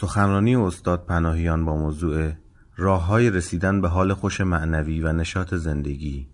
سخنرانی 0.00 0.56
استاد 0.56 1.06
پناهیان 1.06 1.64
با 1.64 1.76
موضوع 1.76 2.32
راه 2.76 3.06
های 3.06 3.30
رسیدن 3.30 3.80
به 3.80 3.88
حال 3.88 4.14
خوش 4.14 4.40
معنوی 4.40 5.00
و 5.00 5.12
نشاط 5.12 5.54
زندگی 5.54 6.26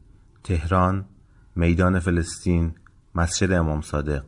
تهران 0.45 1.05
میدان 1.57 2.01
فلسطین 2.01 2.75
مسجد 3.15 3.53
امام 3.53 3.81
صادق 3.81 4.25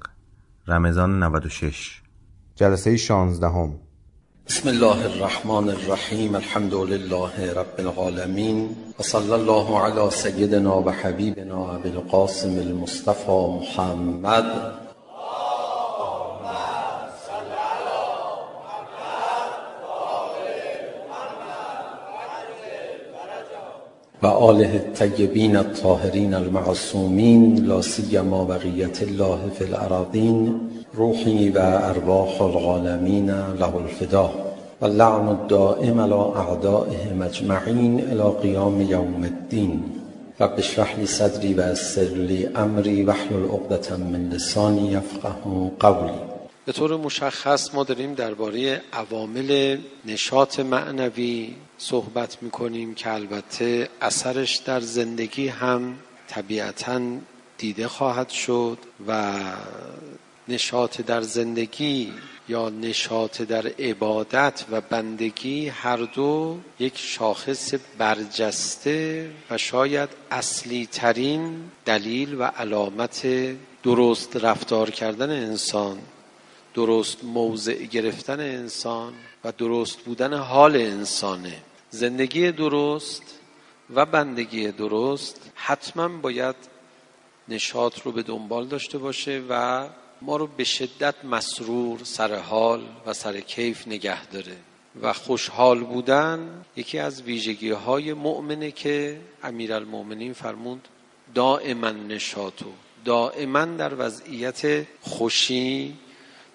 رمضان 0.69 1.23
96 1.23 2.03
جلسه 2.55 2.97
16 2.97 3.47
بسم 4.47 4.69
الله 4.69 5.05
الرحمن 5.05 5.69
الرحیم 5.69 6.35
الحمد 6.35 6.75
لله 6.75 7.53
رب 7.53 7.75
العالمین 7.79 8.77
و 8.99 9.03
صلی 9.03 9.33
الله 9.33 9.79
علی 9.81 10.11
سیدنا 10.11 10.83
و 10.83 10.91
حبیبنا 10.91 11.75
ابی 11.75 11.89
القاسم 11.89 12.59
المصطفى 12.59 13.47
محمد. 13.61 14.78
و 24.23 24.27
آله 24.27 24.73
الطیبین 24.73 25.57
الطاهرین 25.57 26.35
المعصومین 26.35 27.65
لا 27.67 27.83
سیما 27.83 28.45
بقیت 28.45 29.03
الله 29.03 29.39
فی 29.59 29.65
الارضین 29.65 30.61
روحی 30.93 31.51
و 31.51 31.59
ارواح 31.59 32.43
العالمین 32.43 33.31
له 33.31 33.77
الفدا 33.77 34.31
و 34.81 34.87
لعن 34.87 35.29
الدائم 35.29 36.01
على 36.01 36.13
اعدائه 36.13 37.13
مجمعین 37.13 38.01
الى 38.01 38.41
قیام 38.43 38.81
یوم 38.81 39.23
الدین. 39.23 39.85
رب 40.41 40.55
اشرح 40.59 40.99
لی 40.99 41.07
صدری 41.07 41.55
و 41.55 41.73
یسر 41.73 42.01
لی 42.01 42.47
امری 42.47 43.03
واحلل 43.03 43.45
عقدة 43.45 43.97
من 43.97 44.29
لسانی 44.29 44.89
یفقه 44.89 45.31
قولی. 45.81 46.19
به 46.67 46.73
طور 46.73 46.97
مشخص 46.97 47.75
ما 47.75 47.85
داریم 47.85 48.15
درباره 48.15 48.81
عوامل 48.93 49.79
نشاط 50.07 50.61
معنوی 50.61 51.55
صحبت 51.79 52.43
می‌کنیم 52.43 52.95
که 52.95 53.13
البته 53.13 53.89
اثرش 54.01 54.57
در 54.57 54.81
زندگی 54.81 55.49
هم 55.49 55.99
طبیعتا 56.29 57.01
دیده 57.59 57.89
خواهد 57.89 58.29
شد 58.29 58.79
و 59.09 59.35
نشاط 60.49 61.01
در 61.01 61.21
زندگی 61.21 62.13
یا 62.49 62.69
نشاط 62.69 63.43
در 63.43 63.67
عبادت 63.67 64.65
و 64.71 64.81
بندگی 64.81 65.69
هر 65.69 65.97
دو 65.97 66.59
یک 66.79 66.99
شاخص 66.99 67.75
برجسته 67.99 69.31
و 69.51 69.59
شاید 69.59 70.09
اصلی 70.31 70.89
ترین 70.93 71.71
دلیل 71.85 72.35
و 72.35 72.43
علامت 72.43 73.27
درست 73.83 74.37
رفتار 74.37 74.91
کردن 74.91 75.31
انسان 75.31 75.99
درست 76.75 77.25
موضع 77.25 77.85
گرفتن 77.85 78.41
انسان 78.41 79.13
و 79.45 79.53
درست 79.53 79.99
بودن 79.99 80.35
حال 80.35 80.77
انسانه. 80.77 81.63
زندگی 81.91 82.53
درست 82.53 83.39
و 83.95 84.07
بندگی 84.07 84.73
درست 84.73 85.51
حتما 85.55 86.09
باید 86.09 86.57
نشاط 87.49 88.01
رو 88.05 88.13
به 88.13 88.23
دنبال 88.23 88.67
داشته 88.67 88.99
باشه 88.99 89.43
و 89.49 89.87
ما 90.23 90.37
رو 90.37 90.47
به 90.47 90.65
شدت 90.65 91.25
مسرور 91.25 92.01
سر 92.05 92.35
حال 92.35 92.83
و 93.07 93.13
سر 93.13 93.41
کیف 93.41 93.89
نگه 93.89 94.27
داره. 94.27 94.57
و 95.03 95.13
خوشحال 95.13 95.85
بودن 95.85 96.65
یکی 96.77 96.99
از 96.99 97.23
ویژگی 97.23 97.71
های 97.71 98.13
مؤمنه 98.13 98.71
که 98.71 99.21
المؤمنین 99.45 100.33
فرمود 100.33 100.89
دائما 101.35 101.91
نشاطو 101.91 102.73
دائما 103.05 103.65
در 103.65 103.95
وضعیت 103.99 104.87
خوشی 105.01 105.95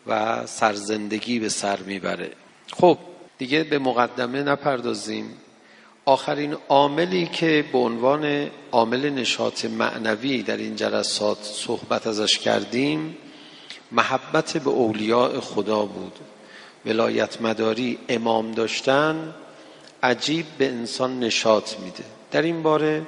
و 0.07 0.45
سرزندگی 0.45 1.39
به 1.39 1.49
سر 1.49 1.79
می‌بره. 1.79 2.31
خب 2.73 2.97
دیگه 3.37 3.63
به 3.63 3.79
مقدمه 3.79 4.43
نپردازیم. 4.43 5.37
آخرین 6.05 6.55
عاملی 6.69 7.25
که 7.25 7.65
به 7.71 7.77
عنوان 7.77 8.49
عامل 8.71 9.09
نشاط 9.09 9.65
معنوی 9.65 10.43
در 10.43 10.57
این 10.57 10.75
جلسات 10.75 11.37
صحبت 11.43 12.07
ازش 12.07 12.39
کردیم 12.39 13.17
محبت 13.91 14.57
به 14.57 14.69
اولیاء 14.69 15.39
خدا 15.39 15.85
بود. 15.85 16.19
ولایت 16.85 17.41
مداری 17.41 17.97
امام 18.09 18.51
داشتن 18.51 19.33
عجیب 20.03 20.45
به 20.57 20.67
انسان 20.67 21.19
نشاط 21.19 21.79
میده. 21.79 22.03
در 22.31 22.41
این 22.41 22.63
باره 22.63 23.07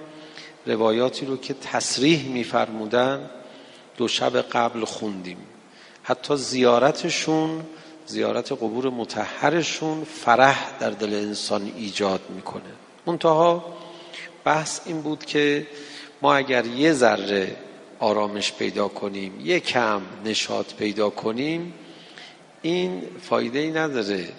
روایاتی 0.66 1.26
رو 1.26 1.38
که 1.38 1.54
تصریح 1.54 2.28
میفرمودن 2.28 3.30
دو 3.98 4.08
شب 4.08 4.42
قبل 4.42 4.86
خوندیم. 4.86 5.38
حتی 6.04 6.36
زیارتشون 6.36 7.66
زیارت 8.08 8.52
قبور 8.52 8.90
متحرشون 8.90 10.04
فرح 10.04 10.80
در 10.80 10.90
دل 10.90 11.14
انسان 11.14 11.72
ایجاد 11.78 12.22
می‌کنه. 12.30 12.74
منتها 13.06 13.66
بحث 14.44 14.80
این 14.86 15.02
بود 15.02 15.26
که 15.26 15.68
ما 16.22 16.36
اگر 16.36 16.66
یه 16.66 16.94
ذره 16.94 17.56
آرامش 18.00 18.54
پیدا 18.54 18.88
کنیم 18.88 19.42
یه 19.44 19.60
کم 19.60 20.02
نشاط 20.26 20.74
پیدا 20.74 21.10
کنیم 21.10 21.74
این 22.62 23.02
فایده 23.22 23.60
ای 23.60 23.72
نداره. 23.72 24.30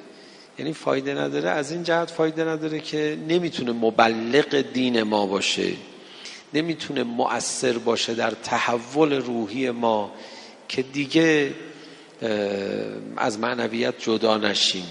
یعنی 0.58 0.72
فایده 0.72 1.14
نداره 1.14 1.50
از 1.50 1.72
این 1.72 1.82
جهت 1.82 2.10
فایده 2.10 2.44
نداره 2.44 2.80
که 2.80 3.18
نمی‌تونه 3.28 3.72
مبلغ 3.72 4.60
دین 4.60 5.02
ما 5.02 5.26
باشه 5.26 5.72
نمی‌تونه 6.54 7.02
مؤثر 7.02 7.78
باشه 7.78 8.14
در 8.14 8.30
تحول 8.30 9.12
روحی 9.12 9.70
ما 9.70 10.10
که 10.68 10.82
دیگه 10.82 11.52
از 13.16 13.38
معنویت 13.38 13.94
جدا 13.98 14.36
نشیم. 14.36 14.86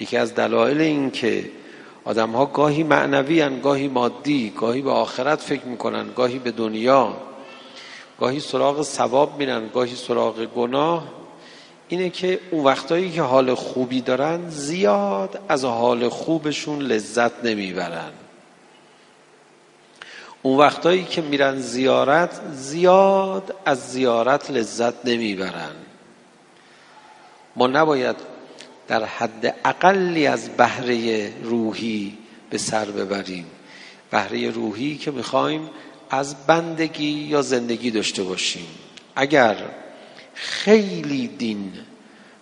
یکی 0.00 0.16
از 0.16 0.34
دلایل 0.34 0.80
این 0.80 1.10
که 1.10 1.50
آدم 2.04 2.30
ها 2.30 2.46
گاهی 2.46 2.82
معنوی 2.82 3.40
هن، 3.40 3.60
گاهی 3.60 3.88
مادی 3.88 4.52
گاهی 4.56 4.82
به 4.82 4.90
آخرت 4.90 5.40
فکر 5.40 5.64
می‌کنن 5.64 6.06
گاهی 6.16 6.38
به 6.38 6.50
دنیا. 6.50 7.16
گاهی 8.20 8.40
سراغ 8.40 8.82
ثواب 8.82 9.38
میرن 9.38 9.68
گاهی 9.74 9.96
سراغ 9.96 10.44
گناه. 10.44 11.04
اینه 11.88 12.10
که 12.10 12.40
اون 12.50 12.64
وقتایی 12.64 13.10
که 13.10 13.22
حال 13.22 13.54
خوبی 13.54 14.00
دارن 14.00 14.48
زیاد 14.48 15.40
از 15.48 15.64
حال 15.64 16.08
خوبشون 16.08 16.78
لذت 16.82 17.44
نمی‌برن. 17.44 18.12
اون 20.42 20.58
وقتایی 20.58 21.04
که 21.04 21.22
میرن 21.22 21.60
زیارت 21.60 22.40
زیاد 22.52 23.54
از 23.64 23.92
زیارت 23.92 24.50
لذت 24.50 25.04
نمی‌برن. 25.04 25.74
ما 27.56 27.66
نباید 27.66 28.16
در 28.88 29.04
حد 29.04 29.56
اقلی 29.64 30.26
از 30.26 30.48
بهره 30.48 31.32
روحی 31.42 32.18
به 32.50 32.58
سر 32.58 32.84
ببریم. 32.84 33.46
بهره 34.10 34.50
روحی 34.50 34.96
که 34.96 35.10
می‌خوایم 35.10 35.70
از 36.10 36.46
بندگی 36.46 37.10
یا 37.10 37.42
زندگی 37.42 37.90
داشته 37.90 38.22
باشیم. 38.22 38.66
اگر 39.16 39.56
خیلی 40.34 41.28
دین 41.28 41.72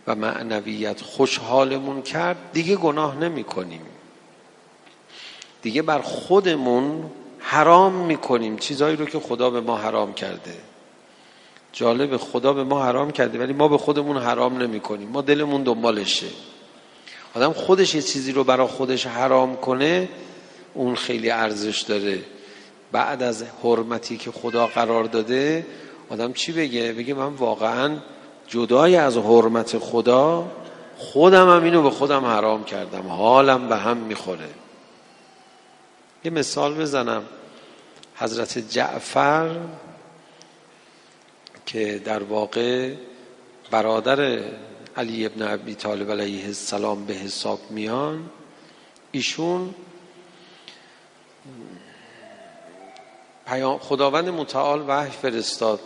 و 0.07 0.15
معنویت 0.15 1.01
خوشحالمون 1.01 2.03
کرد 2.03 2.37
دیگه 2.53 2.77
گناه 2.77 3.17
نمی 3.17 3.45
کنیم 3.45 3.83
دیگه 5.63 5.83
بر 5.83 5.99
خودمون 5.99 7.11
حرام 7.39 7.93
می‌کنیم 7.93 8.57
چیزهایی 8.57 8.97
رو 8.97 9.07
که 9.07 9.19
خدا 9.21 9.51
به 9.51 9.61
ما 9.61 9.77
حرام 9.77 10.15
کرده. 10.15 10.68
جالب 11.73 12.17
خدا 12.17 12.53
به 12.53 12.65
ما 12.65 12.85
حرام 12.85 13.11
کرده 13.11 13.39
ولی 13.39 13.53
ما 13.53 13.69
به 13.69 13.79
خودمون 13.79 14.17
حرام 14.17 14.59
نمی 14.59 14.81
کنیم 14.81 15.09
ما 15.09 15.23
دلمون 15.23 15.63
دنبالشه. 15.63 16.27
آدم 17.35 17.53
خودش 17.53 17.95
یه 17.95 18.03
چیزی 18.03 18.33
رو 18.33 18.45
برای 18.45 18.67
خودش 18.67 19.07
حرام 19.07 19.57
کنه 19.57 20.09
اون 20.75 20.95
خیلی 20.95 21.31
ارزش 21.31 21.81
داره. 21.81 22.19
بعد 22.93 23.23
از 23.23 23.45
حرمتی 23.63 24.17
که 24.17 24.31
خدا 24.31 24.67
قرار 24.67 25.05
داده 25.05 25.67
آدم 26.11 26.33
چی 26.33 26.53
بگه؟ 26.53 26.93
بگه 26.93 27.15
من 27.15 27.35
واقعا 27.35 27.97
جدای 28.49 28.97
از 28.97 29.17
حرمت 29.17 29.79
خدا 29.79 30.51
خودم 30.99 31.51
هم 31.57 31.65
اینو 31.65 31.83
به 31.83 31.91
خودم 31.91 32.25
حرام 32.25 32.65
کردم. 32.65 33.07
حالم 33.09 33.69
به 33.69 33.77
هم 33.77 33.97
می‌خوره. 33.97 34.49
یه 36.25 36.31
مثال 36.31 36.75
بزنم. 36.75 37.23
حضرت 38.17 38.59
جعفر 38.59 39.57
که 41.69 41.99
در 42.05 42.23
واقع 42.23 42.95
برادر 43.71 44.41
علی 44.97 45.27
ابن 45.27 45.43
ابی 45.43 45.75
طالب 45.75 46.11
علیه 46.11 46.45
السلام 46.45 47.05
به 47.05 47.15
حساب 47.15 47.61
میان 47.71 48.31
ایشون 49.13 49.75
خداوند 53.81 54.29
متعال 54.29 54.85
وحی 54.89 55.11
فرستاد. 55.11 55.81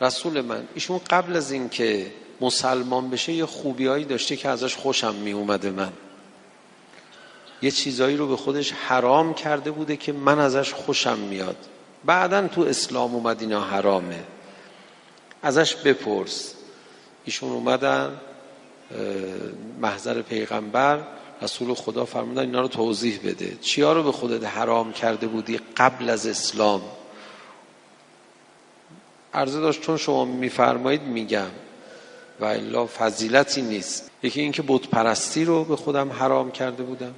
رسول 0.00 0.40
من 0.40 0.68
ایشون 0.74 1.00
قبل 1.10 1.36
از 1.36 1.52
اینکه 1.52 2.12
مسلمان 2.40 3.10
بشه 3.10 3.32
یه 3.32 3.46
خوبیایی 3.46 4.04
داشته 4.04 4.36
که 4.36 4.48
ازش 4.48 4.76
خوشم 4.76 5.14
می 5.14 5.32
اومده 5.32 5.70
من. 5.70 5.92
یه 7.62 7.70
چیزایی 7.70 8.16
رو 8.16 8.28
به 8.28 8.36
خودش 8.36 8.72
حرام 8.72 9.34
کرده 9.34 9.70
بوده 9.70 9.96
که 9.96 10.12
من 10.12 10.38
ازش 10.38 10.72
خوشم 10.72 11.18
میاد. 11.18 11.56
بعدا 12.04 12.48
تو 12.48 12.60
اسلام 12.60 13.14
اومد 13.14 13.40
اینا 13.40 13.60
حرامه. 13.60 14.24
ازش 15.42 15.74
بپرس. 15.76 16.54
ایشون 17.24 17.52
اومدن 17.52 18.20
محضر 19.80 20.22
پیغمبر 20.22 20.98
رسول 21.42 21.74
خدا 21.74 22.04
فرمودن 22.04 22.40
اینا 22.40 22.60
رو 22.60 22.68
توضیح 22.68 23.20
بده. 23.24 23.56
چیا 23.60 23.92
رو 23.92 24.02
به 24.02 24.12
خودت 24.12 24.44
حرام 24.44 24.92
کرده 24.92 25.26
بودی 25.26 25.60
قبل 25.76 26.10
از 26.10 26.26
اسلام؟ 26.26 26.82
عرضه 29.34 29.60
داشت 29.60 29.80
چون 29.80 29.96
شما 29.96 30.24
میفرمایید 30.24 31.02
میگم. 31.02 31.50
و 32.40 32.44
الا 32.44 32.86
فضیلتی 32.86 33.62
نیست. 33.62 34.10
یکی 34.22 34.40
اینکه 34.40 34.62
بت 34.68 34.88
پرستی 34.88 35.44
رو 35.44 35.64
به 35.64 35.76
خودم 35.76 36.12
حرام 36.12 36.50
کرده 36.50 36.82
بودم. 36.82 37.14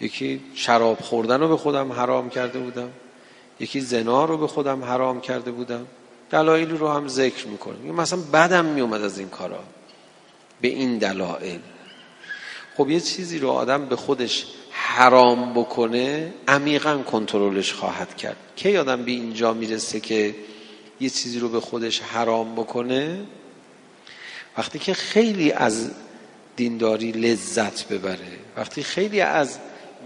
یکی 0.00 0.40
شراب 0.54 1.00
خوردن 1.00 1.40
رو 1.40 1.48
به 1.48 1.56
خودم 1.56 1.92
حرام 1.92 2.30
کرده 2.30 2.58
بودم. 2.58 2.90
یکی 3.60 3.80
زنا 3.80 4.24
رو 4.24 4.36
به 4.36 4.46
خودم 4.46 4.84
حرام 4.84 5.20
کرده 5.20 5.50
بودم. 5.50 5.86
دلایلی 6.30 6.76
رو 6.76 6.88
هم 6.88 7.08
ذکر 7.08 7.46
می‌کنم 7.46 7.94
مثلا 7.94 8.18
بدم 8.32 8.64
میومد 8.64 9.02
از 9.02 9.18
این 9.18 9.28
کارا. 9.28 9.60
به 10.60 10.68
این 10.68 10.98
دلایل. 10.98 11.60
خب 12.76 12.90
یه 12.90 13.00
چیزی 13.00 13.38
رو 13.38 13.50
آدم 13.50 13.86
به 13.86 13.96
خودش 13.96 14.46
حرام 14.70 15.52
بکنه 15.54 16.34
عمیقا 16.48 16.98
کنترلش 16.98 17.72
خواهد 17.72 18.16
کرد. 18.16 18.36
کی 18.56 18.76
آدم 18.76 19.04
به 19.04 19.10
اینجا 19.10 19.52
می‌رسه 19.52 20.00
که 20.00 20.34
یه 21.00 21.10
چیزی 21.10 21.38
رو 21.38 21.48
به 21.48 21.60
خودش 21.60 22.00
حرام 22.00 22.54
بکنه؟ 22.54 23.26
وقتی 24.58 24.78
که 24.78 24.94
خیلی 24.94 25.52
از 25.52 25.90
دینداری 26.56 27.12
لذت 27.12 27.88
ببره 27.88 28.38
وقتی 28.56 28.82
خیلی 28.82 29.20
از 29.20 29.58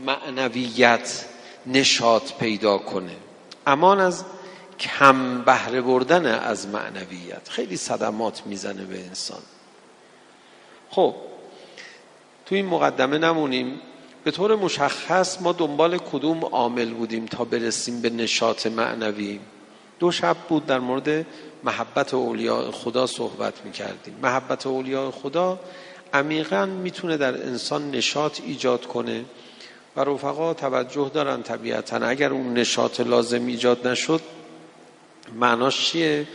معنویت 0.07 1.25
نشاط 1.67 2.33
پیدا 2.33 2.79
کنه. 2.79 3.17
امان 3.67 4.01
از 4.01 4.25
کم 4.81 5.41
بهره 5.41 5.81
بردن 5.81 6.27
از 6.27 6.69
معنویت. 6.69 7.49
خیلی 7.49 7.77
صدمات 7.77 8.43
می‌زنه 8.47 8.85
به 8.85 8.99
انسان. 8.99 9.43
خب 10.91 11.15
تو 12.47 12.55
این 12.55 12.67
مقدمه 12.67 13.19
نمونیم. 13.19 13.81
به 14.25 14.31
طور 14.31 14.57
مشخص 14.57 15.41
ما 15.41 15.53
دنبال 15.53 15.99
کدوم 15.99 16.45
عامل 16.45 16.91
بودیم 16.95 17.27
تا 17.27 17.45
برسیم 17.45 18.01
به 18.01 18.11
نشاط 18.11 18.67
معنوی؟ 18.67 19.41
دو 19.99 20.11
شب 20.11 20.37
بود 20.49 20.67
در 20.67 20.79
مورد 20.79 21.27
محبت 21.65 22.15
اولیاء 22.15 22.71
خدا 22.71 23.07
صحبت 23.07 23.55
می‌کردیم. 23.65 24.17
محبت 24.23 24.67
اولیاء 24.67 25.11
خدا 25.11 25.61
عمیقا 26.15 26.67
می‌تونه 26.67 27.17
در 27.17 27.47
انسان 27.47 27.91
نشاط 27.91 28.41
ایجاد 28.41 28.87
کنه 28.87 29.25
و 29.97 30.01
رفقا 30.01 30.55
توجه 30.55 31.11
دارن 31.15 31.43
طبیعتا. 31.43 31.97
اگر 31.97 32.33
اون 32.33 32.55
نشاط 32.55 33.01
لازم 33.01 33.47
ایجاد 33.47 33.87
نشد 33.87 34.21
معناش 35.35 35.91
چیه؟ 35.91 36.27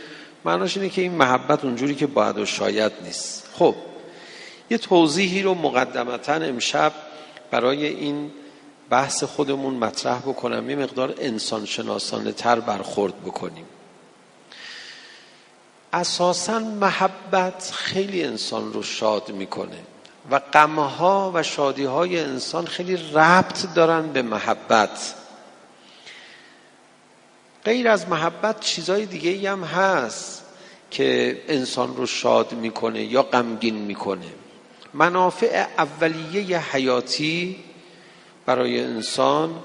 معناش 0.44 0.76
اینه 0.76 0.88
که 0.88 1.02
این 1.02 1.12
محبت 1.12 1.64
اونجوری 1.64 1.94
که 1.94 2.06
باید 2.06 2.38
و 2.38 2.46
شاید 2.46 2.92
نیست. 3.04 3.48
خب 3.58 3.74
یه 4.70 4.78
توضیحی 4.78 5.42
رو 5.42 5.54
مقدمتا 5.54 6.32
امشب 6.32 6.92
برای 7.50 7.86
این 7.86 8.30
بحث 8.90 9.24
خودمون 9.24 9.74
مطرح 9.74 10.18
بکنم 10.18 10.70
یه 10.70 10.76
مقدار 10.76 11.14
انسان 11.18 11.64
شناسانه 11.64 12.32
تر 12.32 12.60
برخورد 12.60 13.20
بکنیم. 13.20 13.66
اساسا 15.92 16.58
محبت 16.58 17.70
خیلی 17.74 18.24
انسان 18.24 18.72
رو 18.72 18.82
شاد 18.82 19.30
می‌کنه 19.30 19.78
و 20.30 20.38
غمها 20.38 21.30
و 21.34 21.42
شادیهای 21.42 22.20
انسان 22.20 22.66
خیلی 22.66 22.96
ربط 22.96 23.74
دارن 23.74 24.12
به 24.12 24.22
محبت. 24.22 25.14
غیر 27.64 27.88
از 27.88 28.08
محبت 28.08 28.60
چیزای 28.60 29.06
دیگه 29.06 29.50
هم 29.50 29.64
هست 29.64 30.44
که 30.90 31.40
انسان 31.48 31.96
رو 31.96 32.06
شاد 32.06 32.52
می‌کنه 32.52 33.04
یا 33.04 33.22
غمگین 33.22 33.74
می‌کنه. 33.74 34.26
منافع 34.94 35.66
اولیه 35.78 36.58
حیاتی 36.72 37.56
برای 38.46 38.80
انسان 38.80 39.62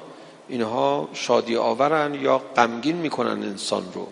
اینها 0.49 1.09
شادی 1.13 1.55
آورن 1.55 2.13
یا 2.13 2.37
غمگین 2.37 2.95
می‌کنن 2.95 3.43
انسان 3.43 3.93
رو. 3.93 4.07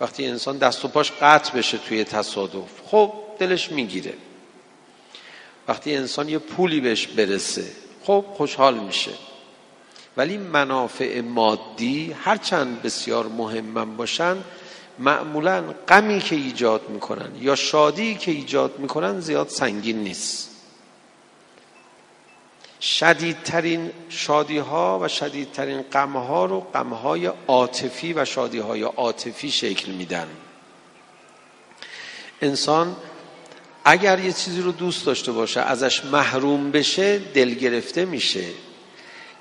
وقتی 0.00 0.26
انسان 0.26 0.58
دست 0.58 0.84
و 0.84 0.88
پاش 0.88 1.12
قطع 1.20 1.58
بشه 1.58 1.78
توی 1.78 2.04
تصادف 2.04 2.80
خب 2.86 3.12
دلش 3.38 3.72
می‌گیره. 3.72 4.14
وقتی 5.68 5.96
انسان 5.96 6.28
یه 6.28 6.38
پولی 6.38 6.80
بهش 6.80 7.06
برسه 7.06 7.64
خب 8.04 8.24
خوشحال 8.36 8.78
میشه. 8.78 9.10
ولی 10.16 10.36
منافع 10.36 11.20
مادی 11.20 12.12
هرچند 12.12 12.82
بسیار 12.82 13.26
مهمم 13.26 13.96
باشن 13.96 14.36
معمولا 14.98 15.74
غمی 15.88 16.20
که 16.20 16.36
ایجاد 16.36 16.88
می‌کنن 16.88 17.30
یا 17.40 17.54
شادی 17.54 18.14
که 18.14 18.30
ایجاد 18.30 18.78
می‌کنن 18.78 19.20
زیاد 19.20 19.48
سنگین 19.48 19.98
نیست. 19.98 20.50
شدیدترین 22.80 23.90
شادی 24.08 24.58
ها 24.58 24.98
و 25.02 25.08
شدیدترین 25.08 25.82
غم 25.82 26.16
ها 26.16 26.44
رو 26.44 26.60
غم 26.60 26.92
های 26.92 27.30
عاطفی 27.46 28.12
و 28.12 28.24
شادی 28.24 28.58
های 28.58 28.82
عاطفی 28.82 29.50
شکل 29.50 29.92
میدن. 29.92 30.28
انسان 32.42 32.96
اگر 33.84 34.18
یه 34.18 34.32
چیزی 34.32 34.60
رو 34.60 34.72
دوست 34.72 35.06
داشته 35.06 35.32
باشه 35.32 35.60
ازش 35.60 36.04
محروم 36.04 36.70
بشه 36.70 37.18
دل 37.18 37.54
گرفته 37.54 38.04
میشه. 38.04 38.44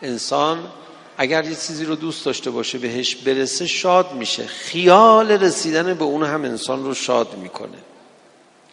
انسان 0.02 0.72
اگر 1.18 1.46
یه 1.46 1.56
چیزی 1.56 1.86
رو 1.86 1.96
دوست 1.96 2.26
داشته 2.26 2.52
باشه 2.52 2.78
بهش 2.78 3.16
برسه 3.16 3.68
شاد 3.68 4.14
میشه. 4.14 4.46
خیال 4.46 5.32
رسیدن 5.32 5.94
به 5.94 6.04
اون 6.04 6.24
هم 6.24 6.44
انسان 6.44 6.84
رو 6.84 6.94
شاد 6.94 7.38
می‌کنه. 7.38 7.78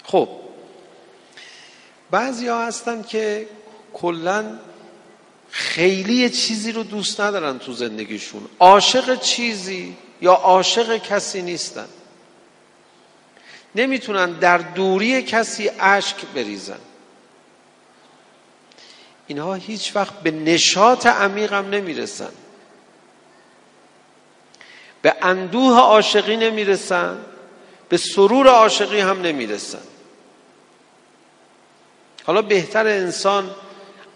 خب. 0.04 0.28
بعضی 2.10 2.48
ها 2.48 2.66
هستن 2.66 3.02
که 3.02 3.48
کلا 3.92 4.58
خیلی 5.50 6.30
چیزی 6.30 6.72
رو 6.72 6.82
دوست 6.82 7.20
ندارن 7.20 7.58
تو 7.58 7.72
زندگیشون. 7.72 8.48
عاشق 8.58 9.20
چیزی 9.20 9.96
یا 10.20 10.32
عاشق 10.32 10.96
کسی 10.96 11.42
نیستن. 11.42 11.88
نمی‌تونن 13.74 14.32
در 14.32 14.58
دوری 14.58 15.22
کسی 15.22 15.70
اشک 15.80 16.16
بریزن. 16.34 16.78
اینها 19.26 19.54
هیچ 19.54 19.96
وقت 19.96 20.14
به 20.14 20.30
نشاط 20.30 21.06
عمیقم 21.06 21.70
نمی‌رسن. 21.70 22.30
به 25.02 25.14
اندوه 25.22 25.78
عاشقی 25.78 26.36
نمی‌رسن 26.36 27.18
به 27.88 27.96
سرور 27.96 28.46
عاشقی 28.48 29.00
هم 29.00 29.20
نمی‌رسن. 29.20 29.82
حالا 32.24 32.42
بهتر 32.42 32.86
انسان 32.86 33.50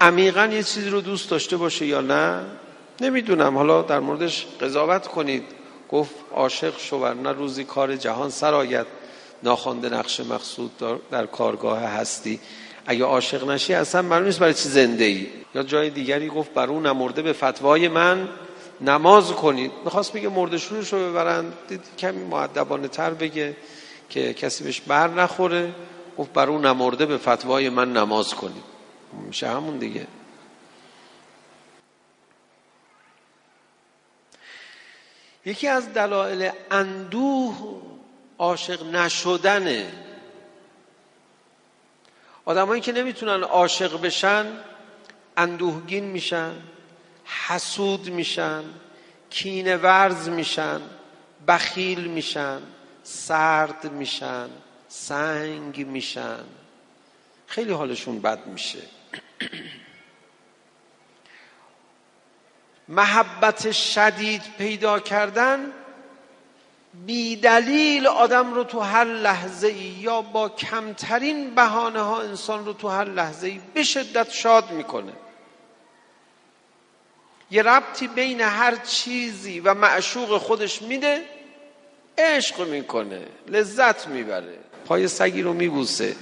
عمیقا 0.00 0.46
یه 0.46 0.62
چیزی 0.62 0.90
رو 0.90 1.00
دوست 1.00 1.30
داشته 1.30 1.56
باشه 1.56 1.86
یا 1.86 2.00
نه؟ 2.00 2.44
نمی‌دونم. 3.00 3.56
حالا 3.56 3.82
در 3.82 4.00
موردش 4.00 4.46
قضاوت 4.60 5.06
کنید. 5.06 5.44
گفت 5.90 6.14
عاشق 6.34 6.78
شو 6.78 6.96
ورنه 6.96 7.32
روزی 7.32 7.64
کار 7.64 7.96
جهان 7.96 8.30
سرایت 8.30 8.86
ناخوانده 9.42 9.88
نقش 9.88 10.20
مقصود 10.20 10.70
در 11.10 11.26
کارگاه 11.26 11.82
هستی. 11.82 12.40
اگه 12.86 13.04
عاشق 13.04 13.50
نشی 13.50 13.74
اصلا 13.74 14.02
معلوم 14.02 14.26
نیست 14.26 14.38
برای 14.38 14.54
چی 14.54 14.68
زنده 14.68 15.04
ای 15.04 15.26
یا 15.54 15.62
جای 15.62 15.90
دیگری 15.90 16.28
گفت 16.28 16.54
بر 16.54 16.66
اون 16.68 16.86
نمرده 16.86 17.22
به 17.22 17.32
فتوای 17.32 17.88
من 17.88 18.28
نماز 18.80 19.32
کنید. 19.32 19.72
می‌خواست 19.84 20.12
بگه 20.12 20.28
مردشونش 20.28 20.92
رو 20.92 20.98
ببرن. 21.10 21.52
دید 21.68 21.80
کمی 21.98 22.24
معدبانه 22.24 22.88
تر 22.88 23.10
بگه 23.10 23.56
که 24.08 24.34
کسی 24.34 24.64
بهش 24.64 24.80
بر 24.80 25.08
نخوره. 25.08 25.72
گفت 26.18 26.32
بر 26.32 26.48
اون 26.48 26.66
نمرده 26.66 27.06
به 27.06 27.18
فتوای 27.18 27.68
من 27.68 27.92
نماز 27.92 28.34
کنید. 28.34 28.64
میشه 29.26 29.48
همون 29.48 29.78
دیگه. 29.78 30.06
یکی 35.44 35.68
از 35.68 35.94
دلایل 35.94 36.50
اندوه 36.70 37.56
عاشق 38.38 38.86
نشدنه. 38.86 40.05
آدمایی 42.46 42.80
که 42.80 42.92
نمی‌تونن 42.92 43.42
عاشق 43.42 44.00
بشن 44.00 44.46
اندوهگین 45.36 46.04
میشن 46.04 46.52
حسود 47.24 48.08
میشن 48.08 48.64
کینه 49.30 49.76
ورز 49.76 50.28
میشن 50.28 50.80
بخیل 51.48 52.04
میشن 52.04 52.60
سرد 53.02 53.92
میشن 53.92 54.48
سنگ 54.88 55.86
میشن. 55.86 56.44
خیلی 57.46 57.72
حالشون 57.72 58.20
بد 58.20 58.46
میشه. 58.46 58.82
محبت 62.88 63.72
شدید 63.72 64.42
پیدا 64.58 65.00
کردن 65.00 65.72
بی 67.06 67.36
دلیل 67.36 68.06
آدم 68.06 68.54
رو 68.54 68.64
تو 68.64 68.80
هر 68.80 69.04
لحظه 69.04 69.66
ای 69.66 69.74
یا 69.74 70.22
با 70.22 70.48
کمترین 70.48 71.54
بهانه 71.54 72.00
ها 72.00 72.20
انسان 72.20 72.64
رو 72.64 72.72
تو 72.72 72.88
هر 72.88 73.04
لحظه 73.04 73.46
ای 73.46 73.60
به 73.74 73.82
شدت 73.82 74.30
شاد 74.30 74.70
می‌کنه. 74.70 75.12
یه 77.50 77.62
ربطی 77.62 78.08
بین 78.08 78.40
هر 78.40 78.76
چیزی 78.76 79.60
و 79.60 79.74
معشوق 79.74 80.38
خودش 80.38 80.82
میده 80.82 81.22
عشق 82.18 82.68
می‌کنه 82.68 83.22
لذت 83.48 84.08
می‌بره. 84.08 84.58
پای 84.86 85.08
سگی 85.08 85.42
رو 85.42 85.52
میبوسه. 85.52 86.16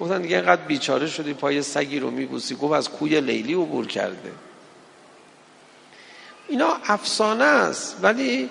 گفتن 0.00 0.22
دیگه 0.22 0.36
اینقدر 0.36 0.62
بیچاره 0.62 1.06
شدی 1.06 1.34
پای 1.34 1.62
سگی 1.62 1.98
رو 1.98 2.10
میبوسی. 2.10 2.54
گفت 2.54 2.74
از 2.74 2.90
کوی 2.90 3.20
لیلی 3.20 3.54
عبور 3.54 3.86
کرده. 3.86 4.32
اینا 6.48 6.76
افسانه 6.84 7.44
است 7.44 7.96
ولی 8.02 8.50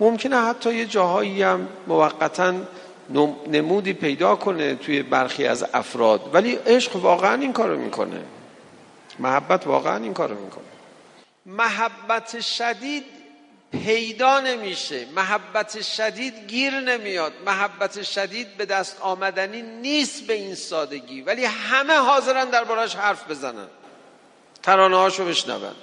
ممکنه 0.00 0.36
حتی 0.36 0.74
یه 0.74 0.86
جاهایی 0.86 1.42
هم 1.42 1.68
موقتا 1.86 2.54
نمودی 3.46 3.92
پیدا 3.92 4.36
کنه 4.36 4.74
توی 4.74 5.02
برخی 5.02 5.46
از 5.46 5.64
افراد. 5.74 6.30
ولی 6.34 6.54
عشق 6.54 6.96
واقعا 6.96 7.40
این 7.40 7.52
کارو 7.52 7.78
می‌کنه. 7.78 8.22
محبت 9.18 9.66
واقعا 9.66 9.96
این 9.96 10.14
کارو 10.14 10.34
می‌کنه. 10.34 10.64
محبت 11.46 12.40
شدید 12.40 13.04
پیدا 13.72 14.40
نمیشه. 14.40 15.06
محبت 15.16 15.82
شدید 15.82 16.34
گیر 16.48 16.80
نمیاد. 16.80 17.32
محبت 17.46 18.02
شدید 18.02 18.56
به 18.56 18.66
دست 18.66 18.96
آمدنی 19.00 19.62
نیست 19.62 20.26
به 20.26 20.34
این 20.34 20.54
سادگی. 20.54 21.20
ولی 21.20 21.44
همه 21.44 21.94
حاضرن 21.94 22.50
دربارش 22.50 22.94
حرف 22.94 23.30
بزنن. 23.30 23.66
ترانه 24.62 24.96
هاشو 24.96 25.24
بشنون. 25.24 25.74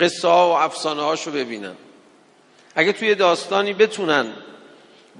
قصه 0.00 0.28
ها 0.28 0.48
و 0.48 0.52
افسانه 0.52 1.02
هاشو 1.02 1.30
ببینن. 1.30 1.76
اگه 2.74 2.92
توی 2.92 3.14
داستانی 3.14 3.72
بتونن 3.72 4.32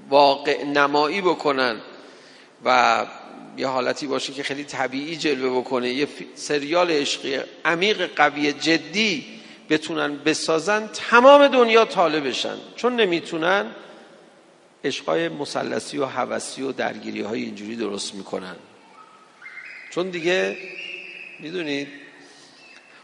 واقع 0.09 0.63
نمایی 0.63 1.21
بکنن 1.21 1.81
و 2.65 3.05
یه 3.57 3.67
حالتی 3.67 4.07
باشه 4.07 4.33
که 4.33 4.43
خیلی 4.43 4.63
طبیعی 4.63 5.15
جلوه 5.15 5.59
بکنه 5.59 5.89
یه 5.89 6.07
سریال 6.35 6.91
عشقی 6.91 7.39
عمیق 7.65 8.09
قوی 8.15 8.53
جدی 8.53 9.25
بتونن 9.69 10.17
بسازن 10.17 10.87
تمام 10.87 11.47
دنیا 11.47 11.85
طالبشن 11.85 12.57
چون 12.75 12.95
نمی‌تونن 12.95 13.71
عشقای 14.83 15.29
مسلسی 15.29 15.97
و 15.97 16.05
حوثی 16.05 16.61
و 16.61 16.71
درگیری 16.71 17.21
های 17.21 17.41
اینجوری 17.43 17.75
درست 17.75 18.15
می‌کنن. 18.15 18.55
چون 19.91 20.09
دیگه 20.09 20.57
می‌دونید 21.39 21.87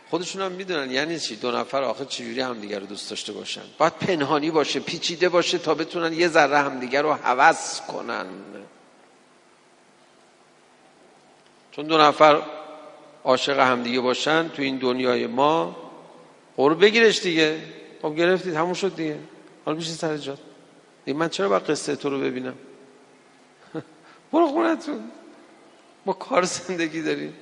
خودشون 0.09 0.41
هم 0.41 0.51
می‌دونن 0.51 0.91
یعنی 0.91 1.19
چی؟ 1.19 1.35
دو 1.35 1.51
نفر 1.51 1.83
آخر 1.83 2.03
چجوری 2.03 2.41
همدیگه 2.41 2.79
رو 2.79 2.85
دوست 2.85 3.09
داشته 3.09 3.33
باشن؟ 3.33 3.61
باید 3.77 3.93
پنهانی 3.93 4.51
باشه 4.51 4.79
پیچیده 4.79 5.29
باشه 5.29 5.57
تا 5.57 5.75
بتونن 5.75 6.13
یه 6.13 6.27
ذره 6.27 6.57
همدیگه 6.57 7.01
رو 7.01 7.13
حوض 7.13 7.81
کنن. 7.81 8.25
چون 11.71 11.87
دو 11.87 11.97
نفر 11.97 12.41
عاشق 13.23 13.59
همدیگه 13.59 13.99
باشن 13.99 14.49
تو 14.49 14.61
این 14.61 14.77
دنیای 14.77 15.27
ما 15.27 15.75
برو 16.57 16.75
بگیرش 16.75 17.21
دیگه. 17.21 17.59
خب 18.01 18.15
گرفتید 18.15 18.53
همون 18.53 18.73
شد 18.73 18.95
دیگه. 18.95 19.19
حالا 19.65 19.77
میشه 19.77 19.91
سر 19.91 20.17
جات. 20.17 20.39
من 21.07 21.29
چرا 21.29 21.49
با 21.49 21.59
قصه 21.59 21.95
تو 21.95 22.09
رو 22.09 22.19
ببینم؟ 22.19 22.55
برو 24.31 24.47
خونتون. 24.47 25.11
ما 26.05 26.13
کار 26.13 26.43
زندگی 26.43 27.01
داریم. 27.01 27.33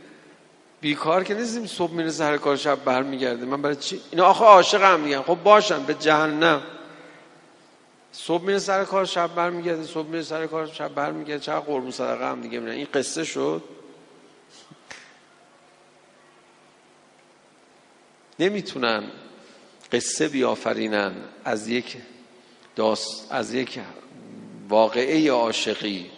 بیکار 0.87 1.23
که 1.23 1.33
نیستیم 1.33 1.65
صبح 1.65 1.91
میره 1.91 2.11
سر 2.11 2.37
کار 2.37 2.55
شب 2.55 2.83
برمیگرده. 2.83 3.45
من 3.45 3.61
برای 3.61 3.75
چی؟ 3.75 4.01
اینا 4.11 4.25
آخه 4.25 4.45
عاشق 4.45 4.81
هم 4.81 4.99
میگن. 4.99 5.21
خب 5.21 5.37
باشن 5.43 5.83
به 5.83 5.93
جهنم. 5.93 6.61
صبح 8.11 8.43
میره 8.43 8.59
سر 8.59 8.83
کار 8.83 9.05
شب 9.05 9.35
برمیگرده. 9.35 9.83
صبح 9.83 10.07
میره 10.07 10.23
سر 10.23 10.47
کار 10.47 10.67
شب 10.67 10.93
برمیگرده. 10.93 11.39
چقدر 11.39 11.59
قربون 11.59 11.91
صدقه 11.91 12.29
هم 12.29 12.41
دیگه 12.41 12.59
میرن 12.59 12.73
این 12.73 12.87
قصه 12.93 13.23
شد. 13.23 13.63
نمی‌تونن 18.39 19.03
قصه 19.91 20.27
بیافرینن 20.27 21.13
از 21.45 21.67
یک 21.67 21.97
داست 22.75 23.27
از 23.29 23.53
یک 23.53 23.79
واقعه 24.69 25.31
عاشقی. 25.31 26.11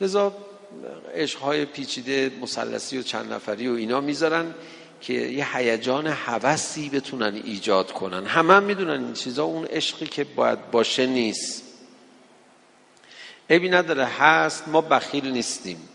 لذا 0.00 0.32
عشقهای 1.14 1.64
پیچیده 1.64 2.32
مسلسی 2.40 2.98
و 2.98 3.02
چند 3.02 3.32
نفری 3.32 3.68
و 3.68 3.74
اینا 3.74 4.00
می‌ذارن 4.00 4.54
که 5.00 5.12
یه 5.12 5.56
هیجان 5.56 6.06
هوسی 6.06 6.88
بتونن 6.88 7.34
ایجاد 7.44 7.92
کنن. 7.92 8.26
همه 8.26 8.54
هم 8.54 8.62
می‌دونن 8.62 9.04
این 9.04 9.12
چیزا 9.12 9.44
اون 9.44 9.64
عشقی 9.64 10.06
که 10.06 10.24
باید 10.24 10.70
باشه 10.70 11.06
نیست. 11.06 11.62
عیبی 13.50 13.68
نداره 13.68 14.04
هست 14.04 14.68
ما 14.68 14.80
بخیل 14.80 15.30
نیستیم. 15.30 15.88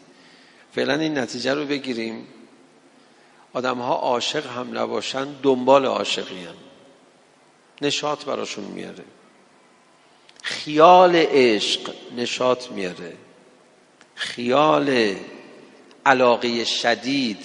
فعلا 0.76 0.94
این 0.94 1.18
نتیجه 1.18 1.54
رو 1.54 1.66
بگیریم. 1.66 2.28
آدم 3.54 3.78
ها 3.78 3.94
عاشق 3.96 4.46
هم 4.46 4.78
نباشن 4.78 5.28
دنبال 5.44 5.86
عاشقی 5.86 6.46
هم. 6.46 6.56
نشاط 7.82 8.26
براشون 8.26 8.64
میاره. 8.64 9.04
خیال 10.44 11.16
عشق 11.16 11.94
نشاط 12.18 12.72
میاره. 12.72 13.14
خیال 14.20 15.16
علاقه 16.06 16.64
شدید 16.64 17.38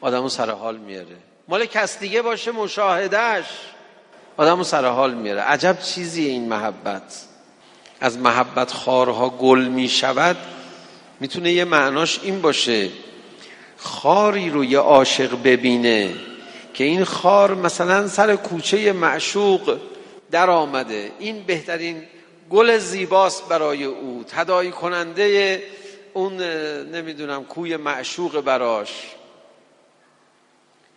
آدمو 0.00 0.28
سر 0.28 0.50
حال 0.50 0.76
میاره. 0.76 1.16
مال 1.48 1.66
کس 1.66 1.98
دیگه 1.98 2.22
باشه 2.22 2.52
مشاهدهش 2.52 3.44
آدمو 4.36 4.64
سر 4.64 4.86
حال 4.86 5.14
میاره. 5.14 5.40
عجب 5.40 5.78
چیزی 5.80 6.26
این 6.26 6.48
محبت. 6.48 7.24
از 8.00 8.18
محبت 8.18 8.72
خارها 8.72 9.30
گل 9.30 9.58
می‌شود 9.58 10.36
می‌تونه 11.20 11.52
یه 11.52 11.64
معناش 11.64 12.20
این 12.22 12.40
باشه. 12.40 12.88
خاری 13.76 14.50
رو 14.50 14.64
یه 14.64 14.78
عاشق 14.78 15.42
ببینه 15.42 16.14
که 16.74 16.84
این 16.84 17.04
خار 17.04 17.54
مثلا 17.54 18.08
سر 18.08 18.36
کوچه 18.36 18.92
معشوق 18.92 19.78
در 20.30 20.50
آمده 20.50 21.12
این 21.18 21.42
بهترین 21.42 22.02
گل 22.50 22.78
زیباست 22.78 23.48
برای 23.48 23.84
او. 23.84 24.24
تدایی 24.28 24.70
کننده 24.70 25.62
اون 26.14 26.36
نمی‌دونم 26.82 27.44
کوی 27.44 27.76
معشوق 27.76 28.40
براش. 28.40 29.02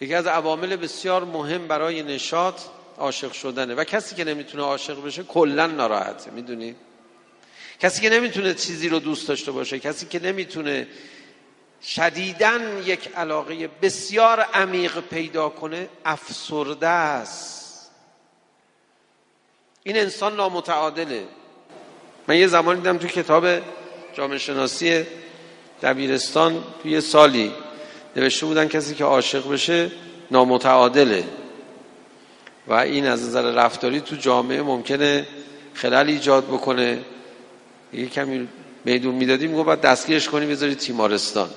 یکی 0.02 0.14
از 0.14 0.28
عوامل 0.28 0.76
بسیار 0.76 1.24
مهم 1.24 1.68
برای 1.68 2.04
نشاط 2.04 2.62
عاشق 2.98 3.32
شدنه. 3.32 3.76
و 3.76 3.84
کسی 3.84 4.16
که 4.16 4.24
نمی‌تونه 4.24 4.64
عاشق 4.64 5.06
بشه 5.06 5.24
کلا 5.24 5.68
ناراحته 5.68 6.32
می‌دونی؟ 6.32 6.76
کسی 7.80 8.02
که 8.02 8.10
نمی‌تونه 8.10 8.54
چیزی 8.54 8.90
رو 8.90 9.00
دوست 9.00 9.28
داشته 9.28 9.52
باشه 9.52 9.80
کسی 9.80 10.06
که 10.06 10.20
نمی‌تونه 10.20 10.88
شدیدن 11.84 12.84
یک 12.86 13.10
علاقه 13.16 13.70
بسیار 13.82 14.40
عمیق 14.40 15.00
پیدا 15.00 15.50
کنه 15.50 15.90
افسرده 16.06 16.88
است. 16.88 17.92
این 19.84 19.98
انسان 19.98 20.36
نامتعادله. 20.36 21.28
من 22.28 22.38
یه 22.38 22.48
زمانی 22.48 22.80
دیدم 22.80 22.98
تو 22.98 23.08
کتاب 23.08 23.46
جامعه 24.14 24.38
شناسی 24.38 25.04
دبیرستان 25.82 26.64
توی 26.84 27.02
سالی 27.02 27.52
نوشته 28.16 28.46
بودن 28.46 28.68
کسی 28.68 28.96
که 28.96 29.04
عاشق 29.04 29.52
بشه 29.52 29.92
نامتعادله. 30.32 31.24
و 32.68 32.74
این 32.74 33.08
از 33.08 33.24
نظر 33.24 33.42
رفتاری 33.42 34.02
تو 34.02 34.16
جامعه 34.16 34.62
ممکنه 34.62 35.28
خلل 35.74 36.08
ایجاد 36.08 36.46
بکنه. 36.46 37.00
یه 37.94 38.06
کمی 38.06 38.48
میدون 38.86 39.16
می‌دادیم 39.16 39.56
گفت 39.56 39.66
باید 39.66 39.82
دستگیرش 39.82 40.30
کنی 40.30 40.46
بذاری 40.46 40.76
تیمارستان. 40.76 41.50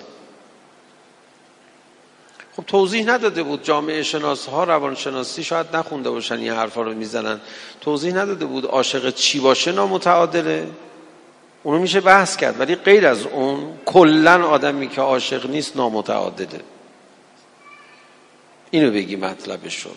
خب 2.56 2.64
توضیح 2.66 3.06
نداده 3.06 3.42
بود 3.42 3.62
جامعه 3.62 4.02
شناس 4.02 4.46
ها 4.46 4.64
روانشناسی 4.64 5.44
شاید 5.44 5.76
نخونده 5.76 6.10
باشن 6.10 6.34
این 6.34 6.52
حرفا 6.52 6.82
رو 6.82 6.94
می‌زنن. 6.94 7.40
توضیح 7.80 8.14
نداده 8.14 8.44
بود 8.44 8.66
عاشق 8.66 9.10
چی 9.10 9.40
باشه 9.40 9.72
نامتعادله. 9.72 10.66
اونو 11.66 11.78
میشه 11.78 12.00
بحث 12.00 12.36
کرد 12.36 12.60
ولی 12.60 12.74
غیر 12.74 13.06
از 13.06 13.26
اون 13.26 13.78
کلا 13.86 14.48
آدمی 14.48 14.88
که 14.88 15.00
عاشق 15.00 15.50
نیست 15.50 15.76
نامتعادله 15.76 16.60
اینو 18.70 18.90
بگی 18.90 19.16
مطلبش 19.16 19.74
شد 19.74 19.96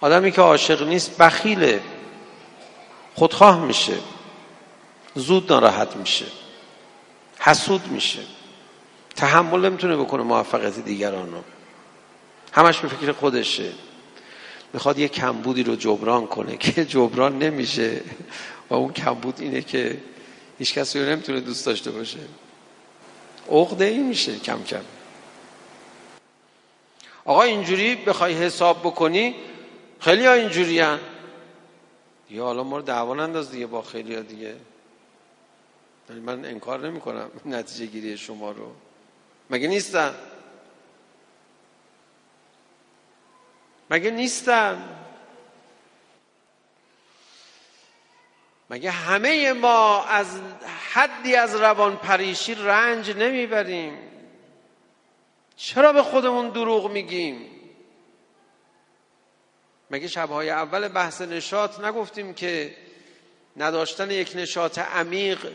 آدمی 0.00 0.32
که 0.32 0.40
عاشق 0.40 0.88
نیست 0.88 1.18
بخیله 1.18 1.80
خودخواه 3.14 3.64
میشه 3.64 3.98
زود 5.14 5.52
ناراحت 5.52 5.96
میشه 5.96 6.26
حسود 7.38 7.86
میشه. 7.86 8.20
تحمل 9.16 9.64
نمی‌تونه 9.64 9.96
بکنه 9.96 10.22
موفقیت 10.22 10.78
دیگران 10.78 11.32
رو. 11.32 11.42
همش 12.52 12.78
به 12.78 12.88
فکر 12.88 13.12
خودشه. 13.12 13.72
می‌خواد 14.72 14.98
یه 14.98 15.08
کمبودی 15.08 15.62
رو 15.62 15.76
جبران 15.76 16.26
کنه 16.26 16.56
که 16.56 16.84
جبران 16.94 17.38
نمیشه. 17.38 18.00
و 18.74 18.76
اون 18.76 18.92
کمبود 18.92 19.40
اینه 19.40 19.62
که 19.62 20.00
هیچ 20.58 20.74
کسی 20.74 21.00
رو 21.00 21.06
نمی‌تونه 21.06 21.40
دوست 21.40 21.66
داشته 21.66 21.90
باشه. 21.90 22.18
عقده 23.50 23.84
ای 23.84 23.98
میشه 23.98 24.38
کم 24.38 24.64
کم. 24.64 24.84
آقا 27.24 27.42
اینجوری 27.42 27.94
بخوای 27.94 28.34
حساب 28.34 28.80
بکنی؟ 28.80 29.34
خیلی 30.00 30.26
ها 30.26 30.32
اینجوری 30.32 30.80
هن. 30.80 31.00
دیگه 32.28 32.42
حالا 32.42 32.64
ما 32.64 32.76
رو 32.76 32.82
دعوان 32.82 33.20
انداز 33.20 33.50
دیگه 33.50 33.66
با 33.66 33.82
خیلی 33.82 34.14
ها 34.14 34.20
دیگه. 34.20 34.56
یعنی 36.10 36.20
من 36.20 36.44
انکار 36.44 36.86
نمی 36.86 37.00
کنم 37.00 37.30
نتیجه 37.46 37.86
گیری 37.86 38.18
شما 38.18 38.50
رو. 38.50 38.72
مگه 39.50 39.68
نیستن؟ 39.68 40.14
مگه 43.90 44.10
نیستن؟ 44.10 45.03
مگه 48.70 48.90
همه 48.90 49.52
ما 49.52 50.04
از 50.04 50.40
حدی 50.92 51.36
از 51.36 51.54
روان 51.54 51.96
پریشی 51.96 52.54
رنج 52.54 53.10
نمی‌بریم؟ 53.10 53.98
چرا 55.56 55.92
به 55.92 56.02
خودمون 56.02 56.48
دروغ 56.48 56.90
میگیم؟ 56.90 57.50
مگه 59.90 60.08
شبهای 60.08 60.50
اول 60.50 60.88
بحث 60.88 61.20
نشاط 61.20 61.80
نگفتیم 61.80 62.34
که 62.34 62.76
نداشتن 63.56 64.10
یک 64.10 64.32
نشاط 64.34 64.78
عمیق 64.78 65.46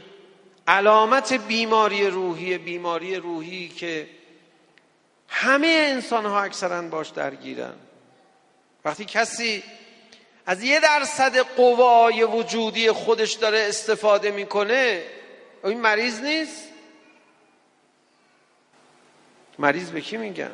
علامت 0.68 1.34
بیماری 1.34 2.08
روحی 2.08 2.58
بیماری 2.58 3.16
روحی 3.16 3.68
که 3.68 4.10
همه 5.28 5.86
انسان 5.90 6.26
ها 6.26 6.42
اکثرا 6.42 6.82
باش 6.82 7.10
درگیرن؟ 7.10 7.74
وقتی 8.86 9.06
کسی 9.06 9.64
از 10.50 10.64
یه 10.64 10.80
درصد 10.80 11.38
قوای 11.38 12.24
وجودی 12.24 12.92
خودش 12.92 13.34
داره 13.34 13.60
استفاده 13.60 14.32
می‌کنه 14.32 15.04
این 15.64 15.82
مریض 15.82 16.22
نیست؟ 16.22 16.64
مریض 19.60 19.90
به 19.90 20.02
کی 20.02 20.18
میگن 20.18 20.52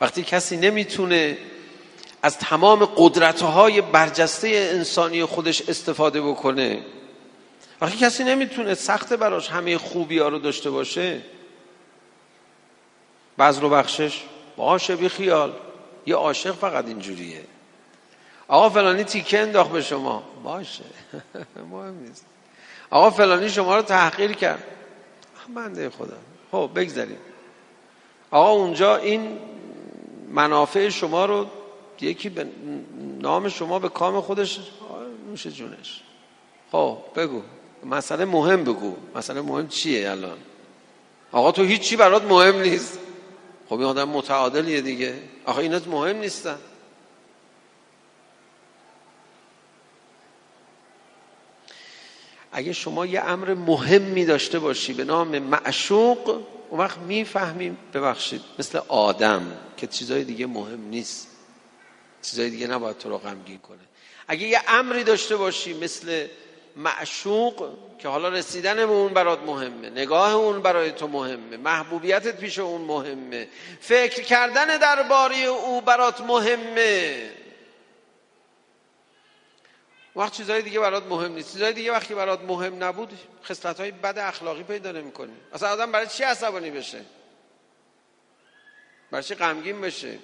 وقتی 0.00 0.22
کسی 0.22 0.56
نمی‌تونه 0.56 1.38
از 2.22 2.38
تمام 2.38 2.84
قدرتهای 2.84 3.80
برجسته 3.80 4.48
انسانی 4.48 5.24
خودش 5.24 5.68
استفاده 5.68 6.20
بکنه 6.20 6.82
وقتی 7.80 7.98
کسی 7.98 8.24
نمی‌تونه 8.24 8.74
سخت 8.74 9.12
براش 9.12 9.48
همه 9.48 9.78
خوبی 9.78 10.18
ها 10.18 10.28
رو 10.28 10.38
داشته 10.38 10.70
باشه 10.70 11.20
بعض 13.36 13.58
رو 13.58 13.68
بخشش 13.68 14.22
باشه 14.56 14.96
بی 14.96 15.08
خیال 15.08 15.67
یه 16.06 16.14
عاشق 16.16 16.54
فقط 16.54 16.86
اینجوریه. 16.86 17.44
آقا 18.48 18.68
فلانی 18.68 19.04
تیکه 19.04 19.40
انداخت 19.40 19.70
به 19.70 19.82
شما. 19.82 20.22
باشه. 20.44 20.84
مهم 21.70 21.94
نیست. 21.94 22.26
آقا 22.90 23.10
فلانی 23.10 23.48
شما 23.48 23.76
رو 23.76 23.82
تحقیر 23.82 24.32
کرد. 24.32 24.62
بنده 25.54 25.90
خدا. 25.90 26.16
خب 26.52 26.70
بگذاریم. 26.74 27.18
آقا 28.30 28.50
اونجا 28.50 28.96
این 28.96 29.38
منافع 30.28 30.88
شما 30.88 31.24
رو 31.26 31.46
یکی 32.00 32.28
به 32.28 32.46
نام 33.20 33.48
شما 33.48 33.78
به 33.78 33.88
کام 33.88 34.20
خودش 34.20 34.60
میشه 35.30 35.50
جونش. 35.50 36.02
خب 36.72 36.98
بگو. 37.16 37.42
مسئله 37.84 38.24
مهم 38.24 38.64
بگو. 38.64 38.96
مسئله 39.14 39.40
مهم 39.40 39.68
چیه 39.68 40.10
الان؟ 40.10 40.38
آقا 41.32 41.52
تو 41.52 41.62
هیچی 41.62 41.96
برات 41.96 42.24
مهم 42.24 42.60
نیست. 42.60 42.98
خب 43.68 43.74
این 43.74 43.84
آدم 43.84 44.08
متعادلیه 44.08 44.80
دیگه. 44.80 45.22
آقا 45.44 45.60
اینا 45.60 45.80
مهم 45.86 46.16
نیستن. 46.16 46.58
اگه 52.52 52.72
شما 52.72 53.06
یه 53.06 53.20
امر 53.20 53.54
مهمی 53.54 54.24
داشته 54.24 54.58
باشی 54.58 54.92
به 54.92 55.04
نام 55.04 55.38
معشوق 55.38 56.42
اون 56.70 56.80
وقت 56.80 56.98
می‌فهمیم 56.98 57.78
ببخشید 57.94 58.40
مثل 58.58 58.78
آدم 58.88 59.58
که 59.76 59.86
چیزای 59.86 60.24
دیگه 60.24 60.46
مهم 60.46 60.88
نیست. 60.88 61.28
چیزای 62.22 62.50
دیگه 62.50 62.66
نباید 62.66 62.98
تو 62.98 63.08
رو 63.08 63.18
غمگین 63.18 63.58
کنه. 63.58 63.78
اگه 64.28 64.46
یه 64.46 64.60
امری 64.68 65.04
داشته 65.04 65.36
باشی 65.36 65.74
مثل 65.74 66.26
معشوق 66.78 67.74
که 67.98 68.08
حالا 68.08 68.28
رسیدن 68.28 68.74
به 68.74 68.82
اون 68.82 69.14
برات 69.14 69.42
مهمه 69.42 69.90
نگاه 69.90 70.34
اون 70.34 70.62
برای 70.62 70.92
تو 70.92 71.08
مهمه 71.08 71.56
محبوبیتت 71.56 72.36
پیش 72.36 72.58
اون 72.58 72.80
مهمه 72.80 73.48
فکر 73.80 74.22
کردن 74.22 74.78
درباره 74.78 75.36
او 75.36 75.80
برات 75.80 76.20
مهمه. 76.20 77.30
وقت 80.16 80.32
چیزهای 80.32 80.62
دیگه 80.62 80.80
برات 80.80 81.06
مهم 81.06 81.32
نیست. 81.32 81.52
چیزهای 81.52 81.72
دیگه 81.72 81.92
وقتی 81.92 82.14
برات 82.14 82.40
مهم 82.40 82.84
نبود 82.84 83.18
خصلت 83.44 83.80
های 83.80 83.90
بد 83.90 84.18
اخلاقی 84.18 84.62
پیدا 84.62 84.92
نمی‌کنی. 84.92 85.32
اصلا 85.52 85.68
آدم 85.68 85.92
برای 85.92 86.06
چی 86.06 86.22
عصبانی 86.22 86.70
بشه؟ 86.70 87.04
برای 89.10 89.24
چی 89.24 89.34
غمگین 89.34 89.80
بشه؟ 89.80 90.18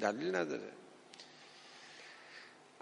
دلیل 0.00 0.36
نداره. 0.36 0.79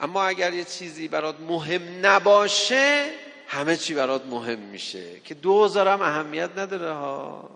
اما 0.00 0.24
اگر 0.24 0.52
یه 0.52 0.64
چیزی 0.64 1.08
برات 1.08 1.40
مهم 1.40 2.06
نباشه 2.06 3.10
همه 3.48 3.76
چی 3.76 3.94
برات 3.94 4.26
مهم 4.26 4.58
میشه. 4.58 5.20
که 5.20 5.34
دوزارم 5.34 6.02
اهمیت 6.02 6.50
نداره 6.56 6.92
ها. 6.92 7.50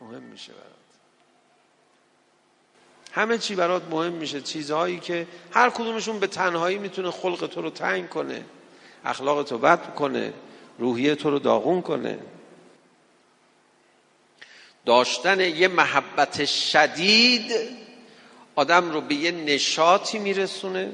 مهم 0.00 0.22
میشه 0.22 0.52
برات. 0.52 0.66
همه 3.12 3.38
چی 3.38 3.54
برات 3.54 3.82
مهم 3.90 4.12
میشه. 4.12 4.40
چیزهایی 4.40 5.00
که 5.00 5.26
هر 5.50 5.70
کدومشون 5.70 6.18
به 6.18 6.26
تنهایی 6.26 6.78
می‌تونه 6.78 7.10
خلق 7.10 7.46
تو 7.46 7.62
رو 7.62 7.70
تنگ 7.70 8.08
کنه. 8.08 8.44
اخلاق 9.04 9.42
تو 9.42 9.58
بد 9.58 9.94
کنه. 9.94 10.32
روحیه 10.78 11.14
تو 11.14 11.30
رو 11.30 11.38
داغون 11.38 11.82
کنه. 11.82 12.18
داشتن 14.86 15.40
یه 15.40 15.68
محبت 15.68 16.44
شدید 16.44 17.52
آدم 18.54 18.92
رو 18.92 19.00
به 19.00 19.14
یه 19.14 19.30
نشاطی 19.30 20.18
میرسونه 20.18 20.92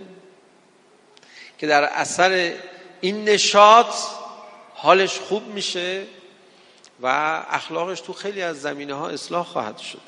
که 1.58 1.66
در 1.66 1.84
اثر 1.84 2.52
این 3.00 3.24
نشاط 3.24 3.94
حالش 4.74 5.18
خوب 5.18 5.46
میشه 5.46 6.04
و 7.02 7.06
اخلاقش 7.50 8.00
تو 8.00 8.12
خیلی 8.12 8.42
از 8.42 8.60
زمینه 8.60 8.94
ها 8.94 9.08
اصلاح 9.08 9.44
خواهد 9.44 9.78
شد. 9.78 10.00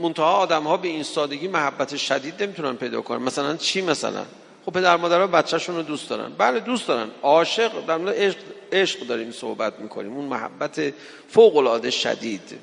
منتها 0.00 0.32
آدم 0.32 0.62
ها 0.62 0.76
به 0.76 0.88
این 0.88 1.02
سادگی 1.02 1.48
محبت 1.48 1.96
شدید 1.96 2.42
نمی‌تونن 2.42 2.76
پیدا 2.76 3.02
کنن. 3.02 3.22
مثلا 3.22 3.56
چی 3.56 3.80
مثلا؟ 3.80 4.24
خب 4.66 4.72
پدر 4.72 4.96
مادرها 4.96 5.26
بچهشون 5.26 5.76
رو 5.76 5.82
دوست 5.82 6.08
دارن. 6.08 6.32
بله 6.38 6.60
دوست 6.60 6.88
دارن. 6.88 7.10
عاشق 7.22 7.86
در 7.86 8.08
عشق, 8.08 8.38
عشق 8.72 9.00
داریم 9.00 9.32
صحبت 9.32 9.80
می‌کنیم. 9.80 10.12
اون 10.12 10.24
محبت 10.24 10.94
فوق 11.28 11.56
العاده 11.56 11.90
شدید. 11.90 12.58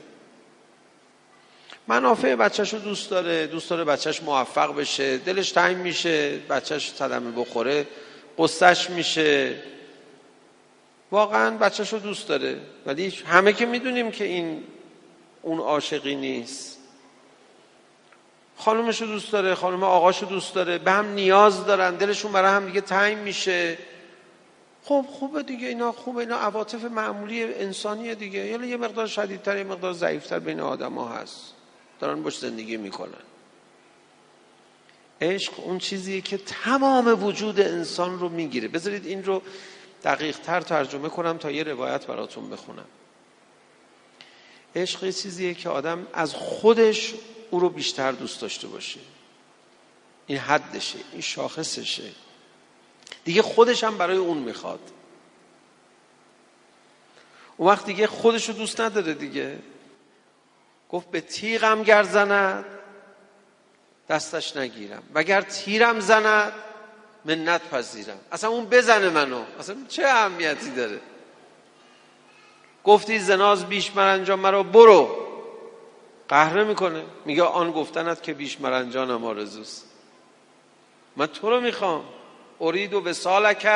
منافع 1.88 2.36
بچهش 2.36 2.74
رو 2.74 2.80
دوست 2.80 3.10
داره 3.10 3.48
دوست 3.48 3.70
داره 3.70 3.84
بچهش 3.84 4.24
موفق 4.24 4.76
بشه 4.76 5.18
دلش 5.18 5.52
تنگ 5.52 5.78
میشه 5.78 6.38
بچهش 6.38 6.92
صدمه 6.92 7.32
بخوره 7.32 7.88
قصهش 8.38 8.90
میشه. 8.90 9.56
واقعا 11.12 11.58
بچهش 11.58 11.94
رو 11.94 12.00
دوست 12.00 12.28
داره. 12.28 12.60
ولی 12.86 13.14
همه 13.26 13.54
که 13.54 13.66
می‌دونیم 13.66 14.12
که 14.12 14.24
این 14.24 14.64
اون 15.42 15.60
عاشقی 15.60 16.16
نیست. 16.16 16.78
خانومش 18.58 19.02
رو 19.02 19.08
دوست 19.08 19.32
داره 19.32 19.56
خانم 19.56 19.84
آقاش 19.84 20.22
رو 20.22 20.28
دوست 20.28 20.56
داره 20.56 20.78
به 20.78 20.92
هم 20.92 21.14
نیاز 21.14 21.66
دارن 21.66 21.96
دلشون 21.96 22.32
برای 22.32 22.52
هم 22.52 22.66
دیگه 22.66 22.82
تنگ 22.82 23.18
میشه. 23.18 23.78
خب 24.84 25.06
خوبه 25.10 25.44
دیگه 25.44 25.68
اینا 25.68 25.92
خوبه 25.92 26.20
اینا 26.20 26.38
عواطف 26.38 26.84
معمولی 26.84 27.44
انسانیه 27.44 28.16
دیگه. 28.16 28.40
یعنی 28.40 28.68
یه 28.68 28.78
مقدار 28.78 29.08
شدیدتر 29.08 29.58
یه 29.58 29.64
مقدار 29.64 29.94
ضعیفتر 29.94 30.40
بین 30.40 30.60
آدم 30.60 30.94
ها 30.94 31.08
هست. 31.08 31.55
دارن 32.00 32.24
باش 32.24 32.40
زندگی 32.40 32.78
می‌کنن. 32.78 33.24
عشق 35.22 35.60
اون 35.60 35.78
چیزیه 35.78 36.22
که 36.22 36.38
تمام 36.38 37.24
وجود 37.24 37.60
انسان 37.60 38.20
رو 38.20 38.30
می‌گیره. 38.30 38.68
بذارید 38.68 39.06
این 39.06 39.24
رو 39.24 39.42
دقیق 40.04 40.38
تر 40.38 40.62
ترجمه 40.62 41.10
کنم 41.10 41.38
تا 41.38 41.52
یه 41.52 41.64
روایت 41.64 42.08
براتون 42.08 42.50
بخونم. 42.50 42.86
عشق 44.76 45.04
یه 45.04 45.12
چیزیه 45.12 45.54
که 45.54 45.70
آدم 45.70 46.08
از 46.14 46.34
خودش 46.34 47.14
او 47.52 47.60
رو 47.60 47.70
بیشتر 47.70 48.12
دوست 48.12 48.42
داشته 48.42 48.68
باشه. 48.68 49.00
این 50.28 50.38
حدشه 50.38 51.00
این 51.12 51.22
شاخصشه. 51.22 52.12
دیگه 53.26 53.42
خودش 53.42 53.84
هم 53.84 53.98
برای 53.98 54.18
اون 54.18 54.38
می‌خواد. 54.38 54.80
اون 57.58 57.70
وقت 57.70 57.86
دیگه 57.86 58.08
خودش 58.08 58.50
رو 58.50 58.56
دوست 58.56 58.82
نداره 58.82 59.14
دیگه. 59.14 59.60
گفت 60.90 61.12
به 61.12 61.22
تیغم 61.22 61.84
گر 61.84 62.04
زند 62.04 62.66
دستش 64.10 64.58
نگیرم. 64.58 65.04
وگر 65.14 65.42
تیرم 65.42 66.00
زند 66.00 66.54
منت 67.26 67.70
پذیرم. 67.70 68.20
اصلا 68.32 68.50
اون 68.50 68.66
بزنه 68.66 69.10
منو. 69.10 69.44
اصلا 69.60 69.76
چه 69.88 70.04
اهمیتی 70.06 70.70
داره؟ 70.70 71.00
گفتی 72.84 73.20
زناز 73.20 73.66
بیش 73.66 73.96
من 73.96 74.14
انجام 74.14 74.40
مرا 74.40 74.64
برو. 74.64 75.28
قهره 76.28 76.64
می‌کنه. 76.64 77.04
میگه 77.26 77.44
آن 77.44 77.72
گفتنت 77.72 78.24
که 78.24 78.34
بیش 78.34 78.62
مرنجانم 78.62 79.26
آرزوست. 79.26 79.86
من 81.16 81.28
تو 81.28 81.50
رو 81.50 81.62
می‌خوام. 81.62 82.04
ارید 82.62 82.94
و 82.94 83.04
وسالک 83.04 83.68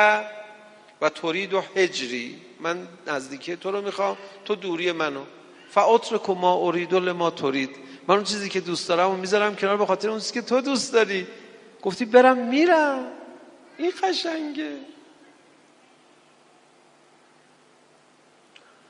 و 1.00 1.08
تورید 1.08 1.54
و 1.54 1.62
هجری. 1.76 2.40
من 2.60 2.88
نزدیکی 3.06 3.56
تو 3.56 3.70
رو 3.70 3.82
می‌خوام. 3.82 4.16
تو 4.44 4.54
دوری 4.54 4.92
منو. 4.92 5.24
فاطرک 5.70 6.30
ما 6.30 6.54
ارید 6.54 6.92
و 6.92 7.00
لما 7.00 7.30
تورید 7.30 7.76
من 8.08 8.14
اون 8.14 8.24
چیزی 8.24 8.48
که 8.48 8.60
دوست 8.60 8.88
دارم 8.88 9.10
و 9.10 9.16
می‌ذارم 9.16 9.56
کنار 9.56 9.76
به 9.76 9.86
خاطر 9.86 10.10
اون 10.10 10.18
چیزی 10.18 10.32
که 10.32 10.42
تو 10.42 10.60
دوست 10.60 10.92
داری. 10.92 11.26
گفتی 11.82 12.04
برم 12.04 12.48
میرم. 12.48 13.06
این 13.78 13.92
قشنگه. 14.02 14.76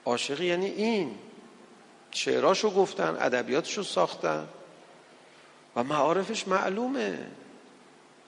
عاشقی 0.04 0.46
یعنی 0.46 0.66
این. 0.66 1.14
شعراشو 2.10 2.70
گفتن 2.70 3.16
ادبیاتشو 3.20 3.82
ساختن. 3.82 4.48
و 5.76 5.84
معارفش 5.84 6.48
معلومه. 6.48 7.18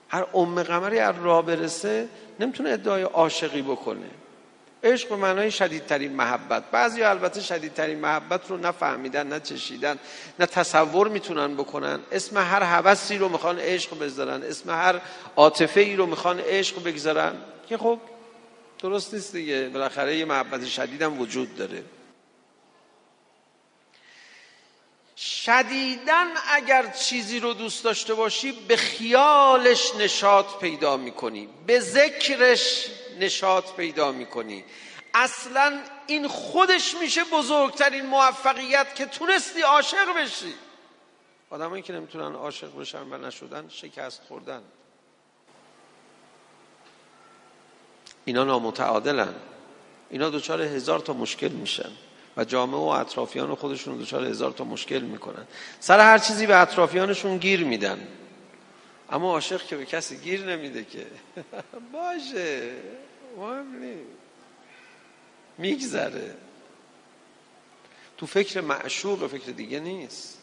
هر 0.09 0.25
ام 0.33 0.63
قمری 0.63 0.99
از 0.99 1.15
راه 1.21 1.45
برسه 1.45 2.09
نمی‌تونه 2.39 2.69
ادعای 2.69 3.03
عاشقی 3.03 3.61
بکنه. 3.61 4.09
عشق 4.83 5.09
به 5.09 5.15
معنای 5.15 5.51
شدیدترین 5.51 6.13
محبت. 6.13 6.63
بعضی 6.71 7.03
البته 7.03 7.41
شدیدترین 7.41 7.99
محبت 7.99 8.49
رو 8.49 8.57
نفهمیدن 8.57 9.27
نه 9.27 9.39
چشیدن 9.39 9.99
نه 10.39 10.45
تصور 10.45 11.07
می‌تونن 11.07 11.55
بکنن. 11.55 11.99
اسم 12.11 12.37
هر 12.37 12.63
حوثی 12.63 13.17
رو 13.17 13.29
می‌خوان 13.29 13.59
عشق 13.59 13.99
بذارن 13.99 14.43
اسم 14.43 14.69
هر 14.69 15.01
عاطفه 15.35 15.81
ای 15.81 15.95
رو 15.95 16.05
می‌خوان 16.05 16.39
عشق 16.39 16.83
بگذارن. 16.83 17.33
که 17.69 17.77
خب 17.77 17.99
درست 18.79 19.13
نیست 19.13 19.33
دیگه. 19.33 19.69
بالاخره 19.69 20.17
یه 20.17 20.25
محبت 20.25 20.65
شدیدم 20.65 21.19
وجود 21.19 21.55
داره. 21.55 21.83
شدیدن 25.17 26.27
اگر 26.51 26.87
چیزی 26.87 27.39
رو 27.39 27.53
دوست 27.53 27.83
داشته 27.83 28.13
باشی 28.13 28.51
به 28.51 28.75
خیالش 28.75 29.95
نشاط 29.95 30.45
پیدا 30.61 30.97
می‌کنی. 30.97 31.49
به 31.67 31.79
ذکرش 31.79 32.87
نشاط 33.19 33.71
پیدا 33.75 34.11
می‌کنی. 34.11 34.65
اصلا 35.13 35.79
این 36.07 36.27
خودش 36.27 36.95
میشه 37.01 37.23
بزرگترین 37.23 38.05
موفقیت 38.05 38.95
که 38.95 39.05
تونستی 39.05 39.61
عاشق 39.61 40.15
بشی. 40.17 40.53
آدمایی 41.49 41.83
که 41.83 41.93
نمی‌تونن 41.93 42.35
عاشق 42.35 42.79
بشن 42.79 43.13
و 43.13 43.17
نشدن 43.17 43.69
شکست 43.69 44.21
خوردن. 44.27 44.61
اینا 48.25 48.43
نامتعادلن. 48.43 49.35
اینا 50.09 50.29
دوچار 50.29 50.61
هزار 50.61 50.99
تا 50.99 51.13
مشکل 51.13 51.47
میشن 51.47 51.91
و 52.37 52.43
جامعه 52.43 52.79
و 52.79 52.83
اطرافیان 52.83 53.55
خودشون 53.55 53.97
دچار 53.97 54.25
هزار 54.25 54.51
تا 54.51 54.63
مشکل 54.63 54.99
می‌کنن. 54.99 55.47
سر 55.79 55.99
هر 55.99 56.17
چیزی 56.17 56.47
به 56.47 56.61
اطرافیانشون 56.61 57.37
گیر 57.37 57.63
میدن. 57.63 58.07
اما 59.13 59.31
عاشق 59.31 59.65
که 59.65 59.75
به 59.75 59.85
کسی 59.85 60.17
گیر 60.17 60.45
نمیده 60.45 60.83
که. 60.83 61.05
باشه 61.93 62.71
مهم 63.37 63.97
میگذره. 65.57 66.35
تو 68.17 68.25
فکر 68.25 68.61
معشوق 68.61 69.27
فکر 69.27 69.51
دیگه 69.51 69.79
نیست. 69.79 70.37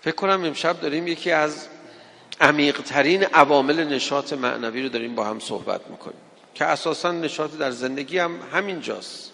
فکر 0.00 0.14
کنم 0.14 0.44
امشب 0.44 0.80
داریم 0.80 1.08
یکی 1.08 1.30
از 1.30 1.68
عمیقترین 2.40 3.24
عوامل 3.24 3.84
نشاط 3.84 4.32
معنوی 4.32 4.82
رو 4.82 4.88
داریم 4.88 5.14
با 5.14 5.24
هم 5.24 5.40
صحبت 5.40 5.90
می‌کنیم 5.90 6.20
که 6.54 6.64
اساسا 6.64 7.12
نشاط 7.12 7.52
در 7.52 7.70
زندگی 7.70 8.18
هم 8.18 8.40
همین 8.52 8.80
جاست 8.80 9.32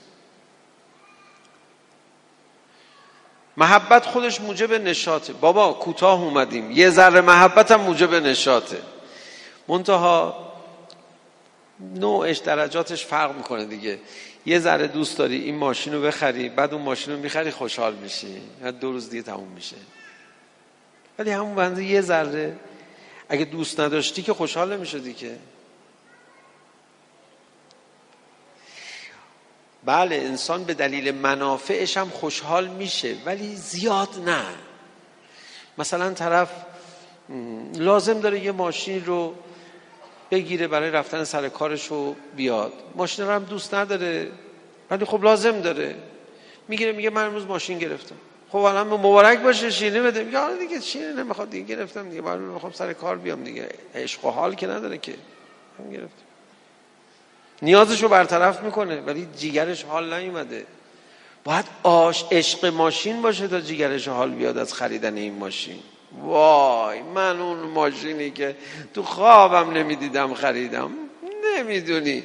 محبت 3.56 4.06
خودش 4.06 4.40
موجب 4.40 4.72
نشاطه. 4.72 5.32
بابا 5.32 5.72
کوتاه 5.72 6.22
اومدیم. 6.22 6.70
یه 6.70 6.90
ذره 6.90 7.20
محبت 7.20 7.70
هم 7.70 7.80
موجب 7.80 8.14
نشاطه. 8.14 8.78
منتها 9.68 10.36
نوعش 11.94 12.38
درجاتش 12.38 13.04
فرق 13.04 13.36
می‌کنه 13.36 13.64
دیگه. 13.64 13.98
یه 14.46 14.58
ذره 14.58 14.86
دوست 14.86 15.18
داری 15.18 15.36
این 15.36 15.54
ماشین 15.54 15.94
رو 15.94 16.02
بخری 16.02 16.48
بعد 16.48 16.74
اون 16.74 16.82
ماشین 16.82 17.14
رو 17.14 17.20
می‌خری 17.20 17.50
خوشحال 17.50 17.94
میشی. 17.94 18.40
دو 18.80 18.92
روز 18.92 19.10
دیگه 19.10 19.22
تموم 19.22 19.48
میشه. 19.48 19.76
ولی 21.18 21.30
همون 21.30 21.54
بنده 21.54 21.84
یه 21.84 22.00
ذره 22.00 22.56
اگه 23.28 23.44
دوست 23.44 23.80
نداشتی 23.80 24.22
که 24.22 24.34
خوشحال 24.34 24.76
نمی‌شدی 24.76 25.14
که. 25.14 25.36
بله 29.86 30.16
انسان 30.16 30.64
به 30.64 30.74
دلیل 30.74 31.14
منافعش 31.14 31.96
هم 31.96 32.08
خوشحال 32.08 32.68
میشه 32.68 33.16
ولی 33.26 33.56
زیاد 33.56 34.08
نه. 34.26 34.44
مثلا 35.78 36.14
طرف 36.14 36.50
لازم 37.78 38.20
داره 38.20 38.40
یه 38.40 38.52
ماشین 38.52 39.04
رو 39.04 39.34
بگیره 40.30 40.68
برای 40.68 40.90
رفتن 40.90 41.24
سر 41.24 41.48
کارش 41.48 41.86
رو 41.86 42.16
بیاد. 42.36 42.72
ماشین 42.94 43.24
رو 43.24 43.30
هم 43.30 43.44
دوست 43.44 43.74
نداره 43.74 44.30
ولی 44.90 45.04
خب 45.04 45.24
لازم 45.24 45.60
داره. 45.60 45.94
می‌گیره 46.68 46.92
میگه 46.92 47.10
من 47.10 47.24
امروز 47.26 47.46
ماشین 47.46 47.78
گرفتم. 47.78 48.16
خب 48.50 48.58
الان 48.58 48.86
مبارک 48.86 49.38
باشه 49.40 49.70
شیرینی 49.70 50.06
بده. 50.06 50.24
میگه 50.24 50.38
آره 50.38 50.58
دیگه 50.58 50.80
شیرینی 50.80 51.12
نمی‌خواد 51.12 51.50
دیگه 51.50 51.76
گرفتم 51.76 52.08
دیگه. 52.08 52.22
برای 52.22 52.38
می‌خوام 52.38 52.72
سر 52.72 52.92
کار 52.92 53.16
بیام 53.16 53.44
دیگه. 53.44 53.68
عشق 53.94 54.24
و 54.24 54.30
حال 54.30 54.54
که 54.54 54.66
نداره 54.66 54.98
که. 54.98 55.14
هم 55.78 55.90
گرفتم 55.90 56.23
نیازش 57.64 58.02
رو 58.02 58.08
برطرف 58.08 58.62
می‌کنه 58.62 59.00
ولی 59.00 59.28
جیگرش 59.36 59.84
حال 59.84 60.14
نیومده. 60.14 60.66
باید 61.44 61.64
آش 61.82 62.24
عشق 62.30 62.66
ماشین 62.66 63.22
باشه 63.22 63.48
تا 63.48 63.60
جیگرش 63.60 64.08
حال 64.08 64.30
بیاد 64.30 64.58
از 64.58 64.74
خریدن 64.74 65.16
این 65.16 65.34
ماشین. 65.34 65.78
وای 66.22 67.02
من 67.02 67.40
اون 67.40 67.58
ماشینی 67.58 68.30
که 68.30 68.56
تو 68.94 69.02
خوابم 69.02 69.70
نمی‌دیدم 69.70 70.34
خریدم. 70.34 70.90
نمی‌دونی. 71.44 72.22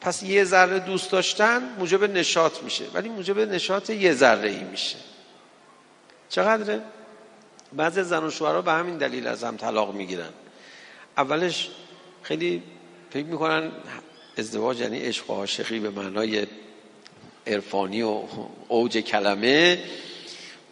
پس 0.00 0.22
یه 0.22 0.44
ذره 0.44 0.78
دوست 0.78 1.10
داشتن 1.12 1.62
موجب 1.78 2.04
نشاط 2.04 2.62
میشه 2.62 2.84
ولی 2.94 3.08
موجب 3.08 3.38
نشاط 3.38 3.90
یه 3.90 4.12
ذره 4.12 4.48
ای 4.48 4.64
میشه. 4.64 4.96
چقدره؟ 6.28 6.80
بعضی 7.72 8.02
زن 8.02 8.24
و 8.24 8.30
شوهرها 8.30 8.62
به 8.62 8.72
همین 8.72 8.98
دلیل 8.98 9.26
از 9.26 9.44
هم 9.44 9.56
طلاق 9.56 9.94
می‌گیرن. 9.94 10.30
اولش 11.16 11.70
خیلی 12.22 12.62
فکر 13.10 13.26
می‌کنن 13.26 13.72
ازدواج 14.38 14.80
یعنی 14.80 14.98
عشق 14.98 15.30
و 15.30 15.34
عاشقی 15.34 15.78
به 15.78 15.90
معنای 15.90 16.46
عرفانی 17.46 18.02
و 18.02 18.22
اوج 18.68 18.98
کلمه 18.98 19.84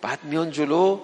بعد 0.03 0.25
میان 0.25 0.51
جلو 0.51 1.01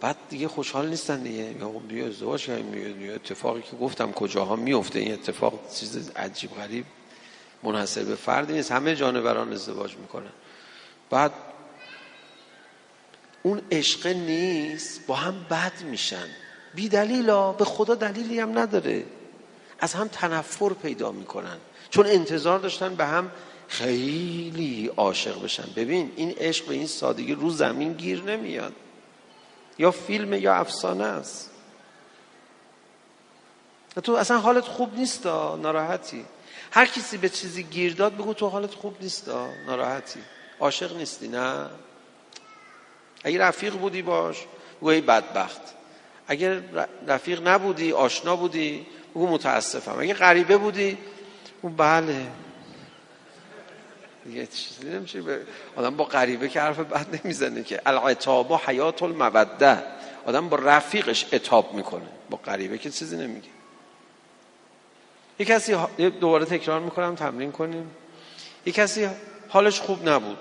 بعد 0.00 0.16
دیگه 0.30 0.48
خوشحال 0.48 0.88
نیستن 0.88 1.22
دیگه. 1.22 1.54
خب 1.60 1.88
دیگه 1.88 2.04
ازدواج 2.04 2.46
کردیم 2.46 3.10
اتفاقی 3.14 3.62
که 3.62 3.76
گفتم 3.76 4.12
کجاها 4.12 4.56
میفته 4.56 4.98
این 4.98 5.12
اتفاق 5.12 5.60
چیز 5.74 6.10
عجیب 6.16 6.50
غریب 6.54 6.84
منحصر 7.62 8.04
به 8.04 8.14
فردی 8.14 8.52
نیست. 8.52 8.72
همه 8.72 8.96
جانوران 8.96 9.52
ازدواج 9.52 9.96
می‌کنن. 9.96 10.32
بعد 11.10 11.32
اون 13.42 13.62
عشق 13.72 14.06
نیست 14.06 15.06
با 15.06 15.14
هم 15.14 15.46
بد 15.50 15.82
میشن. 15.90 16.26
بی 16.74 16.88
دلیل 16.88 17.26
به 17.52 17.64
خدا 17.64 17.94
دلیلی 17.94 18.40
هم 18.40 18.58
نداره. 18.58 19.04
از 19.78 19.94
هم 19.94 20.08
تنفر 20.08 20.68
پیدا 20.68 21.12
می‌کنن. 21.12 21.56
چون 21.94 22.06
انتظار 22.06 22.58
داشتن 22.58 22.94
به 22.94 23.06
هم 23.06 23.30
خیلی 23.68 24.90
عاشق 24.96 25.42
بشن. 25.42 25.64
ببین 25.76 26.12
این 26.16 26.30
عشق 26.30 26.66
به 26.66 26.74
این 26.74 26.86
سادگی 26.86 27.34
رو 27.34 27.50
زمین 27.50 27.92
گیر 27.92 28.22
نمیاد. 28.22 28.72
یا 29.78 29.90
فیلم 29.90 30.32
یا 30.32 30.54
افسانه 30.54 31.04
است. 31.04 31.50
تو 34.02 34.12
اصلا 34.12 34.38
حالت 34.38 34.64
خوب 34.64 34.98
نیست 34.98 35.26
ناراحتی. 35.26 36.24
هر 36.70 36.86
کسی 36.86 37.16
به 37.16 37.28
چیزی 37.28 37.62
گیر 37.62 37.94
داد 37.94 38.14
بگو 38.14 38.34
تو 38.34 38.48
حالت 38.48 38.74
خوب 38.74 38.96
نیست 39.00 39.30
ناراحتی. 39.66 40.20
عاشق 40.60 40.96
نیستی 40.96 41.28
نه. 41.28 41.66
اگه 43.24 43.38
رفیق 43.38 43.74
بودی 43.74 44.02
باش. 44.02 44.36
بگو 44.80 44.88
ای 44.88 45.00
بدبخت. 45.00 45.62
اگر 46.26 46.60
رفیق 47.06 47.48
نبودی 47.48 47.92
آشنا 47.92 48.36
بودی 48.36 48.86
بگو 49.10 49.26
متاسفم. 49.26 49.96
اگه 49.98 50.14
غریبه 50.14 50.56
بودی 50.56 50.98
بگو 51.64 51.72
بله. 51.72 52.26
یه 54.30 54.46
چیزی 54.46 54.88
نمیشه 54.88 55.22
آدم 55.76 55.96
با 55.96 56.04
غریبه 56.04 56.48
که 56.48 56.60
حرف 56.60 56.78
بد 56.78 57.20
نمی‌زنه 57.24 57.62
که. 57.62 57.80
العتاب 57.86 58.50
و 58.50 58.56
حیات 58.66 59.02
الموده 59.02 59.82
آدم 60.26 60.48
با 60.48 60.56
رفیقش 60.56 61.26
اتاب 61.32 61.74
می‌کنه. 61.74 62.06
با 62.30 62.36
غریبه 62.36 62.78
که 62.78 62.90
چیزی 62.90 63.16
نمیگه. 63.16 63.48
یه 65.38 65.46
کسی 65.46 65.76
دوباره 66.20 66.44
تکرار 66.44 66.80
می‌کنم 66.80 67.14
تمرین 67.14 67.52
کنیم. 67.52 67.90
یه 68.66 68.72
کسی 68.72 69.08
حالش 69.48 69.80
خوب 69.80 70.08
نبود. 70.08 70.38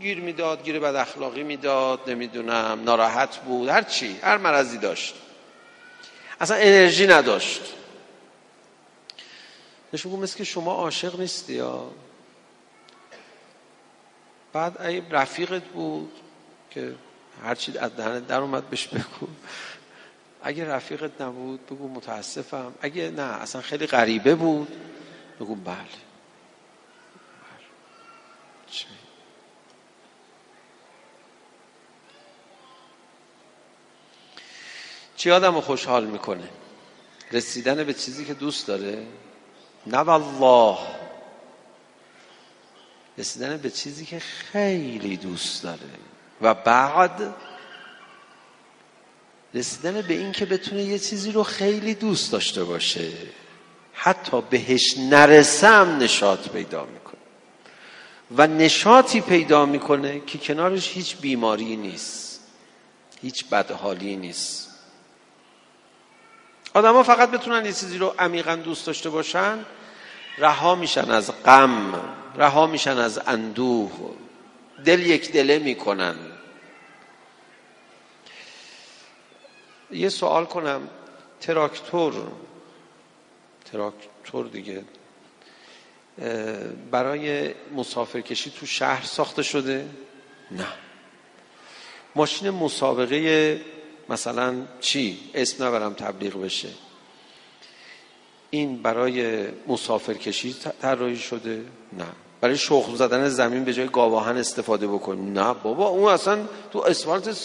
گیر 0.00 0.20
می‌داد 0.20 0.64
گیر 0.64 0.78
بد 0.78 0.94
اخلاقی 0.94 1.42
می‌داد 1.42 2.10
نمی‌دونم 2.10 2.80
ناراحت 2.84 3.36
بود 3.36 3.68
هر 3.68 3.82
چی 3.82 4.18
هر 4.22 4.36
مرضی 4.36 4.78
داشت. 4.78 5.14
اصلا 6.40 6.56
انرژی 6.56 7.06
نداشت. 7.06 7.74
نشون 9.92 10.12
مثل 10.12 10.38
که 10.38 10.44
شما 10.44 10.72
عاشق 10.72 11.20
نیستی 11.20 11.54
یا؟ 11.54 11.90
بعد 14.52 14.80
ای 14.80 15.02
رفیقت 15.10 15.64
بود 15.64 16.12
که 16.70 16.94
هرچی 17.42 17.78
از 17.78 17.96
دهنت 17.96 18.26
در 18.26 18.40
اومد 18.40 18.70
بهش 18.70 18.88
بگو. 18.88 19.28
اگه 20.42 20.64
رفیقت 20.64 21.20
نبود 21.20 21.66
بگو 21.66 21.88
متاسفم. 21.88 22.74
اگه 22.80 23.10
نه 23.10 23.22
اصلا 23.22 23.62
خیلی 23.62 23.86
غریبه 23.86 24.34
بود 24.34 24.76
بگو 25.40 25.54
بله. 25.54 25.76
چی؟ 35.16 35.30
آدم 35.30 35.60
خوشحال 35.60 36.06
می‌کنه؟ 36.06 36.48
رسیدن 37.32 37.84
به 37.84 37.94
چیزی 37.94 38.24
که 38.24 38.34
دوست 38.34 38.66
داره؟ 38.66 39.06
نه 39.88 39.98
والله. 39.98 40.78
رسیدن 43.18 43.56
به 43.56 43.70
چیزی 43.70 44.04
که 44.04 44.18
خیلی 44.18 45.16
دوست 45.16 45.62
داره. 45.62 45.78
و 46.42 46.54
بعد 46.54 47.34
رسیدن 49.54 50.02
به 50.02 50.14
این 50.14 50.32
که 50.32 50.46
بتونه 50.46 50.82
یه 50.82 50.98
چیزی 50.98 51.32
رو 51.32 51.42
خیلی 51.42 51.94
دوست 51.94 52.32
داشته 52.32 52.64
باشه. 52.64 53.12
حتی 53.92 54.40
بهش 54.50 54.94
نرسم 54.98 55.98
نشاط 56.00 56.48
پیدا 56.48 56.84
می‌کنه. 56.84 57.20
و 58.36 58.46
نشاطی 58.46 59.20
پیدا 59.20 59.66
می‌کنه 59.66 60.20
که 60.20 60.38
کنارش 60.38 60.92
هیچ 60.92 61.16
بیماری 61.16 61.76
نیست. 61.76 62.40
هیچ 63.20 63.44
بدحالی 63.44 64.16
نیست. 64.16 64.68
آدما 66.74 67.02
فقط 67.02 67.30
بتونن 67.30 67.66
یه 67.66 67.72
چیزی 67.72 67.98
رو 67.98 68.14
عمیقا 68.18 68.56
دوست 68.56 68.86
داشته 68.86 69.10
باشن 69.10 69.58
رها 70.38 70.74
میشن 70.74 71.10
از 71.10 71.42
غم 71.44 72.00
رها 72.36 72.66
میشن 72.66 72.98
از 72.98 73.18
اندوه. 73.18 73.90
دل 74.84 75.06
یک 75.06 75.32
دله 75.32 75.58
می‌کنن. 75.58 76.16
یه 79.90 80.08
سوال 80.08 80.44
کنم. 80.44 80.88
تراکتور 81.40 82.14
تراکتور 83.72 84.46
دیگه. 84.46 84.84
برای 86.90 87.54
مسافرکشی 87.76 88.50
تو 88.50 88.66
شهر 88.66 89.04
ساخته 89.04 89.42
شده؟ 89.42 89.88
نه. 90.50 90.66
ماشین 92.14 92.50
مسابقه 92.50 93.60
مثلا 94.08 94.66
چی؟ 94.80 95.30
اسم 95.34 95.64
نبرم 95.64 95.94
تبلیغ 95.94 96.42
بشه. 96.42 96.68
این 98.50 98.82
برای 98.82 99.46
مسافرکشی 99.66 100.56
طراحی 100.82 101.16
شده؟ 101.16 101.64
نه. 101.98 102.04
برای 102.40 102.56
شخم 102.56 102.94
زدن 102.94 103.28
زمین 103.28 103.64
به 103.64 103.72
جای 103.72 103.88
گاواهن 103.88 104.36
استفاده 104.36 104.86
بکنیم؟ 104.86 105.38
نه. 105.38 105.54
بابا 105.54 105.88
اون 105.88 106.12
اصلا 106.12 106.38
تو 106.72 106.78
اسفالت 106.78 107.36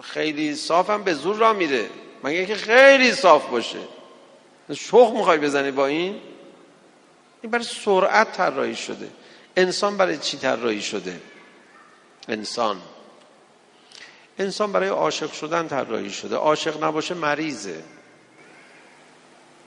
خیلی 0.00 0.54
صاف 0.54 0.90
هم 0.90 1.02
به 1.02 1.14
زور 1.14 1.36
را 1.36 1.52
میره. 1.52 1.86
مگه 2.24 2.46
که 2.46 2.54
خیلی 2.54 3.12
صاف 3.12 3.48
باشه. 3.48 3.78
شخم 4.72 5.16
می‌خوای 5.16 5.38
بزنی 5.38 5.70
با 5.70 5.86
این؟ 5.86 6.16
این 7.42 7.50
برای 7.50 7.64
سرعت 7.64 8.32
طراحی 8.32 8.76
شده. 8.76 9.08
انسان 9.56 9.96
برای 9.96 10.18
چی 10.18 10.36
طراحی 10.36 10.82
شده؟ 10.82 11.20
انسان. 12.28 12.76
انسان 14.38 14.72
برای 14.72 14.88
عاشق 14.88 15.32
شدن 15.32 15.68
طراحی 15.68 16.10
شده. 16.10 16.36
عاشق 16.36 16.84
نباشه 16.84 17.14
مریضه. 17.14 17.82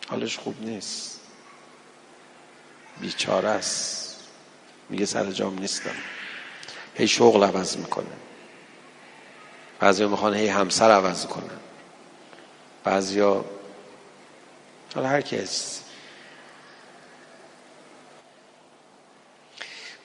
حالش 0.07 0.37
خوب 0.37 0.55
نیست. 0.61 1.19
بیچاره 3.01 3.49
است. 3.49 4.19
میگه 4.89 5.05
سر 5.05 5.31
جام 5.31 5.59
نیستم. 5.59 5.95
هی 6.95 7.07
شغل 7.07 7.43
عوض 7.43 7.77
می‌کنه. 7.77 8.05
بعضی 9.79 10.05
می‌خوان 10.05 10.33
هی 10.33 10.47
همسر 10.47 10.91
عوض 10.91 11.25
کنن. 11.25 11.59
بعضیا 12.83 13.45
حالا 14.95 15.07
هر 15.07 15.21
کس. 15.21 15.81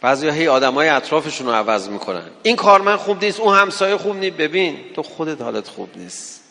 بعضی 0.01 0.29
هی 0.29 0.49
آدم 0.49 0.75
های 0.75 0.89
اطرافشون 0.89 1.47
رو 1.47 1.53
عوض 1.53 1.89
می‌کنن. 1.89 2.31
این 2.43 2.57
کارمند 2.57 2.99
خوب 2.99 3.25
نیست 3.25 3.41
اون 3.41 3.57
همسایه 3.57 3.97
خوب 3.97 4.17
نیست. 4.17 4.37
ببین 4.37 4.93
تو 4.95 5.03
خودت 5.03 5.41
حالت 5.41 5.69
خوب 5.69 5.97
نیست. 5.97 6.42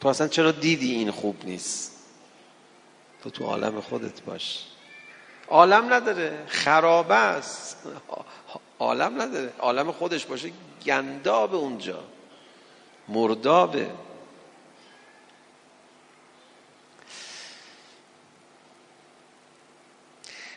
تو 0.00 0.08
اصلا 0.08 0.28
چرا 0.28 0.52
دیدی 0.52 0.94
این 0.94 1.10
خوب 1.10 1.44
نیست؟ 1.44 1.92
تو 3.22 3.30
تو 3.30 3.44
عالم 3.44 3.80
خودت 3.80 4.22
باش. 4.22 4.64
عالم 5.48 5.92
نداره 5.92 6.44
خرابه 6.46 7.14
است. 7.14 7.76
عالم 8.78 9.22
نداره. 9.22 9.52
عالم 9.58 9.92
خودش 9.92 10.26
باشه 10.26 10.52
گنداب 10.86 11.54
اونجا. 11.54 12.04
مردابه. 13.08 13.90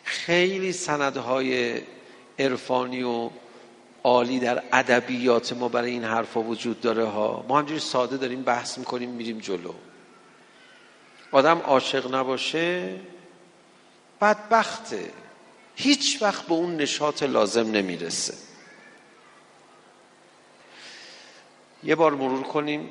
خیلی 0.03 0.71
سندهای 0.71 1.81
عرفانی 2.39 3.03
و 3.03 3.29
عالی 4.03 4.39
در 4.39 4.63
ادبیات 4.73 5.53
ما 5.53 5.69
برای 5.69 5.91
این 5.91 6.03
حرفا 6.03 6.41
وجود 6.41 6.81
داره 6.81 7.05
ها. 7.05 7.45
ما 7.47 7.59
همجوری 7.59 7.79
ساده 7.79 8.17
داریم 8.17 8.43
بحث 8.43 8.77
می‌کنیم 8.77 9.09
میریم 9.09 9.39
جلو. 9.39 9.73
آدم 11.31 11.57
عاشق 11.57 12.15
نباشه 12.15 12.95
بدبخته. 14.21 15.11
هیچ 15.75 16.21
وقت 16.21 16.45
به 16.45 16.53
اون 16.53 16.75
نشاط 16.77 17.23
لازم 17.23 17.71
نمی‌رسه. 17.71 18.33
یه 21.83 21.95
بار 21.95 22.15
مرور 22.15 22.43
کنیم. 22.43 22.89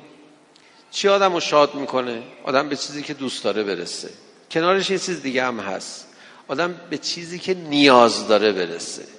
چی 0.91 1.07
آدم 1.07 1.33
رو 1.33 1.39
شاد 1.39 1.75
می‌کنه؟ 1.75 2.23
آدم 2.43 2.69
به 2.69 2.75
چیزی 2.75 3.03
که 3.03 3.13
دوست 3.13 3.43
داره 3.43 3.63
برسه. 3.63 4.09
کنارش 4.51 4.89
یه 4.89 4.99
چیز 4.99 5.21
دیگه 5.21 5.43
هم 5.43 5.59
هست. 5.59 6.07
آدم 6.47 6.81
به 6.89 6.97
چیزی 6.97 7.39
که 7.39 7.53
نیاز 7.53 8.27
داره 8.27 8.51
برسه. 8.51 9.18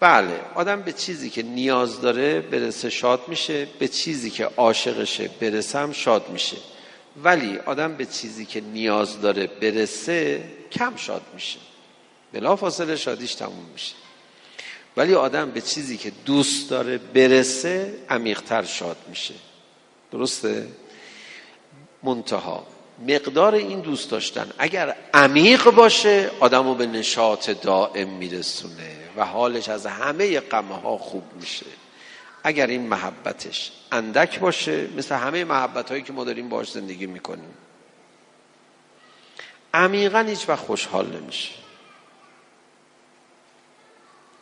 بله 0.00 0.40
آدم 0.54 0.82
به 0.82 0.92
چیزی 0.92 1.30
که 1.30 1.42
نیاز 1.42 2.00
داره 2.00 2.40
برسه 2.40 2.90
شاد 2.90 3.28
میشه 3.28 3.66
به 3.78 3.88
چیزی 3.88 4.30
که 4.30 4.44
عاشقشه 4.44 5.30
برسه 5.40 5.78
هم 5.78 5.92
شاد 5.92 6.28
میشه. 6.28 6.56
ولی 7.22 7.58
آدم 7.58 7.94
به 7.94 8.06
چیزی 8.06 8.46
که 8.46 8.60
نیاز 8.60 9.20
داره 9.20 9.46
برسه 9.46 10.44
کم 10.72 10.96
شاد 10.96 11.22
میشه. 11.34 11.58
بلا 12.32 12.56
فاصله 12.56 12.96
شادیش 12.96 13.34
تموم 13.34 13.66
میشه. 13.72 13.94
ولی 14.96 15.14
آدم 15.14 15.50
به 15.50 15.60
چیزی 15.60 15.96
که 15.96 16.12
دوست 16.24 16.70
داره 16.70 16.98
برسه 16.98 17.94
عمیقتر 18.10 18.62
شاد 18.62 18.96
میشه. 19.08 19.34
درسته؟ 20.12 20.68
منتها 22.02 22.66
مقدار 23.08 23.54
این 23.54 23.80
دوست 23.80 24.10
داشتن 24.10 24.50
اگر 24.58 24.96
عمیق 25.14 25.70
باشه 25.70 26.30
آدمو 26.40 26.74
به 26.74 26.86
نشاط 26.86 27.50
دائم 27.50 28.08
میرسونه. 28.08 29.05
و 29.16 29.24
حالش 29.24 29.68
از 29.68 29.86
همه 29.86 30.40
غمه 30.40 30.74
ها 30.74 30.98
خوب 30.98 31.24
میشه. 31.40 31.66
اگر 32.44 32.66
این 32.66 32.86
محبتش 32.86 33.72
اندک 33.92 34.40
باشه 34.40 34.88
مثل 34.96 35.14
همه 35.14 35.44
محبت 35.44 35.90
هایی 35.90 36.02
که 36.02 36.12
ما 36.12 36.24
داریم 36.24 36.48
باش 36.48 36.70
زندگی 36.70 37.06
می‌کنیم. 37.06 37.54
عمیقا 39.74 40.20
هیچ 40.20 40.48
وقت 40.48 40.64
خوشحال 40.64 41.06
نمیشه. 41.06 41.54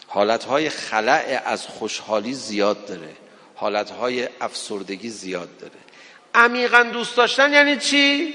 حالتهای 0.06 0.70
خلع 0.70 1.42
از 1.46 1.66
خوشحالی 1.66 2.34
زیاد 2.34 2.86
داره. 2.86 3.16
حالتهای 3.54 4.28
افسردگی 4.40 5.08
زیاد 5.08 5.58
داره. 5.58 5.72
عمیقا 6.34 6.82
دوست 6.82 7.16
داشتن 7.16 7.52
یعنی 7.52 7.76
چی؟ 7.76 8.34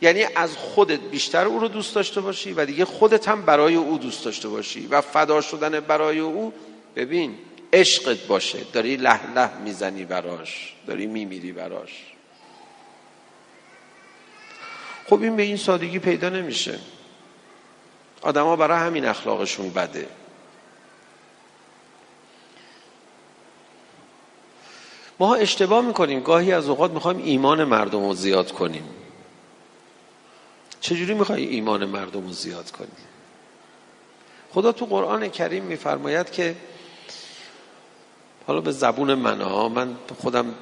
یعنی 0.00 0.24
از 0.36 0.56
خودت 0.56 1.00
بیشتر 1.00 1.46
او 1.46 1.58
رو 1.58 1.68
دوست 1.68 1.94
داشته 1.94 2.20
باشی 2.20 2.52
و 2.52 2.66
دیگه 2.66 2.84
خودت 2.84 3.28
هم 3.28 3.42
برای 3.42 3.74
او 3.74 3.98
دوست 3.98 4.24
داشته 4.24 4.48
باشی 4.48 4.86
و 4.86 5.00
فدا 5.00 5.40
شدن 5.40 5.80
برای 5.80 6.18
او 6.18 6.52
ببین 6.96 7.38
عشقت 7.72 8.26
باشه. 8.26 8.58
داری 8.72 8.96
له 8.96 9.32
له 9.34 9.58
می‌زنی 9.58 10.04
براش 10.04 10.74
داری 10.86 11.06
میمیری 11.06 11.52
براش. 11.52 11.92
خب 15.06 15.22
این 15.22 15.36
به 15.36 15.42
این 15.42 15.56
سادگی 15.56 15.98
پیدا 15.98 16.28
نمیشه. 16.28 16.78
آدما 18.22 18.56
برای 18.56 18.78
همین 18.78 19.04
اخلاقشون 19.04 19.70
بده. 19.70 20.08
ما 25.18 25.34
اشتباه 25.34 25.84
می‌کنیم. 25.84 26.20
گاهی 26.20 26.52
از 26.52 26.68
اوقات 26.68 26.90
می‌خوایم 26.90 27.18
ایمان 27.24 27.64
مردم 27.64 28.06
رو 28.06 28.14
زیاد 28.14 28.52
کنیم. 28.52 28.84
چجوری 30.86 31.14
می‌خوای 31.14 31.44
ایمان 31.44 31.84
مردم 31.84 32.26
رو 32.26 32.32
زیاد 32.32 32.70
کنی؟ 32.70 32.88
خدا 34.50 34.72
تو 34.72 34.86
قرآن 34.86 35.28
کریم 35.28 35.64
میفرماید 35.64 36.30
که 36.30 36.56
حالا 38.46 38.60
به 38.60 38.72
زبون 38.72 39.14
من 39.14 39.40
ها 39.40 39.68
من 39.68 39.96
خودم 40.22 40.54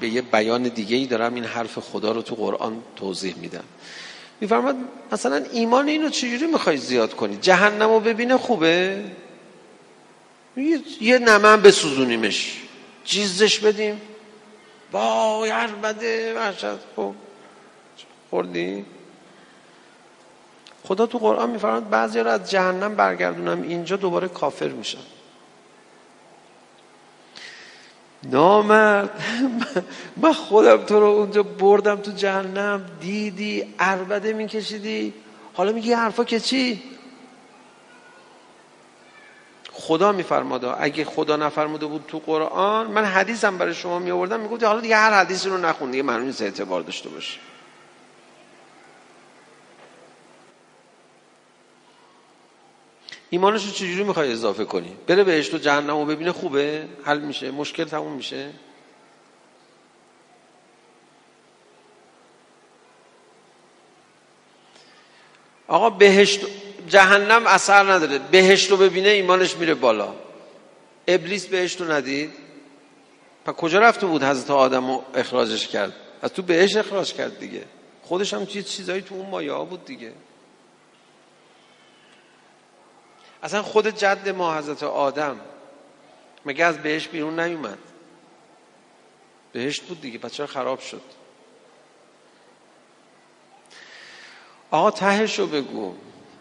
به 0.00 0.08
یه 0.08 0.22
بیان 0.22 0.62
دیگه 0.62 0.96
ای 0.96 1.06
دارم 1.06 1.34
این 1.34 1.44
حرف 1.44 1.78
خدا 1.78 2.12
رو 2.12 2.22
تو 2.22 2.34
قرآن 2.34 2.82
توضیح 2.96 3.34
میدم. 3.36 3.64
میفرماد 4.40 4.76
مثلا 5.12 5.44
ایمان 5.52 5.88
اینو 5.88 6.10
چجوری 6.10 6.46
می‌خوای 6.46 6.76
زیاد 6.76 7.14
کنی؟ 7.14 7.36
جهنم 7.36 7.90
رو 7.90 8.00
ببینه 8.00 8.36
خوبه؟ 8.36 9.04
یه 11.00 11.18
نمن 11.18 11.62
بسوزونیمش. 11.62 12.62
جیزش 13.04 13.58
بدیم. 13.58 14.00
با 14.92 15.46
بده 15.82 16.34
وحشت. 16.34 16.78
خب 16.96 17.14
خوردی؟ 18.30 18.84
خدا 20.88 21.06
تو 21.06 21.18
قرآن 21.18 21.50
میفرماد 21.50 21.88
بعضی 21.88 22.20
رو 22.20 22.30
از 22.30 22.50
جهنم 22.50 22.94
برگردونم 22.94 23.62
اینجا 23.62 23.96
دوباره 23.96 24.28
کافر 24.28 24.68
میشن 24.68 24.98
نامرد. 28.22 29.10
من 30.22 30.32
خودم 30.32 30.76
تو 30.76 31.00
رو 31.00 31.06
اونجا 31.06 31.42
بردم 31.42 31.96
تو 31.96 32.10
جهنم 32.10 32.84
دیدی 33.00 33.74
عربده 33.78 34.32
میکشیدی. 34.32 35.14
حالا 35.54 35.72
میگی 35.72 35.92
حرفا 35.92 36.24
که 36.24 36.40
چی؟ 36.40 36.82
خدا 39.72 40.12
میفرماده 40.12 40.82
اگه 40.82 41.04
خدا 41.04 41.36
نفرموده 41.36 41.86
بود 41.86 42.04
تو 42.08 42.18
قرآن 42.18 42.86
من 42.86 43.04
حدیثم 43.04 43.58
برای 43.58 43.74
شما 43.74 43.98
می 43.98 44.10
آوردم 44.10 44.40
می‌گفت 44.40 44.64
حالا 44.64 44.80
دیگه 44.80 44.96
هر 44.96 45.20
حدیثی 45.20 45.48
رو 45.48 45.58
نخون 45.58 45.90
دیگه 45.90 46.02
معلوم 46.02 46.26
نیست 46.26 46.42
اعتبار 46.42 46.80
داشته 46.80 47.08
باشه. 47.08 47.38
ایمانش 53.30 53.64
رو 53.64 53.70
چجوری 53.70 54.04
می‌خوای 54.04 54.32
اضافه 54.32 54.64
کنی؟ 54.64 54.96
بره 55.06 55.24
بهشت 55.24 55.54
و 55.54 55.58
جهنم 55.58 55.96
و 55.96 56.04
ببینه 56.04 56.32
خوبه 56.32 56.88
حل 57.04 57.18
میشه 57.18 57.50
مشکل 57.50 57.84
تموم 57.84 58.12
میشه. 58.12 58.50
آقا 65.68 65.90
بهشت 65.90 66.40
جهنم 66.88 67.46
اثر 67.46 67.92
نداره. 67.92 68.18
بهشت 68.18 68.70
رو 68.70 68.76
ببینه 68.76 69.08
ایمانش 69.08 69.56
میره 69.56 69.74
بالا. 69.74 70.14
ابلیس 71.08 71.46
بهشت 71.46 71.80
رو 71.80 71.92
ندید؟ 71.92 72.30
پس 73.44 73.54
کجا 73.54 73.78
رفته 73.78 74.06
بود 74.06 74.22
حضرت 74.22 74.50
آدم 74.50 74.90
رو 74.90 75.04
اخراجش 75.14 75.68
کرد؟ 75.68 75.92
از 76.22 76.32
تو 76.32 76.42
بهشت 76.42 76.76
اخراج 76.76 77.12
کرد 77.12 77.38
دیگه. 77.38 77.64
خودش 78.02 78.34
هم 78.34 78.46
چیز 78.46 78.66
چیزایی 78.66 79.02
تو 79.02 79.14
اون 79.14 79.30
مایه 79.30 79.52
ها 79.52 79.64
بود 79.64 79.84
دیگه. 79.84 80.12
اصلا 83.42 83.62
خود 83.62 83.88
جد 83.88 84.28
ما 84.28 84.58
حضرت 84.58 84.82
آدم 84.82 85.40
مگه 86.46 86.64
از 86.64 86.78
بهشت 86.78 87.10
بیرون 87.10 87.40
نیومد؟ 87.40 87.78
بهشت 89.52 89.82
بود 89.82 90.00
دیگه 90.00 90.30
چرا 90.30 90.46
خراب 90.46 90.80
شد؟ 90.80 91.02
آقا 94.70 94.90
تهش 94.90 95.38
رو 95.38 95.46
بگو 95.46 95.94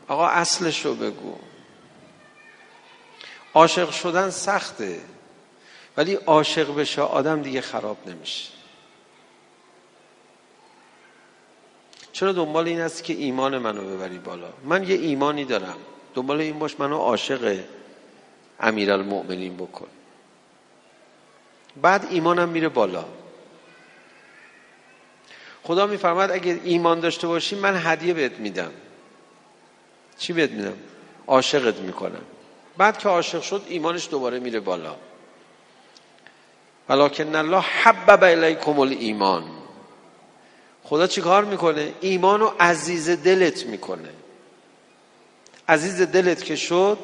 آقا 0.07 0.27
اصلش 0.27 0.85
رو 0.85 0.95
بگو. 0.95 1.35
عاشق 3.53 3.91
شدن 3.91 4.29
سخته 4.29 5.01
ولی 5.97 6.13
عاشق 6.13 6.75
بشه 6.75 7.01
آدم 7.01 7.41
دیگه 7.41 7.61
خراب 7.61 7.97
نمیشه. 8.09 8.49
چرا 12.13 12.31
دنبال 12.31 12.67
این 12.67 12.81
است 12.81 13.03
که 13.03 13.13
ایمان 13.13 13.57
منو 13.57 13.95
ببری 13.95 14.17
بالا؟ 14.17 14.53
من 14.63 14.83
یه 14.83 14.95
ایمانی 14.95 15.45
دارم. 15.45 15.77
دنبال 16.15 16.41
این 16.41 16.59
باش 16.59 16.79
منو 16.79 16.97
عاشق 16.97 17.59
امیرالمؤمنین 18.59 19.57
بکن. 19.57 19.87
بعد 21.81 22.07
ایمانم 22.09 22.49
میره 22.49 22.69
بالا. 22.69 23.05
خدا 25.63 25.87
میفرماد 25.87 26.31
اگه 26.31 26.59
ایمان 26.63 26.99
داشته 26.99 27.27
باشی 27.27 27.55
من 27.55 27.75
هدیه 27.83 28.13
بهت 28.13 28.39
میدم. 28.39 28.71
چی 30.17 30.33
بهت 30.33 30.51
میدم؟ 30.51 30.77
عاشقت 31.27 31.75
می‌کنم. 31.75 32.21
بعد 32.77 32.97
که 32.97 33.09
عاشق 33.09 33.41
شد 33.41 33.61
ایمانش 33.67 34.07
دوباره 34.11 34.39
میره 34.39 34.59
بالا. 34.59 34.95
ولکن 36.89 37.35
الله 37.35 37.59
حبب 37.59 38.23
الیکم 38.23 38.79
الایمان. 38.79 39.43
خدا 40.83 41.07
چی 41.07 41.21
کار 41.21 41.45
می‌کنه؟ 41.45 41.93
ایمان 42.01 42.39
رو 42.39 42.53
عزیز 42.59 43.09
دلت 43.09 43.65
می‌کنه. 43.65 44.09
عزیز 45.67 46.01
دلت 46.01 46.43
که 46.43 46.55
شد 46.55 46.97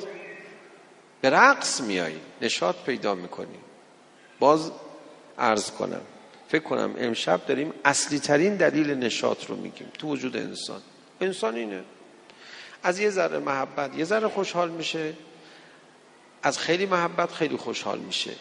به 1.22 1.30
رقص 1.30 1.82
میایی 1.82 2.20
نشاط 2.42 2.76
پیدا 2.76 3.16
می‌کنی. 3.16 3.60
باز 4.40 4.72
عرض 5.38 5.72
کنم 5.72 6.02
فکر 6.50 6.64
کنم 6.64 6.96
امشب 6.98 7.46
داریم 7.46 7.74
اصلی 7.86 8.20
ترین 8.20 8.56
دلیل 8.56 8.92
نشاط 8.92 9.46
رو 9.46 9.56
میگیم 9.56 9.92
تو 10.00 10.08
وجود 10.08 10.38
انسان. 10.38 10.82
انسان 11.22 11.56
اینه. 11.56 11.84
از 12.84 13.00
یه 13.00 13.10
ذره 13.10 13.40
محبت 13.40 13.98
یه 13.98 14.06
ذره 14.06 14.28
خوشحال 14.28 14.70
میشه. 14.70 15.14
از 16.44 16.60
خیلی 16.60 16.86
محبت 16.86 17.32
خیلی 17.32 17.58
خوشحال 17.58 18.00
میشه. 18.00 18.32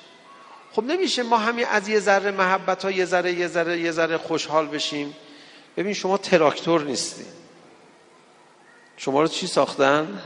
خب 0.72 0.84
نمیشه 0.84 1.22
ما 1.22 1.38
همین 1.38 1.66
از 1.66 1.88
یه 1.88 2.00
ذره 2.00 2.30
محبت 2.30 2.84
ها 2.84 2.90
یه 2.90 3.04
ذره 3.04 3.32
یه 3.32 3.46
ذره 3.46 3.80
یه 3.80 3.90
ذره 3.90 4.18
خوشحال 4.18 4.66
بشیم. 4.66 5.16
ببین 5.76 5.94
شما 5.94 6.18
تراکتور 6.18 6.84
نیستی. 6.84 7.24
شما 9.00 9.22
رو 9.22 9.28
چی 9.28 9.46
ساختن؟ 9.46 10.22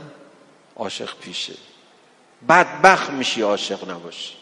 عاشق 0.75 1.17
پیشه. 1.17 1.53
بدبخت 2.49 3.09
میشی 3.09 3.41
عاشق 3.41 3.91
نباشی. 3.91 4.33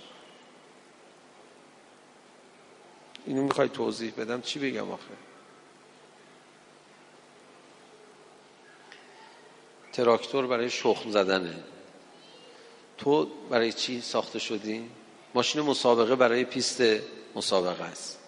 اینو 3.26 3.44
می‌خوای 3.44 3.70
توضیح 3.70 4.14
بدم؟ 4.18 4.42
چی 4.42 4.60
بگم 4.60 4.92
آخه؟ 4.92 5.04
تراکتور 9.94 10.48
برای 10.48 10.70
شخم 10.70 11.12
زدنه. 11.12 11.64
تو 12.98 13.26
برای 13.50 13.74
چی 13.74 14.02
ساخته 14.02 14.40
شدی؟ 14.40 14.90
ماشین 15.34 15.62
مسابقه 15.62 16.16
برای 16.16 16.44
پیست 16.46 16.84
مسابقه 17.36 17.84
است. 17.84 18.20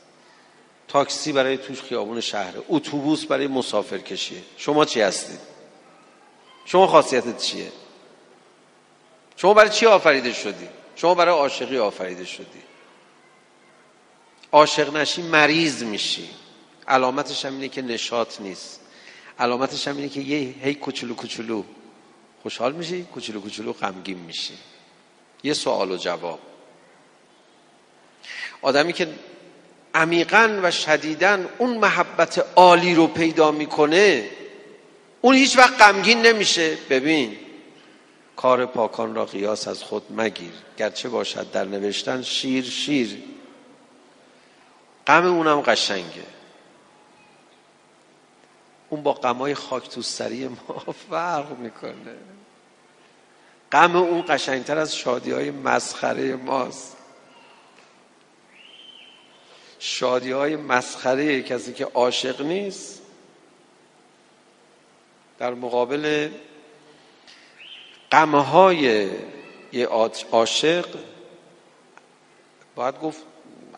تاکسی 0.87 1.31
برای 1.31 1.57
توش 1.57 1.81
خیابون 1.81 2.21
شهره. 2.21 2.61
اتوبوس 2.69 3.25
برای 3.25 3.47
مسافر 3.47 3.97
کشیه 3.97 4.43
شما 4.57 4.85
چی 4.85 5.01
هستید؟ 5.01 5.54
شما 6.65 6.87
خاصیتت 6.87 7.37
چیه؟ 7.37 7.71
شما 9.37 9.53
برای 9.53 9.69
چی 9.69 9.85
آفریده 9.85 10.33
شدی؟ 10.33 10.67
شما 10.95 11.15
برای 11.15 11.35
عاشقی 11.35 11.77
آفریده 11.77 12.25
شدی. 12.25 12.61
عاشق 14.51 14.95
نشی 14.95 15.21
مریض 15.21 15.83
میشی. 15.83 16.29
علامتش 16.87 17.45
هم 17.45 17.53
اینه 17.53 17.69
که 17.69 17.81
نشاط 17.81 18.41
نیست. 18.41 18.79
علامتش 19.39 19.87
هم 19.87 19.97
اینه 19.97 20.09
که 20.09 20.19
یه 20.19 20.55
هی 20.61 20.73
کوچولو 20.73 21.15
کوچولو. 21.15 21.63
خوشحال 22.43 22.73
میشی؟ 22.73 23.03
کوچولو 23.03 23.41
کوچولو 23.41 23.73
غمگین 23.73 24.17
میشی. 24.17 24.57
یه 25.43 25.53
سوال 25.53 25.91
و 25.91 25.97
جواب. 25.97 26.39
آدمی 28.61 28.93
که 28.93 29.13
عمیقا 29.93 30.59
و 30.63 30.71
شدیدا 30.71 31.45
اون 31.57 31.77
محبت 31.77 32.45
عالی 32.55 32.95
رو 32.95 33.07
پیدا 33.07 33.51
می‌کنه 33.51 34.29
اون 35.25 35.35
هیچ 35.35 35.57
وقت 35.57 35.81
غمگین 35.81 36.21
نمیشه. 36.21 36.77
ببین 36.89 37.37
کار 38.35 38.65
پاکان 38.65 39.15
را 39.15 39.25
قیاس 39.25 39.67
از 39.67 39.83
خود 39.83 40.03
مگیر. 40.09 40.51
گرچه 40.77 41.09
باشد 41.09 41.51
در 41.51 41.65
نوشتن 41.65 42.21
شیر 42.21 42.63
شیر. 42.63 43.23
غم 45.07 45.25
اونم 45.25 45.61
قشنگه. 45.61 46.23
اون 48.89 49.03
با 49.03 49.13
غمای 49.13 49.55
خاک 49.55 49.89
تو 49.89 50.01
سری 50.01 50.47
ما 50.47 50.93
فرق 51.09 51.57
می‌کنه. 51.59 52.15
غم 53.71 53.95
اون 53.95 54.23
قشنگتر 54.27 54.77
از 54.77 54.95
شادی 54.95 55.31
های 55.31 55.51
مسخره 55.51 56.35
ماست. 56.35 56.97
شادی 59.79 60.31
های 60.31 60.55
مسخره 60.55 61.41
کسی 61.41 61.73
که 61.73 61.85
عاشق 61.85 62.41
نیست 62.41 63.04
در 65.39 65.53
مقابل 65.53 66.29
غمهای 68.11 69.09
یه 69.71 69.87
عاشق 70.31 70.85
باید 72.75 72.99
گفت 72.99 73.21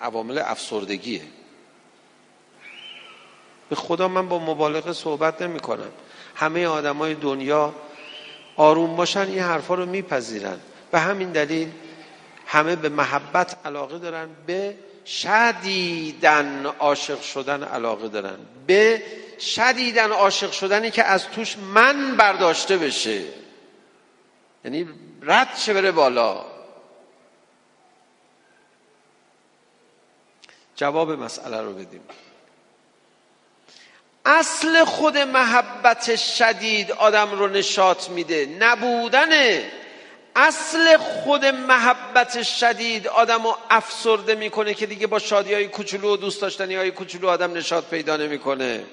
عوامل 0.01 0.37
افسردگیه. 0.37 1.21
به 3.69 3.75
خدا 3.75 4.07
من 4.07 4.27
با 4.29 4.39
مبالغه 4.39 4.93
صحبت 4.93 5.41
نمی 5.41 5.59
کنم 5.59 5.91
همه 6.35 6.67
آدمای 6.67 7.13
دنیا 7.13 7.73
آروم 8.55 8.95
باشن 8.95 9.19
این 9.27 9.39
حرفا 9.39 9.75
رو 9.75 9.85
میپذیرن. 9.85 10.59
به 10.91 10.99
همین 10.99 11.31
دلیل 11.31 11.71
همه 12.45 12.75
به 12.75 12.89
محبت 12.89 13.57
علاقه 13.65 13.99
دارن 13.99 14.29
به 14.45 14.75
شدیدن 15.05 16.65
عاشق 16.65 17.21
شدن 17.21 17.63
علاقه 17.63 18.07
دارن. 18.07 18.37
به 18.67 19.03
شدیدن 19.39 20.11
عاشق 20.11 20.51
شدنی 20.51 20.91
که 20.91 21.03
از 21.03 21.27
توش 21.29 21.57
من 21.57 22.17
برداشته 22.17 22.77
بشه. 22.77 23.21
یعنی 24.65 24.87
رد 25.21 25.57
شه 25.57 25.73
بره 25.73 25.91
بالا. 25.91 26.45
جواب 30.75 31.11
مسئله 31.11 31.61
رو 31.61 31.73
بدیم. 31.73 32.01
اصل 34.25 34.83
خود 34.83 35.17
محبت 35.17 36.15
شدید 36.15 36.91
آدم 36.91 37.31
رو 37.31 37.47
نشات 37.47 38.09
میده. 38.09 38.45
نبودن 38.59 39.29
اصل 40.35 40.97
خود 40.97 41.45
محبت 41.45 42.43
شدید 42.43 43.07
آدم 43.07 43.43
رو 43.43 43.57
افسرده 43.69 44.35
می‌کنه 44.35 44.73
که 44.73 44.85
دیگه 44.85 45.07
با 45.07 45.19
شادی 45.19 45.53
های 45.53 45.67
کوچولو 45.67 46.13
و 46.13 46.17
دوست 46.17 46.41
داشتنی 46.41 46.75
های 46.75 46.91
کوچولو 46.91 47.27
آدم 47.29 47.53
نشات 47.53 47.89
پیدا 47.89 48.17
نمی‌کنه. 48.17 48.83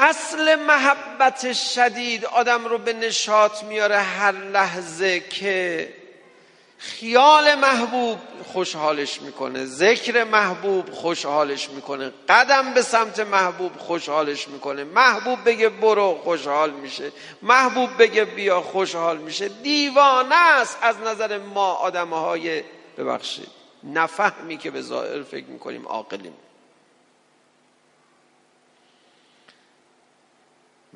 اصل 0.00 0.54
محبت 0.54 1.52
شدید 1.52 2.24
آدم 2.24 2.64
رو 2.64 2.78
به 2.78 2.92
نشات 2.92 3.64
میاره 3.64 3.96
هر 3.96 4.32
لحظه 4.32 5.20
که 5.20 5.88
خیال 6.78 7.54
محبوب 7.54 8.18
خوشحالش 8.52 9.22
می‌کنه 9.22 9.64
ذکر 9.64 10.24
محبوب 10.24 10.90
خوشحالش 10.90 11.70
می‌کنه 11.70 12.12
قدم 12.28 12.74
به 12.74 12.82
سمت 12.82 13.20
محبوب 13.20 13.76
خوشحالش 13.78 14.48
می‌کنه 14.48 14.84
محبوب 14.84 15.44
بگه 15.44 15.68
برو 15.68 16.20
خوشحال 16.24 16.70
میشه 16.70 17.12
محبوب 17.42 17.90
بگه 17.98 18.24
بیا 18.24 18.60
خوشحال 18.60 19.18
میشه 19.18 19.48
دیوانه 19.48 20.34
است 20.34 20.78
از 20.82 20.96
نظر 21.00 21.38
ما 21.38 21.72
آدم 21.72 22.08
های 22.08 22.62
ببخشید 22.98 23.48
نفهمی 23.84 24.56
که 24.56 24.70
به 24.70 24.82
ظاهر 24.82 25.22
فکر 25.22 25.46
می‌کنیم 25.46 25.86
عاقلیم. 25.86 26.34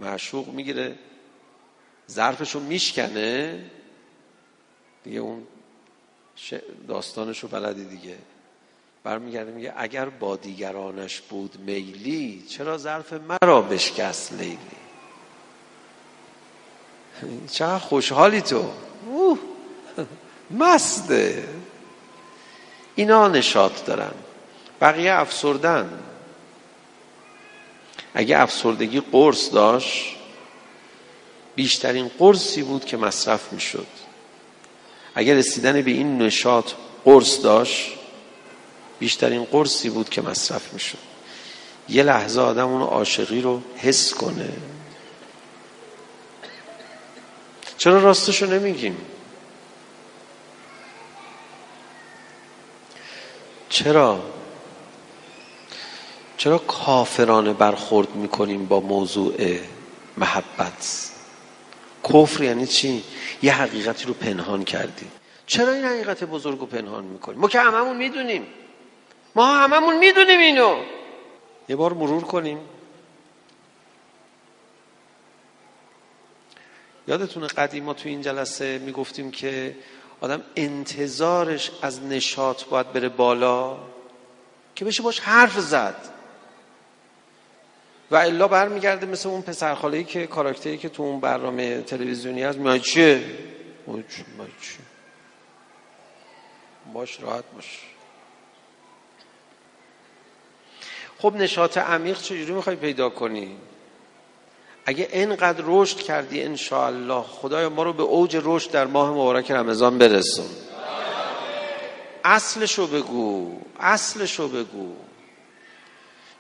معشوق 0.03 0.49
می‌گیره. 0.49 0.99
ظرفشو 2.11 2.61
میشکنه. 2.61 3.65
دیگه 5.05 5.19
اون 5.19 5.47
داستانشو 6.89 7.49
بلدی 7.49 7.85
دیگه. 7.85 8.17
برمیگرده 9.05 9.51
میگه 9.51 9.75
اگر 9.77 10.09
با 10.09 10.37
دیگرانش 10.37 11.21
بود 11.21 11.59
میلی 11.61 12.45
چرا 12.49 12.79
ظرف 12.79 13.13
مرا 13.13 13.63
بشکست 13.63 14.33
لیلی؟ 14.33 14.59
چقدر 17.55 17.79
خوشحالی 17.79 18.41
تو. 18.41 18.73
اوه. 19.07 19.39
مسته. 20.51 21.49
اینا 22.95 23.29
نشاط 23.29 23.85
دارن. 23.85 24.13
بقیه 24.81 25.13
افسردن. 25.13 26.03
اگه 28.15 28.39
افسردگی 28.39 29.01
قرص 29.01 29.53
داشت 29.53 30.17
بیشترین 31.55 32.11
قرصی 32.19 32.63
بود 32.63 32.85
که 32.85 32.97
مصرف 32.97 33.53
می‌شد. 33.53 33.87
اگر 35.15 35.35
رسیدن 35.35 35.83
به 35.83 35.91
این 35.91 36.19
نشاط 36.19 36.73
قرص 37.05 37.43
داشت 37.43 37.93
بیشترین 38.99 39.45
قرصی 39.45 39.91
بود 39.91 40.09
که 40.09 40.23
مصرف 40.23 40.73
می‌شد. 40.73 40.99
یه 41.89 42.03
لحظه 42.03 42.41
آدم 42.41 42.69
اون 42.69 42.83
عاشقی 42.83 43.41
رو 43.41 43.63
حس 43.77 44.15
کنه. 44.15 44.53
چرا 47.79 47.99
راستشو 47.99 48.47
نمیگیم؟ 48.47 48.97
چرا؟ 53.69 54.32
چرا 56.43 56.59
کافرانه 56.59 57.53
برخورد 57.53 58.15
می‌کنیم 58.15 58.67
با 58.67 58.81
موضوع 58.81 59.59
محبت؟ 60.17 61.11
کفر 62.05 62.43
یعنی 62.43 62.67
چی؟ 62.67 63.05
یه 63.43 63.53
حقیقتی 63.55 64.05
رو 64.05 64.15
پنهان 64.15 64.65
کردی. 64.65 65.07
چرا 65.47 65.73
این 65.73 65.85
حقیقت 65.85 66.25
بزرگ 66.25 66.59
رو 66.59 66.67
پنهان 66.67 67.05
می‌کنیم 67.05 67.39
ما 67.39 67.49
که 67.49 67.61
هممون 67.61 67.97
می‌دونیم. 67.97 68.47
ما 69.35 69.55
هممون 69.55 69.99
می‌دونیم 69.99 70.41
اینو. 70.41 70.77
یه 71.69 71.77
بار 71.77 71.93
مرور 71.93 72.23
کنیم. 72.23 72.59
یادتونه 77.09 77.47
قدیما 77.47 77.95
تو 77.95 78.09
این 78.09 78.23
جلسه 78.23 78.79
می‌گفتیم 78.79 79.31
که 79.31 79.77
آدم 80.21 80.43
انتظارش 80.57 81.71
از 81.83 82.03
نشاط 82.03 82.65
باید 82.65 82.93
بره 82.93 83.09
بالا؟ 83.09 83.79
که 84.75 84.85
بشه 84.85 85.03
باش 85.03 85.21
حرف 85.21 85.59
زد. 85.59 86.12
و 88.13 88.17
الا 88.17 88.49
برمیگرده 88.49 89.07
مثل 89.07 89.29
اون 89.29 89.43
پسرخاله‌ای 89.43 90.05
که 90.05 90.27
کاراکتری 90.27 90.79
که 90.79 90.89
تو 90.89 91.03
اون 91.03 91.21
برنامه 91.21 91.83
تلویزیونی 91.83 92.43
هست. 92.43 92.59
میاد 92.59 92.81
چیه 92.81 93.25
باش 96.95 97.21
راحت 97.21 97.45
باش. 97.55 97.79
خب 101.19 101.35
نشاط 101.35 101.79
عمیق 101.79 102.19
چجوری 102.19 102.53
می‌خوای 102.53 102.77
پیدا 102.77 103.09
کنی؟ 103.09 103.57
اگه 104.87 105.09
اینقدر 105.13 105.65
رشد 105.67 105.97
کردی 105.97 106.43
انشاءالله 106.43 107.23
خدای 107.23 107.69
ما 107.69 107.83
رو 107.83 107.93
به 107.93 108.03
اوج 108.03 108.41
رشد 108.45 108.71
در 108.71 108.87
ماه 108.87 109.11
مبارک 109.11 109.51
رمضان 109.51 109.99
برسون. 109.99 110.47
اصلشو 112.25 112.87
بگو. 112.87 113.61
اصلشو 113.81 114.49
بگو. 114.49 114.95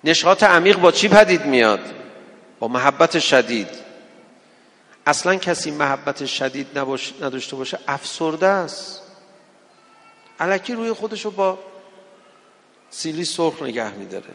نشاط 0.04 0.42
عمیق 0.42 0.78
با 0.78 0.92
چی 0.92 1.08
پدید 1.08 1.46
میاد؟ 1.46 1.80
با 2.58 2.68
محبت 2.68 3.18
شدید. 3.18 3.68
اصلا 5.06 5.36
کسی 5.36 5.70
محبت 5.70 6.26
شدید 6.26 6.78
نباش... 6.78 7.14
نداشته 7.20 7.56
باشه 7.56 7.78
افسرده 7.88 8.46
است. 8.46 9.02
علکی 10.40 10.72
روی 10.72 10.92
خودشو 10.92 11.30
با 11.30 11.58
سیلی 12.90 13.24
سرخ 13.24 13.62
نگه 13.62 13.94
میداره. 13.94 14.34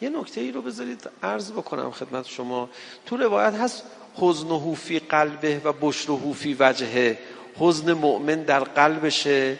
یه 0.00 0.08
نکته 0.08 0.40
ای 0.40 0.52
رو 0.52 0.62
بذارید 0.62 1.10
عرض 1.22 1.52
بکنم 1.52 1.90
خدمت 1.90 2.26
شما. 2.26 2.70
تو 3.06 3.16
روایت 3.16 3.54
هست 3.54 3.82
حزن 4.14 4.74
فی 4.74 4.98
قلبه 4.98 5.60
و 5.64 5.72
بشر 5.72 6.32
فی 6.34 6.56
وجهه. 6.60 7.18
حزن 7.58 7.92
مؤمن 7.92 8.42
در 8.42 8.60
قلبشه. 8.60 9.58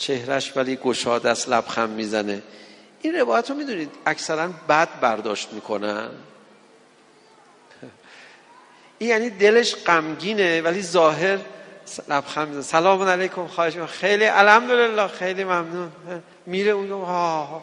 چهرش 0.00 0.56
ولی 0.56 0.76
گشاد 0.76 1.26
است 1.26 1.48
لبخند 1.48 1.90
می‌زنه. 1.90 2.42
این 3.02 3.14
روایت 3.14 3.50
رو 3.50 3.56
می‌دونید 3.56 3.90
اکثرا 4.06 4.48
بد 4.68 5.00
برداشت 5.00 5.52
می‌کنن؟ 5.52 6.08
این 8.98 9.10
یعنی 9.10 9.30
دلش 9.30 9.74
غمگینه 9.74 10.62
ولی 10.62 10.82
ظاهر 10.82 11.38
لبخند 12.08 12.48
می‌زنه. 12.48 12.62
سلام 12.62 13.02
علیکم 13.02 13.46
خواهش 13.46 13.76
خیلی 13.76 14.24
الحمدلله 14.24 15.08
خیلی 15.08 15.44
ممنون. 15.44 15.92
میره 16.46 16.70
اون 16.70 16.90
ها. 16.90 17.62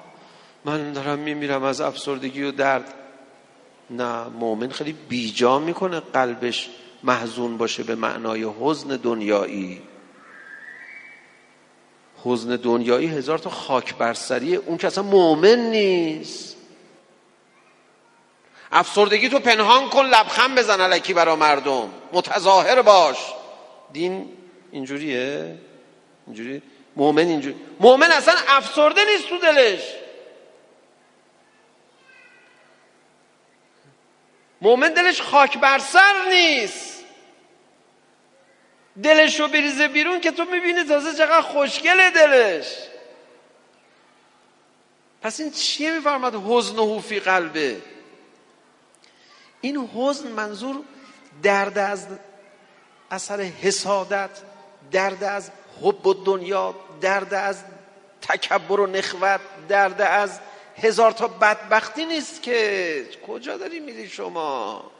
من 0.65 0.93
دارم 0.93 1.19
میمیرم 1.19 1.63
از 1.63 1.81
افسردگی 1.81 2.43
و 2.43 2.51
درد. 2.51 2.93
نه 3.89 4.23
مؤمن 4.23 4.69
خیلی 4.69 4.93
بیجا 4.93 5.59
می‌کنه 5.59 5.99
قلبش 5.99 6.69
محزون 7.03 7.57
باشه 7.57 7.83
به 7.83 7.95
معنای 7.95 8.43
حزن 8.59 8.87
دنیایی. 8.87 9.81
حزن 12.27 12.55
دنیایی 12.55 13.07
هزار 13.07 13.37
تا 13.37 13.49
خاک 13.49 13.95
برسری 13.95 14.55
اون 14.55 14.77
که 14.77 14.87
اصلا 14.87 15.03
مؤمن 15.03 15.59
نیست. 15.59 16.55
افسردگی 18.71 19.29
تو 19.29 19.39
پنهان 19.39 19.89
کن 19.89 20.05
لبخند 20.05 20.57
بزن 20.57 20.81
علکی 20.81 21.13
برا 21.13 21.35
مردم. 21.35 21.89
متظاهر 22.13 22.81
باش. 22.81 23.17
دین 23.93 24.29
اینجوریه؟ 24.71 25.57
اینجوری؟ 26.27 26.61
مؤمن 26.95 27.27
اینجوری؟ 27.27 27.55
مؤمن 27.79 28.11
اصلا 28.11 28.35
افسرده 28.47 29.01
نیست 29.05 29.29
تو 29.29 29.37
دلش. 29.37 29.81
مؤمن 34.61 34.93
دلش 34.93 35.21
خاک 35.21 35.57
بر 35.57 35.79
سر 35.79 36.13
نیست. 36.29 36.86
دلش 39.03 39.39
رو 39.39 39.47
بریزه 39.47 39.87
بیرون 39.87 40.19
که 40.19 40.31
تو 40.31 40.45
می‌بینی 40.45 40.83
تازه 40.83 41.17
چقدر 41.17 41.41
خوشگله 41.41 42.09
دلش. 42.09 42.77
پس 45.21 45.39
این 45.39 45.51
چیه 45.51 45.91
میفرماد 45.91 46.43
حزن 46.47 46.79
و 46.79 46.99
فی 46.99 47.19
قلبه؟ 47.19 47.81
این 49.61 49.89
حزن 49.95 50.27
منظور 50.27 50.83
درد 51.43 51.77
از 51.77 52.07
اثر 53.11 53.41
حسادت 53.41 54.29
درد 54.91 55.23
از 55.23 55.51
حب 55.81 56.07
و 56.07 56.13
دنیا 56.13 56.75
درد 57.01 57.33
از 57.33 57.63
تکبر 58.21 58.79
و 58.79 58.87
نخوت 58.87 59.41
درد 59.69 60.01
از 60.01 60.39
هزار 60.77 61.11
تا 61.11 61.27
بدبختی 61.27 62.05
نیست 62.05 62.43
که. 62.43 63.05
کجا 63.27 63.57
داری 63.57 63.79
میری 63.79 64.09
شما؟ 64.09 64.91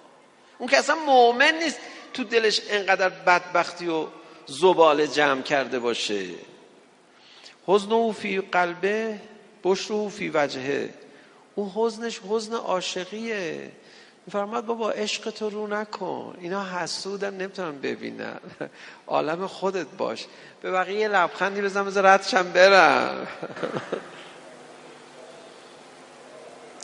اون 0.57 0.69
که 0.69 0.77
اصلا 0.77 0.95
مؤمن 0.95 1.55
نیست. 1.63 1.79
تو 2.17 2.23
دلش 2.23 2.61
انقدر 2.69 3.09
بدبختی 3.09 3.87
و 3.87 4.07
زباله 4.47 5.07
جمع 5.07 5.41
کرده 5.41 5.79
باشه. 5.79 6.25
حزن 7.67 7.91
او 7.91 8.13
فی 8.13 8.41
قلبه 8.41 9.19
بشر 9.63 9.93
او 9.93 10.09
فی 10.09 10.29
وجهه. 10.29 10.89
اون 11.55 11.71
حزنش 11.75 12.19
حزن 12.29 12.53
عاشقیه. 12.53 13.71
فرماد 14.31 14.65
بابا 14.65 14.91
عشق 14.91 15.29
تو 15.29 15.49
رو 15.49 15.67
نکن. 15.67 16.37
اینا 16.41 16.65
حسودن 16.65 17.33
نمی‌تونن 17.33 17.81
ببینن. 17.81 18.39
عالم 19.07 19.47
خودت 19.47 19.87
باش. 19.97 20.25
به 20.61 20.71
بقیه 20.71 21.07
لبخندی 21.07 21.61
بزن 21.61 21.85
بذار 21.85 22.05
ردشم 22.05 22.51
برم. 22.51 23.27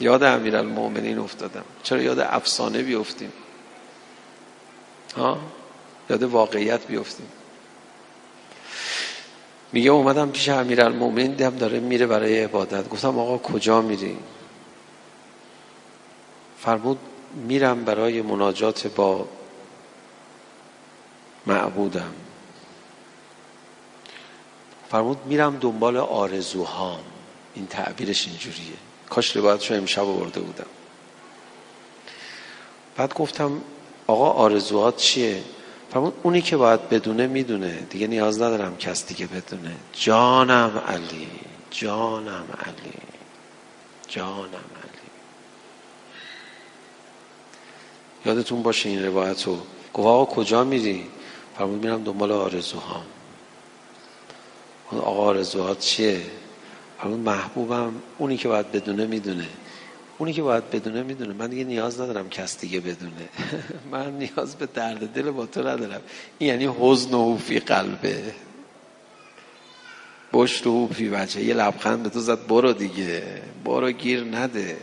یاد 0.00 0.22
المومنین 0.22 1.18
افتادم. 1.18 1.64
چرا 1.82 2.02
یاد 2.02 2.18
افسانه 2.18 2.82
بیفتیم؟ 2.82 3.32
ها 5.16 5.38
یاد 6.10 6.22
واقعیت 6.22 6.86
بیفتیم. 6.86 7.28
میگه 9.72 9.90
اومدم 9.90 10.30
پیش 10.30 10.48
المومنین 10.48 11.30
دیدم 11.30 11.56
داره 11.56 11.80
میره 11.80 12.06
برای 12.06 12.44
عبادت. 12.44 12.88
گفتم 12.88 13.18
آقا 13.18 13.38
کجا 13.38 13.80
میری؟ 13.80 14.16
فرمود 16.58 16.98
میرم 17.34 17.84
برای 17.84 18.22
مناجات 18.22 18.86
با 18.86 19.28
معبودم. 21.46 22.12
فرمود 24.90 25.18
میرم 25.26 25.56
دنبال 25.56 25.96
آرزوهام 25.96 27.00
این 27.54 27.66
تعبیرش 27.66 28.26
اینجوریه. 28.28 28.76
کاش 29.10 29.36
روایتشو 29.36 29.74
امشب 29.74 30.02
آورده 30.02 30.40
بودم. 30.40 30.66
بعد 32.96 33.14
گفتم 33.14 33.60
آقا 34.06 34.30
آرزوهات 34.30 34.96
چیه؟ 34.96 35.42
فرمود 35.92 36.14
اونی 36.22 36.42
که 36.42 36.56
باید 36.56 36.88
بدونه 36.88 37.26
می‌دونه. 37.26 37.86
دیگه 37.90 38.06
نیاز 38.06 38.42
ندارم 38.42 38.76
کس 38.76 39.06
دیگه 39.06 39.26
بدونه. 39.26 39.76
جانم 39.92 40.82
علی 40.88 41.28
جانم 41.70 42.44
علی 42.66 42.92
جانم 44.08 44.44
علی. 44.82 45.10
یادتون 48.24 48.62
باشه 48.62 48.88
این 48.88 49.04
روایت 49.04 49.42
رو 49.46 49.54
گفت 49.94 50.06
آقا 50.06 50.24
کجا 50.24 50.64
میری؟ 50.64 51.06
فرمود 51.58 51.84
میرم 51.84 52.04
دنبال 52.04 52.32
آرزوهام. 52.32 53.04
آقا 54.92 55.22
آرزوهات 55.22 55.78
چیه؟ 55.78 56.22
فرمود 56.98 57.20
محبوبم. 57.20 57.94
اونی 58.18 58.36
که 58.36 58.48
باید 58.48 58.72
بدونه 58.72 59.06
می‌دونه. 59.06 59.48
اونی 60.18 60.32
که 60.32 60.42
باید 60.42 60.70
بدونه 60.70 61.02
می‌دونه. 61.02 61.32
من 61.32 61.50
دیگه 61.50 61.64
نیاز 61.64 62.00
ندارم 62.00 62.28
کس 62.28 62.58
دیگه 62.60 62.80
بدونه. 62.80 63.28
من 63.92 64.18
نیاز 64.18 64.56
به 64.56 64.66
درد 64.66 65.12
دل 65.12 65.30
با 65.30 65.46
تو 65.46 65.60
ندارم. 65.60 66.00
این 66.38 66.50
یعنی 66.50 66.76
حزن 66.80 67.14
و 67.14 67.38
فی 67.38 67.58
قلبه. 67.58 68.34
بشت 70.32 70.66
و 70.66 70.88
فی 70.88 71.08
بچه 71.08 71.44
یه 71.44 71.54
لبخند 71.54 72.02
به 72.02 72.08
تو 72.08 72.20
زد 72.20 72.46
برو 72.46 72.72
دیگه. 72.72 73.22
برو 73.64 73.90
گیر 73.90 74.24
نده. 74.24 74.76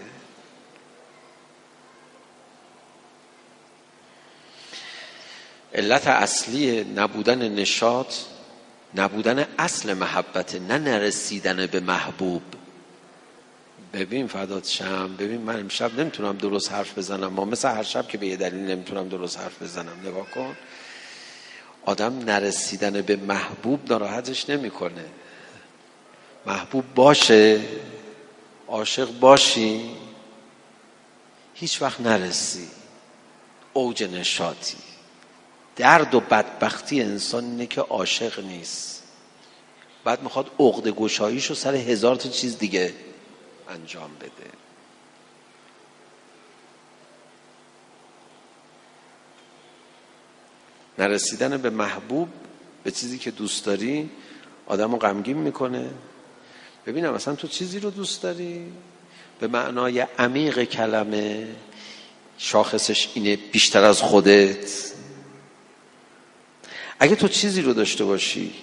علت 5.74 6.08
اصلی 6.08 6.84
نبودن 6.84 7.48
نشاط 7.48 8.16
نبودن 8.96 9.46
اصل 9.60 9.94
محبت 9.94 10.56
نه 10.56 10.78
نرسیدن 10.78 11.66
به 11.66 11.80
محبوب. 11.80 12.42
ببین 13.94 14.28
فدات 14.28 14.68
شم 14.68 15.16
ببین 15.16 15.42
من 15.42 15.60
امشب 15.60 16.00
نمی‌تونم 16.00 16.38
درست 16.38 16.72
حرف 16.72 16.98
بزنم. 16.98 17.28
ما 17.28 17.46
مثل 17.46 17.70
هر 17.70 17.84
شب 17.84 18.08
که 18.08 18.18
به 18.18 18.28
یه 18.28 18.36
دلیل 18.36 18.60
نمی‌تونم 18.60 19.10
درست 19.10 19.40
حرف 19.40 19.62
بزنم. 19.62 20.00
نگاه 20.06 20.30
کن. 20.30 20.58
آدم 21.86 22.20
نرسیدن 22.20 23.02
به 23.02 23.16
محبوب 23.16 23.92
ناراحتش 23.92 24.50
نمی‌کنه. 24.50 25.06
محبوب 26.46 26.86
باشه 26.96 27.62
عاشق 28.68 29.20
باشی 29.20 29.92
هیچ 31.54 31.82
وقت 31.82 32.02
نرسی. 32.02 32.68
اوج 33.74 34.04
نشاطی. 34.04 34.78
درد 35.76 36.16
و 36.16 36.20
بدبختی 36.20 37.02
انسان 37.02 37.44
اینه 37.44 37.66
که 37.66 37.82
عاشق 37.82 38.40
نیست. 38.40 39.04
بعد 40.04 40.24
می‌خواد 40.24 40.52
عقد 40.60 40.88
گشاییشو 40.88 41.54
سر 41.54 41.76
هزار 41.76 42.16
تا 42.16 42.30
چیز 42.30 42.58
دیگه 42.58 42.94
انجام 43.72 44.12
بده. 44.20 44.52
نرسیدن 51.00 51.58
به 51.58 51.70
محبوب 51.70 52.30
به 52.84 52.92
چیزی 52.92 53.18
که 53.18 53.32
دوست 53.32 53.66
داری 53.66 54.10
آدم 54.68 54.92
رو 54.92 54.98
غمگین 54.98 55.38
می‌کنه. 55.38 55.90
ببینم 56.86 57.14
اصلا 57.14 57.36
تو 57.36 57.48
چیزی 57.48 57.80
رو 57.80 57.90
دوست 57.90 58.22
داری؟ 58.22 58.72
به 59.40 59.48
معنای 59.48 60.00
عمیق 60.00 60.64
کلمه 60.64 61.48
شاخصش 62.38 63.10
اینه 63.14 63.36
بیشتر 63.36 63.84
از 63.84 64.02
خودت. 64.02 64.92
اگه 67.00 67.16
تو 67.16 67.28
چیزی 67.28 67.62
رو 67.62 67.74
داشته 67.74 68.04
باشی 68.04 68.54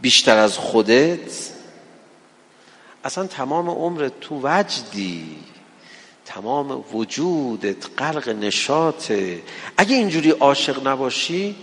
بیشتر 0.00 0.36
از 0.36 0.58
خودت 0.58 1.51
اصلا 3.04 3.26
تمام 3.26 3.70
عمر 3.70 4.10
تو 4.20 4.40
وجدی. 4.42 5.36
تمام 6.24 6.84
وجودت 6.94 8.00
غرق 8.00 8.28
نشاطه 8.28 9.42
اگه 9.76 9.96
اینجوری 9.96 10.30
عاشق 10.30 10.88
نباشی 10.88 11.56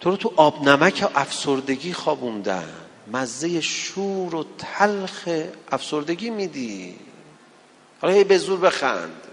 تو 0.00 0.10
رو 0.10 0.16
تو 0.16 0.32
آب 0.36 0.68
نمک 0.68 1.00
و 1.02 1.18
افسردگی 1.18 1.92
خوابوندن. 1.92 2.68
مزه 3.12 3.60
شور 3.60 4.34
و 4.34 4.44
تلخ 4.58 5.28
افسردگی 5.72 6.30
میدی. 6.30 6.94
حالا 8.00 8.14
هی 8.14 8.24
به 8.24 8.38
زور 8.38 8.58
بخند. 8.58 9.25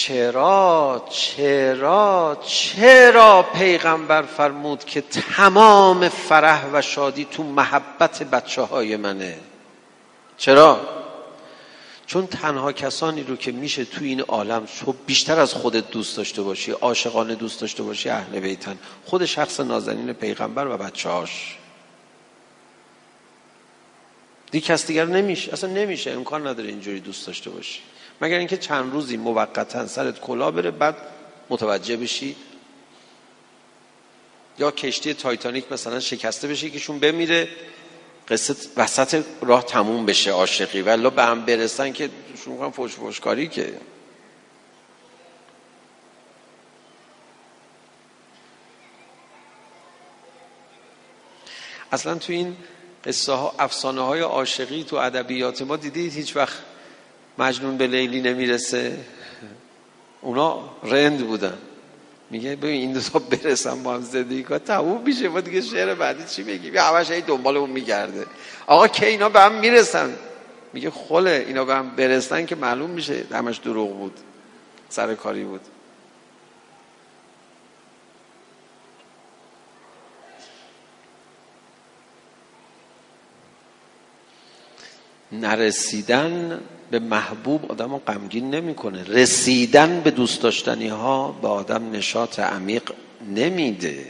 چرا 0.00 1.06
چرا 1.10 2.38
چرا 2.46 3.42
پیغمبر 3.42 4.22
فرمود 4.22 4.84
که 4.84 5.00
تمام 5.00 6.08
فرح 6.08 6.70
و 6.72 6.82
شادی 6.82 7.24
تو 7.24 7.42
محبت 7.42 8.22
بچه 8.22 8.62
های 8.62 8.96
منه؟ 8.96 9.38
چرا؟ 10.36 10.80
چون 12.06 12.26
تنها 12.26 12.72
کسانی 12.72 13.22
رو 13.22 13.36
که 13.36 13.52
میشه 13.52 13.84
تو 13.84 14.04
این 14.04 14.20
عالم 14.20 14.66
تو 14.84 14.94
بیشتر 15.06 15.40
از 15.40 15.54
خودت 15.54 15.90
دوست 15.90 16.16
داشته 16.16 16.42
باشی 16.42 16.70
عاشقانه 16.70 17.34
دوست 17.34 17.60
داشته 17.60 17.82
باشی 17.82 18.08
اهل 18.08 18.40
بیتن. 18.40 18.78
خود 19.04 19.24
شخص 19.24 19.60
نازنین 19.60 20.12
پیغمبر 20.12 20.66
و 20.66 20.76
بچه 20.76 21.08
هاش 21.08 21.56
دیگه 24.50 24.66
کس 24.66 24.86
دیگر 24.86 25.04
نمیشه 25.04 25.52
اصلا 25.52 25.70
نمیشه 25.70 26.10
امکان 26.10 26.46
نداره 26.46 26.68
اینجوری 26.68 27.00
دوست 27.00 27.26
داشته 27.26 27.50
باشی. 27.50 27.80
مگر 28.20 28.38
اینکه 28.38 28.56
چند 28.56 28.92
روزی 28.92 29.16
موقتا 29.16 29.86
سرت 29.86 30.20
کلا 30.20 30.50
بره 30.50 30.70
بعد 30.70 30.96
متوجه 31.50 31.96
بشی؟ 31.96 32.36
یا 34.58 34.70
کشتی 34.70 35.14
تایتانیک 35.14 35.72
مثلا 35.72 36.00
شکسته 36.00 36.48
بشه 36.48 36.70
کهشون 36.70 36.98
بمیره 36.98 37.48
قصه 38.28 38.56
وسط 38.76 39.24
راه 39.42 39.64
تموم 39.64 40.06
بشه 40.06 40.30
عاشقی. 40.30 40.82
ولی 40.82 41.10
به 41.10 41.22
هم 41.22 41.44
برسن 41.44 41.92
که 41.92 42.10
شون 42.44 42.58
کنم 42.58 42.70
فوش 42.70 42.92
فوشکاری 42.92 43.48
که. 43.48 43.72
اصلا 51.92 52.14
تو 52.14 52.32
این 52.32 52.56
قصه 53.04 53.32
ها 53.32 53.54
افسانه 53.58 54.00
های 54.00 54.20
عاشقی 54.20 54.84
تو 54.84 54.96
ادبیات 54.96 55.62
ما 55.62 55.76
دیدید؟ 55.76 56.12
هیچ 56.12 56.36
وقت 56.36 56.58
مجنون 57.40 57.76
به 57.76 57.86
لیلی 57.86 58.20
نمی‌رسه. 58.20 58.98
اونا 60.20 60.70
رند 60.82 61.26
بودن. 61.26 61.58
میگه 62.30 62.56
ببین 62.56 62.80
این 62.80 62.92
دو 62.92 63.00
تا 63.00 63.18
برسن 63.18 63.82
با 63.82 63.94
هم 63.94 64.02
زندگی 64.02 64.44
کنن. 64.44 64.58
تموم 64.58 65.02
میشه. 65.02 65.28
ما 65.28 65.40
دیگه 65.40 65.60
شعر 65.60 65.94
بعدی 65.94 66.24
چی 66.24 66.42
بگیم 66.42 66.76
همش 66.76 67.10
این 67.10 67.24
دنبال 67.26 67.56
اون 67.56 67.70
میگرده. 67.70 68.26
آقا 68.66 68.88
که 68.88 69.06
اینا 69.06 69.28
به 69.28 69.40
هم 69.40 69.54
می‌رسن؟ 69.54 70.16
میگه 70.72 70.90
خله 70.90 71.44
اینا 71.46 71.64
به 71.64 71.74
هم 71.74 71.96
برسن 71.96 72.46
که 72.46 72.56
معلوم 72.56 72.90
میشه 72.90 73.24
همش 73.32 73.56
دروغ 73.56 73.98
بود. 73.98 74.18
سرکاری 74.88 75.44
بود. 75.44 75.60
نرسیدن 85.32 86.60
به 86.90 86.98
محبوب 86.98 87.72
آدم 87.72 87.92
رو 87.92 87.98
غمگین 87.98 88.50
نمی‌کنه. 88.50 89.04
رسیدن 89.04 90.00
به 90.00 90.10
دوست 90.10 90.42
داشتنی 90.42 90.88
ها 90.88 91.32
به 91.42 91.48
آدم 91.48 91.90
نشاط 91.90 92.38
عمیق 92.38 92.92
نمیده. 93.34 94.06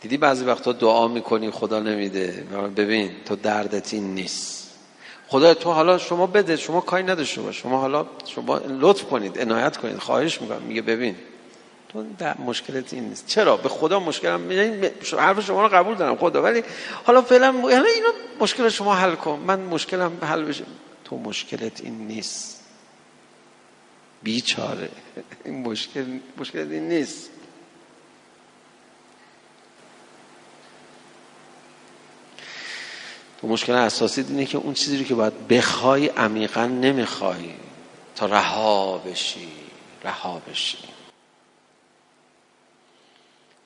دیدی 0.00 0.16
بعضی 0.16 0.44
وقتا 0.44 0.72
دعا 0.72 1.08
می‌کنی 1.08 1.50
خدا 1.50 1.80
نمیده. 1.80 2.44
ببین 2.76 3.10
تو 3.24 3.36
دردت 3.36 3.94
این 3.94 4.14
نیست. 4.14 4.70
خدا 5.28 5.54
تو 5.54 5.70
حالا 5.70 5.98
شما 5.98 6.26
بده 6.26 6.56
شما 6.56 6.80
کاری 6.80 7.02
نداشته 7.02 7.40
باش. 7.40 7.62
شما 7.62 7.80
حالا 7.80 8.06
شما 8.26 8.60
لطف 8.68 9.04
کنید 9.04 9.38
عنایت 9.38 9.76
کنید 9.76 9.98
خواهش 9.98 10.40
می‌کنم. 10.40 10.62
میگه 10.62 10.82
ببین 10.82 11.14
تو 11.88 12.04
در 12.18 12.38
مشکلت 12.38 12.94
این 12.94 13.04
نیست. 13.04 13.26
چرا؟ 13.26 13.56
به 13.56 13.68
خدا 13.68 14.00
مشکلم 14.00 14.40
میگه 14.40 14.92
حرف 15.18 15.40
شما 15.40 15.62
رو 15.62 15.68
قبول 15.68 15.94
دارم 15.94 16.16
خدا 16.16 16.42
ولی 16.42 16.62
حالا 17.04 17.22
فعلا 17.22 17.46
یعنی 17.46 17.88
اینو 17.88 18.08
مشکل 18.40 18.68
شما 18.68 18.94
حل 18.94 19.14
کن. 19.14 19.40
من 19.46 19.60
مشکلم 19.60 20.12
حل 20.22 20.42
بشه. 20.42 20.64
تو 21.10 21.18
مشکلت 21.18 21.80
این 21.80 21.98
نیست. 21.98 22.60
بیچاره. 24.22 24.90
این 25.44 25.62
مشکل 25.62 26.20
مشکلت 26.38 26.70
این 26.70 26.88
نیست. 26.88 27.30
تو 33.40 33.48
مشکل 33.48 33.72
اساسی 33.72 34.20
اینه 34.20 34.46
که 34.46 34.58
اون 34.58 34.74
چیزی 34.74 34.98
رو 34.98 35.04
که 35.04 35.14
باید 35.14 35.48
بخوای 35.48 36.08
عمیقا 36.08 36.66
نمی‌خوای 36.66 37.54
تا 38.16 38.26
رها 38.26 38.98
بشی. 38.98 39.52
رها 40.04 40.38
بشی. 40.38 40.78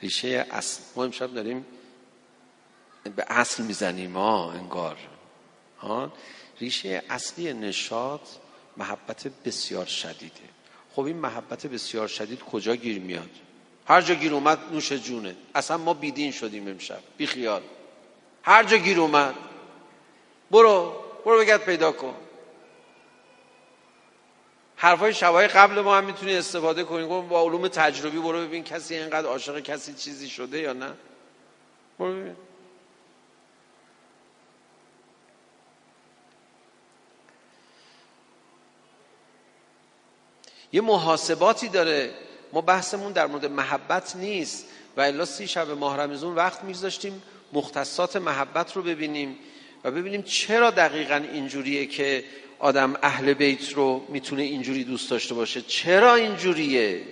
ریشه 0.02 0.46
اصل 0.50 0.82
ما 0.96 1.04
امشب 1.04 1.34
داریم 1.34 1.66
به 3.16 3.24
اصل 3.28 3.62
می‌زنیم 3.62 4.10
ما 4.10 4.52
انگار. 4.52 4.96
ها؟ 5.80 6.12
ریشه 6.60 7.02
اصلی 7.10 7.52
نشاط 7.52 8.20
محبت 8.76 9.26
بسیار 9.44 9.86
شدیده. 9.86 10.48
خب 10.94 11.02
این 11.02 11.16
محبت 11.16 11.66
بسیار 11.66 12.08
شدید 12.08 12.40
کجا 12.40 12.76
گیر 12.76 13.00
میاد؟ 13.00 13.30
هر 13.88 14.02
جا 14.02 14.14
گیر 14.14 14.34
اومد 14.34 14.58
نوش 14.72 14.92
جونه. 14.92 15.36
اصلا 15.54 15.76
ما 15.76 15.94
بیدین 15.94 16.32
شدیم 16.32 16.68
امشب. 16.68 17.00
بی 17.16 17.26
خیال. 17.26 17.62
هر 18.42 18.64
جا 18.64 18.76
گیر 18.76 19.00
اومد. 19.00 19.34
برو. 20.50 20.92
برو 21.24 21.38
بگرد 21.38 21.64
پیدا 21.64 21.92
کن. 21.92 22.14
حرفای 24.76 25.14
شبای 25.14 25.46
قبل 25.46 25.80
ما 25.80 25.96
هم 25.96 26.04
می‌تونی 26.04 26.36
استفاده 26.36 26.84
کنی. 26.84 27.06
با 27.06 27.42
علوم 27.42 27.68
تجربی 27.68 28.18
برو 28.18 28.46
ببین 28.46 28.64
کسی 28.64 28.94
اینقدر 28.94 29.26
عاشق 29.26 29.60
کسی 29.60 29.94
چیزی 29.94 30.28
شده 30.28 30.58
یا 30.60 30.72
نه. 30.72 30.94
برو 31.98 32.12
ببین. 32.12 32.36
یه 40.74 40.80
محاسباتی 40.80 41.68
داره. 41.68 42.10
ما 42.52 42.60
بحثمون 42.60 43.12
در 43.12 43.26
مورد 43.26 43.46
محبت 43.46 44.16
نیست. 44.16 44.66
و 44.96 45.00
الا 45.00 45.24
سی 45.24 45.46
شب 45.46 45.70
ماه 45.70 45.96
رمزون 45.96 46.34
وقت 46.34 46.64
میذاشتیم 46.64 47.22
مختصات 47.52 48.16
محبت 48.16 48.72
رو 48.72 48.82
ببینیم 48.82 49.36
و 49.84 49.90
ببینیم 49.90 50.22
چرا 50.22 50.70
دقیقا 50.70 51.24
اینجوریه 51.32 51.86
که 51.86 52.24
آدم 52.58 52.94
اهل 53.02 53.34
بیت 53.34 53.72
رو 53.72 54.04
می‌تونه 54.08 54.42
اینجوری 54.42 54.84
دوست 54.84 55.10
داشته 55.10 55.34
باشه. 55.34 55.62
چرا 55.62 56.14
اینجوریه؟ 56.14 57.02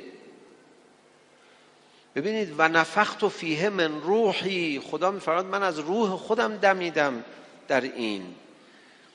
ببینید 2.17 2.55
و 2.59 2.69
نفخت 2.69 3.23
و 3.23 3.29
فیه 3.29 3.69
من 3.69 4.01
روحی. 4.01 4.81
خدا 4.81 5.11
میفرماد 5.11 5.47
من 5.47 5.63
از 5.63 5.79
روح 5.79 6.11
خودم 6.17 6.57
دمیدم 6.57 7.25
در 7.69 7.81
این. 7.81 8.23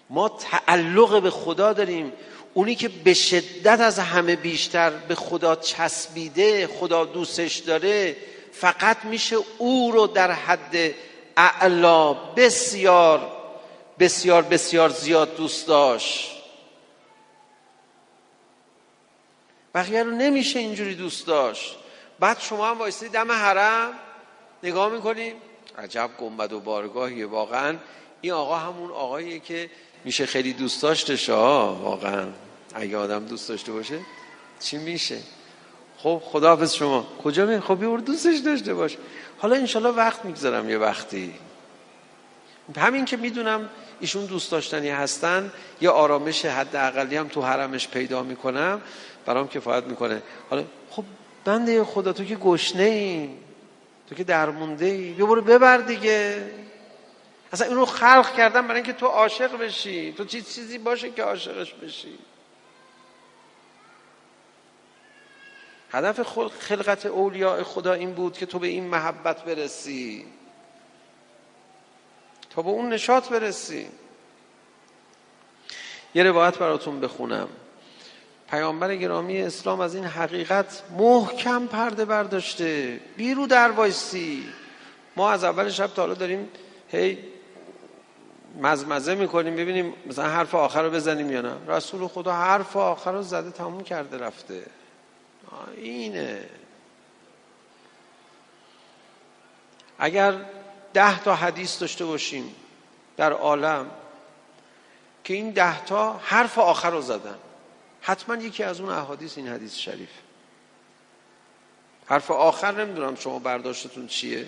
ما 0.10 0.30
تعلق 0.30 1.22
به 1.22 1.30
خدا 1.30 1.74
داریم. 1.74 2.14
اونی 2.58 2.76
که 2.76 2.88
به 2.88 3.14
شدت 3.14 3.80
از 3.80 4.00
همه 4.00 4.36
بیشتر 4.36 4.90
به 4.90 5.16
خدا 5.16 5.56
چسبیده 5.56 6.68
خدا 6.68 7.06
دوستش 7.06 7.56
داره 7.56 8.16
فقط 8.52 9.06
میشه 9.06 9.38
او 9.58 9.92
رو 9.92 10.08
در 10.08 10.32
حد 10.32 10.94
اعلا 11.38 12.14
بسیار 12.14 13.32
بسیار 14.00 14.42
بسیار 14.42 14.90
زیاد 14.90 15.36
دوست 15.36 15.68
داشت. 15.68 16.32
بقیه 19.76 20.04
رو 20.04 20.12
نمیشه 20.12 20.60
اینجوری 20.60 20.96
دوست 20.96 21.28
داشت. 21.28 21.76
بعد 22.20 22.40
شما 22.40 22.70
هم 22.70 22.80
وایسید 22.80 23.12
دم 23.12 23.32
حرم 23.32 23.94
نگاه 24.64 24.90
می‌کنیم 24.90 25.36
عجب 25.78 26.10
گنبد 26.20 26.54
و 26.54 26.60
بارگاهیه 26.60 27.26
واقعا. 27.26 27.78
این 28.22 28.34
آقا 28.34 28.56
همون 28.56 28.92
آقاییه 28.92 29.40
که 29.40 29.70
میشه 30.08 30.26
خیلی 30.26 30.54
دوست 30.54 30.82
داشته 30.82 31.34
واقعا. 31.34 32.26
اگه 32.76 32.98
آدم 32.98 33.26
دوست 33.26 33.50
داشته 33.50 33.72
باشه 33.72 34.00
چی 34.60 34.78
میشه؟ 34.78 35.18
خب 35.98 36.22
خداحافظ 36.26 36.74
شما. 36.74 37.08
کجا 37.24 37.46
می 37.46 37.60
خب 37.60 37.84
یه 37.84 37.98
دوستش 37.98 38.38
داشته 38.38 38.74
باش. 38.74 38.98
حالا 39.38 39.56
انشالله 39.56 39.90
وقت 39.90 40.26
می‌گذارم 40.26 40.70
یه 40.70 40.78
وقتی. 40.78 41.34
همین 42.78 43.06
که 43.06 43.18
می‌دونم 43.18 43.70
ایشون 44.00 44.26
دوست 44.26 44.52
داشتنی 44.52 44.90
هستن 44.90 45.52
یه 45.82 45.90
آرامش 45.90 46.46
حد 46.46 46.76
اقلی 46.76 47.18
هم 47.18 47.28
تو 47.28 47.42
حرمش 47.42 47.88
پیدا 47.88 48.24
می‌کنم. 48.24 48.82
برام 49.26 49.48
کفایت 49.48 49.84
می‌کنه. 49.84 50.22
حالا 50.50 50.64
خب 50.90 51.04
بنده 51.46 51.84
خدا 51.84 52.14
تو 52.14 52.24
که 52.24 52.36
گشنه 52.36 52.84
ای 52.84 53.30
تو 54.10 54.16
که 54.16 54.24
درمونده 54.24 54.86
ای 54.86 55.14
بیا 55.14 55.26
برو 55.26 55.42
ببر 55.42 55.78
دیگه. 55.78 56.44
اصلا 57.54 57.68
اینو 57.68 57.86
خلق 57.86 58.36
کردم 58.36 58.68
برای 58.68 58.76
اینکه 58.76 58.94
تو 58.94 59.06
عاشق 59.06 59.58
بشی. 59.58 60.14
تو 60.14 60.26
چیز 60.26 60.56
چیزی 60.56 60.78
باشه 60.78 61.12
که 61.12 61.24
عاشقش 61.24 61.74
بشی؟ 61.74 62.20
هدف 65.92 66.22
خلقت 66.60 67.06
اولیاء 67.06 67.64
خدا 67.64 67.94
این 67.94 68.14
بود 68.14 68.38
که 68.38 68.46
تو 68.46 68.60
به 68.60 68.68
این 68.68 68.84
محبت 68.84 69.44
برسی. 69.44 70.26
تا 72.50 72.62
به 72.62 72.70
اون 72.70 72.90
نشاط 72.90 73.30
برسی. 73.30 73.88
یه 76.16 76.24
روایت 76.24 76.58
براتون 76.58 77.00
بخونم. 77.00 77.50
پیامبر 78.50 78.96
گرامی 78.96 79.42
اسلام 79.42 79.80
از 79.80 79.96
این 79.96 80.06
حقیقت 80.06 80.84
محکم 80.98 81.68
پرده 81.68 82.06
برداشته. 82.06 83.00
بیرو 83.18 83.48
در 83.48 83.72
وایسی. 83.72 84.46
ما 85.16 85.32
از 85.32 85.44
اول 85.44 85.70
شب 85.70 85.88
تا 85.88 86.02
حالا 86.02 86.14
داریم 86.14 86.50
هی 86.88 87.18
مزمزه 88.58 89.16
می‌کنیم 89.16 89.56
ببینیم 89.56 89.94
مثلا 90.06 90.30
حرف 90.30 90.56
آخر 90.56 90.84
رو 90.84 90.90
بزنیم 90.92 91.32
یا 91.32 91.42
نه. 91.42 91.54
رسول 91.68 92.08
خدا 92.08 92.34
حرف 92.34 92.76
آخر 92.76 93.12
رو 93.12 93.22
زده 93.22 93.52
تموم 93.52 93.84
کرده 93.84 94.18
رفته. 94.18 94.66
اینه 95.76 96.50
اگر 100.00 100.36
ده 100.94 101.20
تا 101.20 101.36
حدیث 101.36 101.80
داشته 101.80 102.06
باشیم 102.06 102.56
در 103.18 103.32
عالم 103.34 103.92
که 105.24 105.34
این 105.34 105.52
ده 105.52 105.86
تا 105.86 106.14
حرف 106.14 106.58
آخر 106.58 106.90
رو 106.90 107.02
زدن 107.02 107.38
حتما 108.02 108.36
یکی 108.36 108.64
از 108.64 108.82
اون 108.82 108.90
احادیث 108.90 109.38
این 109.38 109.48
حدیث 109.48 109.76
شریف. 109.76 110.10
حرف 112.06 112.32
آخر 112.32 112.72
نمی‌دونم 112.72 113.16
شما 113.16 113.40
برداشتتون 113.40 114.08
چیه. 114.08 114.46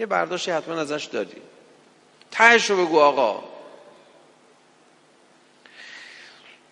یه 0.00 0.06
برداشتی 0.06 0.50
حتما 0.50 0.74
ازش 0.80 1.04
داری. 1.04 1.42
تهش 2.34 2.70
رو 2.70 2.86
بگو 2.86 3.00
آقا. 3.00 3.42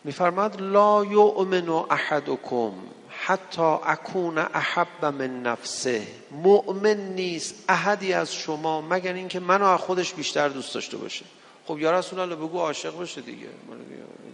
میفرماد 0.05 0.61
لا 0.61 1.05
یؤمن 1.05 1.69
احدکم 1.69 2.73
حتی 3.09 3.63
اکون 3.63 4.39
احب 4.39 5.05
من 5.05 5.43
نفسه. 5.43 6.07
مؤمن 6.31 6.97
نیست 6.97 7.65
احدی 7.69 8.13
از 8.13 8.35
شما 8.35 8.81
مگر 8.81 9.13
اینکه 9.13 9.41
منو 9.41 9.65
از 9.65 9.81
خودش 9.81 10.15
بیشتر 10.15 10.49
دوست 10.49 10.75
داشته 10.75 10.97
باشه. 10.97 11.25
خب 11.67 11.79
یا 11.79 11.99
رسول 11.99 12.19
الله 12.19 12.37
بگو 12.37 12.59
عاشق 12.59 12.97
باشه 12.97 13.21
دیگه. 13.21 13.49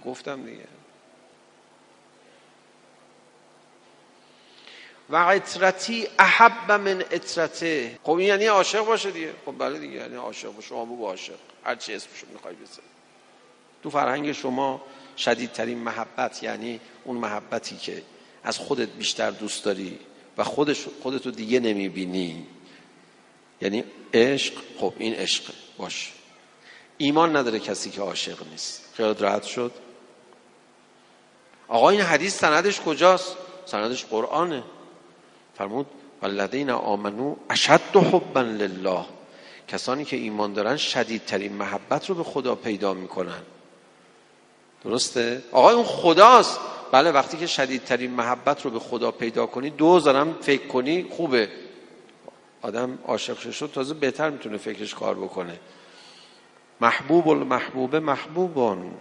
گفتم 0.04 0.42
دیگه. 0.42 0.77
و 5.10 5.16
اطرتی 5.16 6.08
احب 6.18 6.72
من 6.72 7.04
اطرته 7.10 7.98
خب 8.02 8.10
این 8.10 8.28
یعنی 8.28 8.46
عاشق 8.46 8.84
باشه 8.84 9.10
دیگه. 9.10 9.32
خب 9.46 9.58
بله 9.58 9.78
دیگه 9.78 9.94
یعنی 9.94 10.16
عاشق 10.16 10.52
باشه. 10.52 10.68
شما 10.68 10.84
بگو 10.84 11.06
عاشق. 11.06 11.38
هر 11.64 11.74
چی 11.74 11.94
اسمشو 11.94 12.26
می‌خوای 12.32 12.54
بزن 12.54 12.82
تو 13.82 13.90
فرهنگ 13.90 14.32
شما 14.32 14.82
شدیدترین 15.16 15.78
محبت 15.78 16.42
یعنی 16.42 16.80
اون 17.04 17.16
محبتی 17.16 17.76
که 17.76 18.02
از 18.44 18.58
خودت 18.58 18.88
بیشتر 18.88 19.30
دوست 19.30 19.64
داری 19.64 19.98
و 20.36 20.44
خودش 20.44 20.86
خودتو 21.02 21.30
دیگه 21.30 21.60
نمی‌بینی. 21.60 22.46
یعنی 23.60 23.84
عشق 24.14 24.54
خب 24.80 24.94
این 24.98 25.14
عشق. 25.14 25.52
باش. 25.76 26.12
ایمان 26.98 27.36
نداره 27.36 27.58
کسی 27.58 27.90
که 27.90 28.00
عاشق 28.00 28.46
نیست. 28.50 28.92
خیالت 28.94 29.22
راحت 29.22 29.42
شد. 29.42 29.72
آقا 31.68 31.90
این 31.90 32.00
حدیث 32.00 32.38
سندش 32.38 32.80
کجاست؟ 32.80 33.36
سندش 33.66 34.04
قرآنه. 34.04 34.62
فرمود 35.58 35.86
والذین 36.22 36.70
آمنو 36.70 37.36
اشد 37.50 37.96
حبا 37.96 38.40
لله. 38.40 39.04
کسانی 39.68 40.04
که 40.04 40.16
ایمان 40.16 40.52
دارن 40.52 40.76
شدیدترین 40.76 41.52
محبت 41.52 42.08
رو 42.08 42.14
به 42.14 42.24
خدا 42.24 42.54
پیدا 42.54 42.94
می‌کنن. 42.94 43.42
درسته؟ 44.84 45.42
آقا 45.52 45.70
اون 45.70 45.84
خداست. 45.84 46.60
بله 46.92 47.10
وقتی 47.10 47.36
که 47.36 47.46
شدیدترین 47.46 48.10
محبت 48.10 48.64
رو 48.64 48.70
به 48.70 48.78
خدا 48.78 49.10
پیدا 49.10 49.46
کنی 49.46 49.70
دو 49.70 50.00
دارم 50.00 50.36
فکر 50.40 50.66
کنی 50.66 51.06
خوبه. 51.10 51.48
آدم 52.62 52.98
عاشق 53.06 53.50
شد 53.50 53.70
تازه 53.74 53.94
بهتر 53.94 54.30
می‌تونه 54.30 54.56
فکرش 54.56 54.94
کار 54.94 55.14
بکنه. 55.14 55.60
محبوب 56.80 57.28
المحبوب 57.28 57.96
محبوبان. 57.96 58.94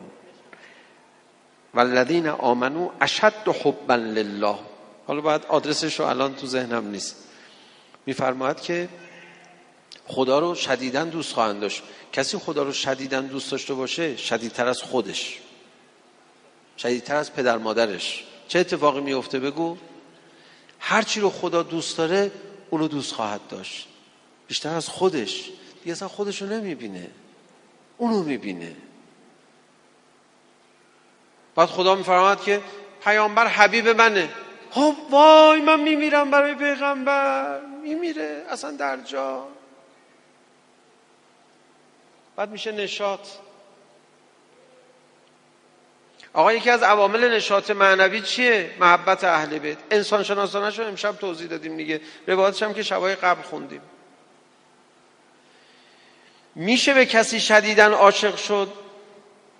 والذین 1.73 2.27
آمنو 2.27 2.89
اشد 3.01 3.47
حبا 3.63 3.95
لله. 3.95 4.76
حالا 5.07 5.21
باید 5.21 5.45
آدرسش 5.45 5.99
رو 5.99 6.05
الان 6.05 6.35
تو 6.35 6.47
ذهنم 6.47 6.87
نیست. 6.87 7.15
میفرماید 8.05 8.61
که 8.61 8.89
خدا 10.07 10.39
رو 10.39 10.55
شدیدن 10.55 11.09
دوست 11.09 11.33
خواهند 11.33 11.61
داشت. 11.61 11.83
کسی 12.13 12.37
خدا 12.37 12.63
رو 12.63 12.73
شدیدن 12.73 13.27
دوست 13.27 13.51
داشته 13.51 13.73
باشه 13.73 14.17
شدیدتر 14.17 14.67
از 14.67 14.81
خودش. 14.81 15.39
شدیدتر 16.77 17.15
از 17.15 17.33
پدر 17.33 17.57
مادرش. 17.57 18.23
چه 18.47 18.59
اتفاقی 18.59 19.01
میفته 19.01 19.39
بگو. 19.39 19.77
هرچی 20.79 21.19
رو 21.19 21.29
خدا 21.29 21.63
دوست 21.63 21.97
داره 21.97 22.31
اونو 22.69 22.87
دوست 22.87 23.13
خواهد 23.13 23.47
داشت. 23.49 23.87
بیشتر 24.47 24.73
از 24.73 24.89
خودش. 24.89 25.49
دیگه 25.83 25.91
اصلا 25.91 26.07
خودش 26.07 26.41
رو 26.41 26.47
نمی‌بینه. 26.47 27.09
اونو 27.97 28.23
می‌بینه. 28.23 28.75
بعد 31.55 31.69
خدا 31.69 31.95
میفرماد 31.95 32.43
که 32.43 32.61
پیامبر 33.03 33.47
حبیب 33.47 33.87
منه. 33.87 34.29
خب 34.71 34.95
وای 35.09 35.61
من 35.61 35.79
میمیرم 35.79 36.31
برای 36.31 36.55
پیغمبر. 36.55 37.59
میمیره 37.83 38.43
اصلا 38.49 38.71
در 38.71 38.97
جا. 38.97 39.47
بعد 42.35 42.49
میشه 42.49 42.71
نشاط. 42.71 43.27
آقا 46.33 46.53
یکی 46.53 46.69
از 46.69 46.83
عوامل 46.83 47.33
نشاط 47.33 47.71
معنوی 47.71 48.21
چیه؟ 48.21 48.71
محبت 48.79 49.23
اهل 49.23 49.59
بیت. 49.59 49.77
انسان 49.91 50.23
شناسانه 50.23 50.69
رو 50.69 50.83
امشب 50.83 51.15
توضیح 51.15 51.47
دادیم 51.47 51.77
دیگه. 51.77 52.01
روایتش 52.27 52.63
هم 52.63 52.73
که 52.73 52.83
شبای 52.83 53.15
قبل 53.15 53.41
خوندیم. 53.41 53.81
میشه 56.55 56.93
به 56.93 57.05
کسی 57.05 57.39
شدیدن 57.39 57.91
عاشق 57.93 58.35
شد؟ 58.35 58.73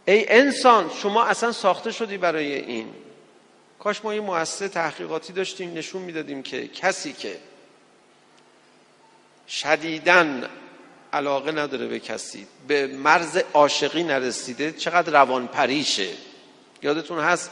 ای 0.05 0.29
انسان 0.29 0.91
شما 1.01 1.23
اصلا 1.23 1.51
ساخته 1.51 1.91
شدی 1.91 2.17
برای 2.17 2.53
این. 2.55 2.93
کاش 3.79 4.05
ما 4.05 4.13
یه 4.13 4.21
مؤسسه 4.21 4.67
تحقیقاتی 4.67 5.33
داشتیم 5.33 5.73
نشون 5.73 6.01
می‌دادیم 6.01 6.43
که 6.43 6.67
کسی 6.67 7.13
که 7.13 7.37
شدیدن 9.47 10.49
علاقه 11.13 11.51
نداره 11.51 11.87
به 11.87 11.99
کسی 11.99 12.47
به 12.67 12.87
مرز 12.87 13.37
عاشقی 13.53 14.03
نرسیده 14.03 14.71
چقدر 14.71 15.11
روان 15.11 15.47
پریشه 15.47 16.09
یادتون 16.81 17.19
هست؟ 17.19 17.51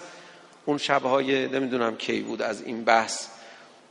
اون 0.65 0.77
شبهای 0.77 1.47
نمی‌دونم 1.47 1.95
کی 1.97 2.19
بود 2.19 2.41
از 2.41 2.61
این 2.61 2.83
بحث 2.83 3.27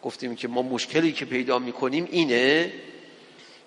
گفتیم 0.03 0.37
که 0.37 0.49
ما 0.49 0.63
مشکلی 0.63 1.13
که 1.13 1.25
پیدا 1.25 1.59
می‌کنیم 1.59 2.09
اینه 2.11 2.73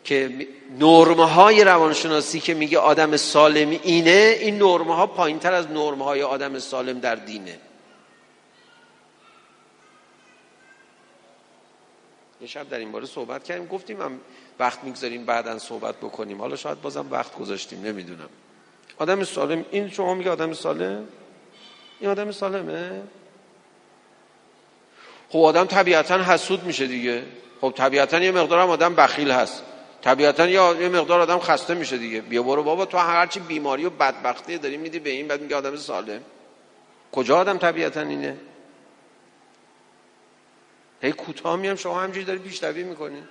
که 0.03 0.47
نرمه 0.79 1.25
های 1.25 1.63
روانشناسی 1.63 2.39
که 2.39 2.53
میگه 2.53 2.77
آدم 2.79 3.17
سالم 3.17 3.69
اینه 3.69 4.37
این 4.39 4.57
نرمه 4.57 4.95
ها 4.95 5.07
پایین 5.07 5.39
تر 5.39 5.53
از 5.53 5.67
نرمه 5.71 6.05
های 6.05 6.23
آدم 6.23 6.59
سالم 6.59 6.99
در 6.99 7.15
دینه. 7.15 7.59
شب 12.47 12.69
در 12.69 12.77
این 12.77 12.91
باره 12.91 13.05
صحبت 13.05 13.43
کردیم. 13.43 13.67
گفتیم 13.67 14.01
هم 14.01 14.19
وقت 14.59 14.83
می‌گذاریم 14.83 15.25
بعدا 15.25 15.59
صحبت 15.59 15.95
بکنیم. 15.95 16.41
حالا 16.41 16.55
شاید 16.55 16.81
بازم 16.81 17.05
وقت 17.11 17.35
گذاشتیم 17.35 17.81
نمی‌دونم. 17.81 18.29
آدم 18.97 19.23
سالم 19.23 19.65
این 19.71 19.89
شما 19.89 20.13
میگه 20.13 20.31
آدم 20.31 20.53
سالم؟ 20.53 21.07
این 21.99 22.09
آدم 22.09 22.31
سالمه؟ 22.31 23.01
خب 25.29 25.39
آدم 25.39 25.65
طبیعتا 25.65 26.23
حسود 26.23 26.63
میشه 26.63 26.87
دیگه. 26.87 27.23
خب 27.61 27.73
طبیعتا 27.75 28.19
یه 28.19 28.31
مقدار 28.31 28.59
هم 28.59 28.69
آدم 28.69 28.95
بخیل 28.95 29.31
هست. 29.31 29.63
طبیعتا 30.01 30.47
یه 30.47 30.89
مقدار 30.89 31.21
آدم 31.21 31.39
خسته 31.39 31.73
میشه 31.73 31.97
دیگه. 31.97 32.21
بیا 32.21 32.43
برو 32.43 32.63
بابا 32.63 32.85
تو 32.85 32.97
هرچی 32.97 33.39
بیماری 33.39 33.85
و 33.85 33.89
بدبختی 33.89 34.57
داری 34.57 34.77
میدی 34.77 34.99
به 34.99 35.09
این 35.09 35.27
بعد 35.27 35.41
میگه 35.41 35.55
آدم 35.55 35.75
سالم. 35.75 36.21
کجا 37.11 37.37
آدم 37.37 37.57
طبیعتا 37.57 38.01
اینه؟ 38.01 38.37
هی 41.01 41.11
کوتاه 41.11 41.55
میام 41.55 41.75
شما 41.75 42.01
همجوری 42.01 42.25
داری 42.25 42.39
پیشروی 42.39 42.83
می‌کنی. 42.83 43.23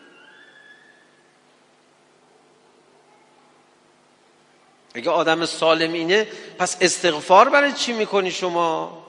اگه 4.94 5.10
آدم 5.10 5.46
سالم 5.46 5.92
اینه 5.92 6.28
پس 6.58 6.76
استغفار 6.80 7.48
برای 7.48 7.72
چی 7.72 7.92
می‌کنی 7.92 8.30
شما؟ 8.30 9.06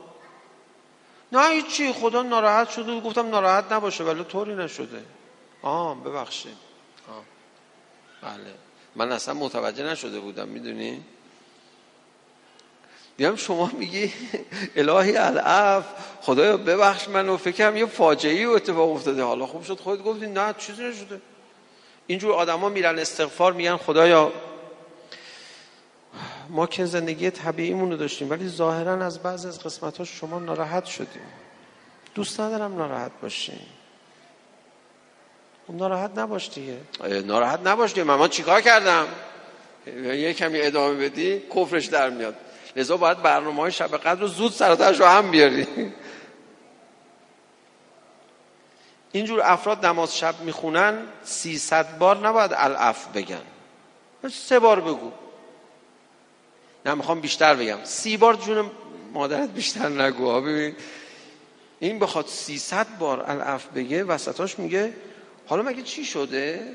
نه 1.32 1.48
هیچی 1.50 1.94
خدا 1.94 2.24
ناراحت 2.24 2.70
شده 2.70 3.00
گفتم 3.00 3.30
ناراحت 3.30 3.72
نباشه 3.72 4.04
ولی 4.04 4.24
طوری 4.24 4.56
نشده. 4.56 5.04
آه 5.62 6.04
ببخشید. 6.04 6.58
آه. 7.10 7.24
بله. 8.22 8.54
من 8.96 9.12
اصلا 9.12 9.34
متوجه 9.34 9.84
نشده 9.84 10.20
بودم 10.20 10.48
می‌دونی؟ 10.48 11.06
دیدم 13.18 13.36
شما 13.36 13.72
میگی 13.78 14.14
الهی 14.76 15.18
العف 15.18 15.86
خدایا 16.22 16.58
ببخش 16.58 17.08
منو 17.10 17.38
فکرم 17.38 17.78
یه 17.78 17.86
فاجعه 17.86 18.34
ای 18.34 18.46
اتفاق 18.46 18.92
افتاده. 18.92 19.24
حالا 19.24 19.46
خوب 19.46 19.64
شد 19.64 19.80
خودت 19.80 20.04
گفتی 20.04 20.28
نه 20.28 20.56
چیزی 20.58 20.84
نشده. 20.84 21.22
اینجور 22.08 22.34
آدما 22.34 22.70
میرن 22.70 23.00
استغفار 23.00 23.54
میگن 23.54 23.78
خدایا 23.78 24.32
ما 26.50 26.68
که 26.68 26.86
زندگی 26.86 27.30
طبیعیمون 27.30 27.92
رو 27.92 27.98
داشتیم 27.98 28.30
ولی 28.30 28.48
ظاهرا 28.48 29.06
از 29.06 29.20
بعض 29.20 29.46
از 29.46 29.64
قسمت 29.64 29.98
ها 29.98 30.04
شما 30.04 30.40
ناراحت 30.40 30.86
شدیم. 30.86 31.28
دوست 32.16 32.40
ندارم 32.40 32.78
ناراحت 32.78 33.12
باشیم 33.22 33.60
خب 35.68 35.74
ناراحت 35.74 36.18
نباش 36.18 36.50
دیگه. 36.50 36.78
ناراحت 37.26 37.60
نباش 37.68 37.94
دیگه. 37.94 38.04
من 38.04 38.28
چیکار 38.28 38.62
کردم؟ 38.62 39.08
یه 39.96 40.34
کمی 40.34 40.62
ادامه 40.62 41.10
بدی 41.10 41.44
کفرش 41.56 41.86
در 41.86 42.10
میاد. 42.10 42.36
لذا 42.78 42.98
باید 42.98 43.22
برنامه 43.22 43.62
های 43.62 43.72
شب 43.72 43.98
قدر 43.98 44.22
رو 44.22 44.28
زود 44.28 44.52
سراتش 44.52 45.00
رو 45.00 45.06
هم 45.06 45.32
بیاری. 45.32 45.68
اینجور 49.12 49.42
افراد 49.44 49.86
نماز 49.86 50.18
شب 50.18 50.42
می‌خونن 50.42 50.98
سیصد 51.24 51.98
بار 51.98 52.28
نباید 52.28 52.52
الاف 52.54 53.08
بگن. 53.08 53.42
سه 54.32 54.60
بار 54.60 54.80
بگو. 54.80 55.12
نه 56.86 56.94
می‌خوام 56.94 57.22
بیشتر 57.22 57.56
بگم. 57.56 57.78
سی 57.84 58.18
بار 58.18 58.36
جون 58.36 58.72
مادرت 59.14 59.50
بیشتر 59.50 59.90
نگو 59.90 60.42
ببین. 60.42 60.76
این 61.80 62.00
بخواد 62.00 62.28
سیصد 62.28 62.88
بار 63.00 63.32
الاف 63.32 63.66
بگه 63.66 64.04
وسطاش 64.04 64.60
میگه 64.60 64.94
حالا 65.48 65.64
مگه 65.64 65.82
چی 65.82 66.06
شده؟ 66.06 66.74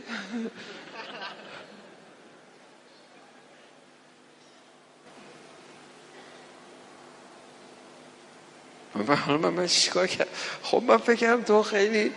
من 8.95 9.16
حالا 9.16 9.51
من 9.51 9.66
چیکار 9.66 10.07
کرد 10.07 10.28
خب 10.62 10.82
من 10.86 10.97
فکرم 10.97 11.43
تو 11.43 11.62
خیلی 11.62 12.12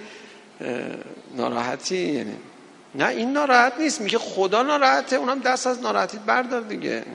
ناراحتی 1.36 1.98
یعنی 1.98 2.36
نه 2.96 3.08
این 3.08 3.34
ناراحت 3.34 3.74
نیست 3.80 4.02
میگه 4.02 4.18
خدا 4.18 4.64
ناراحته 4.64 5.16
اونم 5.16 5.40
دست 5.40 5.68
از 5.68 5.82
ناراحتی 5.82 6.18
بردار 6.18 6.62
دیگه. 6.62 7.06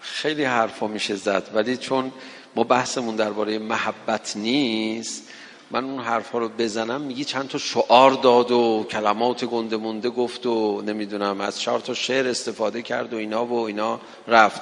خیلی 0.00 0.44
حرفا 0.44 0.86
میشه 0.86 1.14
زد 1.14 1.50
ولی 1.54 1.76
چون 1.76 2.12
ما 2.56 2.64
بحثمون 2.64 3.16
درباره 3.16 3.58
محبت 3.58 4.36
نیست 4.36 5.28
من 5.70 5.84
اون 5.84 6.00
حرفا 6.00 6.38
رو 6.38 6.48
بزنم 6.48 7.00
میگی 7.00 7.24
چند 7.24 7.48
تا 7.48 7.58
شعار 7.58 8.10
داد 8.10 8.50
و 8.50 8.86
کلمات 8.90 9.44
گنده 9.44 9.76
مونده 9.76 10.10
گفت 10.10 10.46
و 10.46 10.82
نمی‌دونم 10.82 11.40
از 11.40 11.60
چهار 11.60 11.80
تا 11.80 11.94
شعر 11.94 12.28
استفاده 12.28 12.82
کرد 12.82 13.14
و 13.14 13.16
اینا 13.16 13.44
و 13.46 13.66
اینا 13.66 14.00
رفت. 14.28 14.60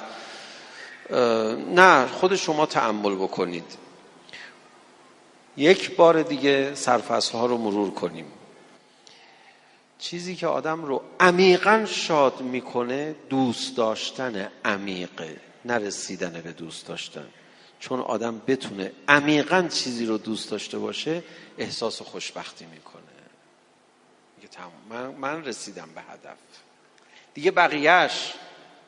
نه 1.75 2.07
خود 2.07 2.35
شما 2.35 2.65
تعمل 2.65 3.15
بکنید. 3.15 3.77
یک 5.57 5.95
بار 5.95 6.21
دیگه 6.21 6.75
سرفصل 6.75 7.37
ها 7.37 7.45
رو 7.45 7.57
مرور 7.57 7.91
کنیم. 7.91 8.25
چیزی 9.99 10.35
که 10.35 10.47
آدم 10.47 10.85
رو 10.85 11.01
عمیقا 11.19 11.85
شاد 11.85 12.41
می‌کنه 12.41 13.15
دوست 13.29 13.77
داشتن 13.77 14.51
عمیقه 14.65 15.37
نرسیدن 15.65 16.41
به 16.43 16.51
دوست 16.51 16.87
داشتن. 16.87 17.27
چون 17.79 17.99
آدم 17.99 18.41
بتونه 18.47 18.91
عمیقا 19.07 19.67
چیزی 19.71 20.05
رو 20.05 20.17
دوست 20.17 20.51
داشته 20.51 20.77
باشه 20.77 21.23
احساس 21.57 22.01
خوشبختی 22.01 22.65
می‌کنه. 22.65 23.03
میگه 24.37 24.49
تمام. 24.49 24.71
من, 24.89 25.07
من 25.07 25.45
رسیدم 25.45 25.89
به 25.95 26.01
هدف. 26.01 26.37
دیگه 27.33 27.51
بقیهش 27.51 28.33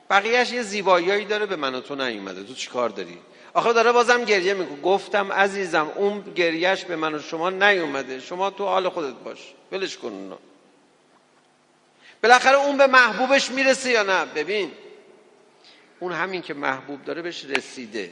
بقیهش 0.09 0.51
یه 0.51 0.61
زیباییایی 0.63 1.25
داره 1.25 1.45
به 1.45 1.55
من 1.55 1.75
و 1.75 1.81
تو 1.81 1.95
نیومده. 1.95 2.43
تو 2.43 2.53
چیکار 2.53 2.89
داری؟ 2.89 3.17
آخه 3.53 3.73
داره 3.73 3.91
بازم 3.91 4.25
گریه 4.25 4.53
می‌کنه. 4.53 4.81
گفتم 4.81 5.31
عزیزم 5.31 5.91
اون 5.95 6.21
گریهش 6.35 6.85
به 6.85 6.95
من 6.95 7.15
و 7.15 7.19
شما 7.19 7.49
نیومده. 7.49 8.19
شما 8.19 8.49
تو 8.49 8.65
حال 8.65 8.89
خودت 8.89 9.13
باش. 9.13 9.53
ولش 9.71 9.97
کن 9.97 10.07
اونا. 10.07 10.39
بالاخره 12.23 12.57
اون 12.57 12.77
به 12.77 12.87
محبوبش 12.87 13.51
می‌رسه 13.51 13.89
یا 13.89 14.03
نه؟ 14.03 14.25
ببین. 14.25 14.71
اون 15.99 16.11
همین 16.11 16.41
که 16.41 16.53
محبوب 16.53 17.05
داره 17.05 17.21
بهش 17.21 17.45
رسیده. 17.45 18.11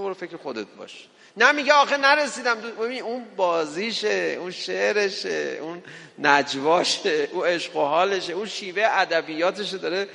برو 0.00 0.14
فکر 0.14 0.36
خودت 0.36 0.66
باش. 0.66 1.08
نه 1.36 1.52
میگه 1.52 1.72
آخه 1.72 1.96
نرسیدم. 1.96 2.60
ببین 2.60 3.02
اون 3.02 3.24
بازیشه 3.36 4.36
اون 4.40 4.50
شعرشه 4.50 5.58
اون 5.62 5.82
نجواشه 6.18 7.28
اون 7.32 7.46
عشق 7.46 7.76
و 7.76 7.80
حالشه 7.80 8.32
اون 8.32 8.46
شیوه 8.46 8.86
ادبیاتشه 8.90 9.78
داره 9.78 10.08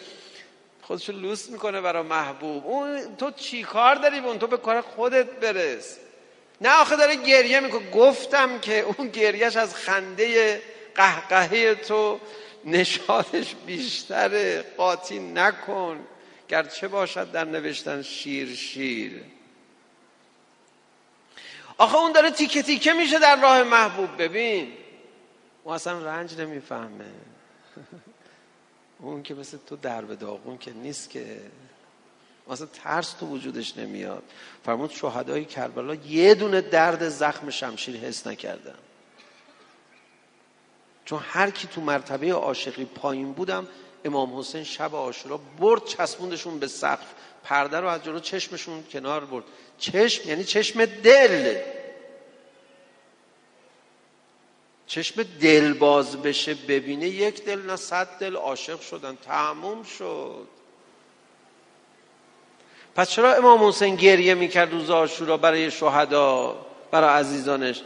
خودشو 0.81 1.11
لوس 1.11 1.49
می‌کنه 1.49 1.81
برای 1.81 2.03
محبوب. 2.03 2.65
اون 2.65 3.15
تو 3.15 3.31
چی 3.31 3.63
کار 3.63 3.95
داری 3.95 4.19
اون 4.19 4.39
تو 4.39 4.47
به 4.47 4.57
کار 4.57 4.81
خودت 4.81 5.25
برس. 5.25 5.97
نه 6.61 6.69
آخه 6.69 6.95
داره 6.95 7.15
گریه 7.15 7.59
می‌کنه. 7.59 7.91
گفتم 7.91 8.59
که 8.59 8.79
اون 8.79 9.07
گریهش 9.07 9.55
از 9.55 9.75
خنده 9.75 10.61
قهقهه 10.95 11.75
تو 11.75 12.19
نشادش 12.65 13.55
بیشتره. 13.65 14.65
قاطی 14.77 15.19
نکن. 15.19 15.99
گرچه 16.47 16.87
باشد 16.87 17.31
در 17.31 17.45
نوشتن 17.45 18.01
شیر 18.01 18.55
شیر. 18.55 19.11
آخه 21.77 21.95
اون 21.95 22.11
داره 22.11 22.31
تیکه 22.31 22.63
تیکه 22.63 22.93
میشه 22.93 23.19
در 23.19 23.41
راه 23.41 23.63
محبوب. 23.63 24.17
ببین. 24.17 24.73
اون 25.63 25.75
اصلا 25.75 25.99
رنج 25.99 26.39
نمی‌فهمه. 26.39 27.11
اون 28.99 29.23
که 29.23 29.33
مثل 29.33 29.57
تو 29.67 29.75
در 29.75 30.01
به 30.05 30.15
داغون 30.15 30.57
که 30.57 30.73
نیست 30.73 31.09
که. 31.09 31.41
مثلا 32.47 32.67
ترس 32.67 33.13
تو 33.13 33.25
وجودش 33.27 33.77
نمیاد. 33.77 34.23
فرمود 34.65 34.91
شهدای 34.91 35.45
کربلا 35.45 35.95
یه 35.95 36.35
دونه 36.35 36.61
درد 36.61 37.09
زخم 37.09 37.49
شمشیر 37.49 37.97
حس 37.97 38.27
نکردن 38.27 38.75
چون 41.05 41.19
هر 41.23 41.49
کی 41.49 41.67
تو 41.67 41.81
مرتبه 41.81 42.33
عاشقی 42.33 42.85
پایین 42.85 43.33
بودم 43.33 43.67
امام 44.05 44.39
حسین 44.39 44.63
شب 44.63 44.95
آشورا 44.95 45.37
برد 45.37 45.85
چسبوندشون 45.85 46.59
به 46.59 46.67
سقف. 46.67 47.13
پرده 47.45 47.79
رو 47.79 47.87
از 47.87 48.03
جلو 48.03 48.19
چشمشون 48.19 48.83
کنار 48.91 49.25
برد. 49.25 49.43
چشم 49.77 50.29
یعنی 50.29 50.43
چشم 50.43 50.85
دل. 50.85 51.61
چشم 54.87 55.23
دل 55.23 55.73
باز 55.73 56.21
بشه 56.21 56.53
ببینه 56.53 57.07
یک 57.07 57.45
دل 57.45 57.61
نه 57.61 57.75
صد 57.75 58.07
دل 58.19 58.35
عاشق 58.35 58.81
شدن. 58.81 59.15
تموم 59.15 59.83
شد. 59.83 60.47
پس 62.95 63.09
چرا 63.09 63.35
امام 63.35 63.67
حسین 63.67 63.95
گریه 63.95 64.33
می‌کرد 64.33 64.71
روز 64.71 64.89
آشورا 64.89 65.37
برای 65.37 65.71
شهدا 65.71 66.65
برای 66.91 67.19
عزیزانش؟ 67.19 67.81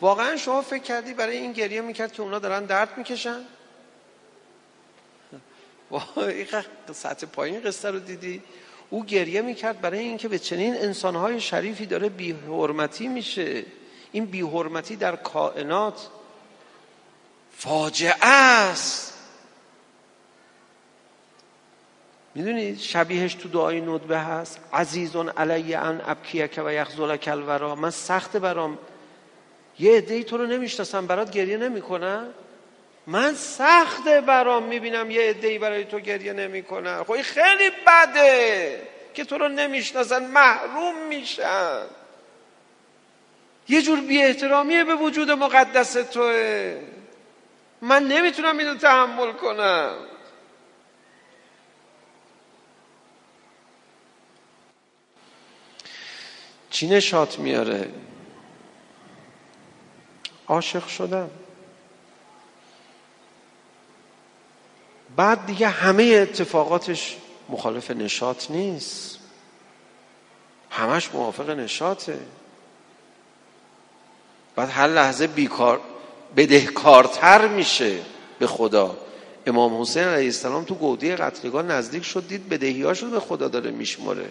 واقعا 0.00 0.36
شما 0.36 0.62
فکر 0.62 0.82
کردی 0.82 1.14
برای 1.14 1.36
این 1.36 1.52
گریه 1.52 1.80
می‌کرد 1.80 2.12
که 2.12 2.22
اونا 2.22 2.38
دارن 2.38 2.64
درد 2.64 2.98
می‌کشن؟ 2.98 3.44
این 6.16 6.46
سطح 6.92 7.26
پایین 7.26 7.60
قصه 7.60 7.90
رو 7.90 7.98
دیدی؟ 7.98 8.42
او 8.90 9.04
گریه 9.04 9.42
می‌کرد 9.42 9.80
برای 9.80 9.98
اینکه 9.98 10.28
به 10.28 10.38
چنین 10.38 10.74
انسانهای 10.76 11.40
شریفی 11.40 11.86
داره 11.86 12.08
بیحرمتی 12.08 13.08
میشه. 13.08 13.64
این 14.12 14.24
بیحرمتی 14.24 14.96
در 14.96 15.16
کائنات 15.16 16.08
فاجعه 17.56 18.26
است. 18.26 19.14
می‌دونید 22.34 22.78
شبیهش 22.78 23.34
تو 23.34 23.48
دعای 23.48 23.80
ندبه 23.80 24.18
هست؟ 24.18 24.60
عزیزون 24.72 25.28
علی 25.28 25.74
ان 25.74 26.02
ابکیک 26.06 26.60
و 26.64 26.72
یخزل 26.72 27.16
کلورا 27.16 27.74
من 27.74 27.90
سخت 27.90 28.36
برام 28.36 28.78
یه 29.78 29.96
عده 29.96 30.22
تو 30.22 30.36
رو 30.36 30.46
نمی‌شناسم 30.46 31.06
برات 31.06 31.30
گریه 31.30 31.56
نمی‌کنن 31.56 32.26
من 33.06 33.34
سخت 33.34 34.08
برام 34.08 34.62
می‌بینم 34.62 35.10
یه 35.10 35.22
عده 35.22 35.58
برای 35.58 35.84
تو 35.84 36.00
گریه 36.00 36.32
نمی‌کنن. 36.32 37.04
خب 37.04 37.22
خیلی 37.22 37.70
بده 37.86 38.82
که 39.14 39.24
تو 39.24 39.38
رو 39.38 39.48
نمی‌شناسن 39.48 40.26
محروم 40.26 41.06
میشن. 41.08 41.82
یه 43.68 43.82
جور 43.82 44.00
بی 44.00 44.22
احترامیه 44.22 44.84
به 44.84 44.94
وجود 44.94 45.30
مقدس 45.30 45.92
توه. 45.92 46.80
من 47.82 48.02
نمی‌تونم 48.02 48.58
اینو 48.58 48.74
تحمل 48.74 49.32
کنم. 49.32 49.96
چی 56.70 56.88
نشات 56.88 57.38
میاره؟ 57.38 57.90
عاشق 60.48 60.86
شدم 60.86 61.30
بعد 65.16 65.46
دیگه 65.46 65.68
همه 65.68 66.04
اتفاقاتش 66.04 67.16
مخالف 67.48 67.90
نشاط 67.90 68.50
نیست. 68.50 69.18
همش 70.70 71.14
موافق 71.14 71.50
نشاطه. 71.50 72.18
بعد 74.56 74.68
هر 74.68 74.86
لحظه 74.86 75.26
بیکار 75.26 75.80
بدهکارتر 76.36 77.48
میشه 77.48 77.98
به 78.38 78.46
خدا. 78.46 78.96
امام 79.46 79.80
حسین 79.80 80.02
علیه 80.02 80.24
السلام 80.24 80.64
تو 80.64 80.74
گودی 80.74 81.16
قتلگاه 81.16 81.62
نزدیک 81.62 82.04
شد 82.04 82.28
دید 82.28 82.48
بدهیاشو 82.48 83.10
به 83.10 83.20
خدا 83.20 83.48
داره 83.48 83.70
میشماره. 83.70 84.28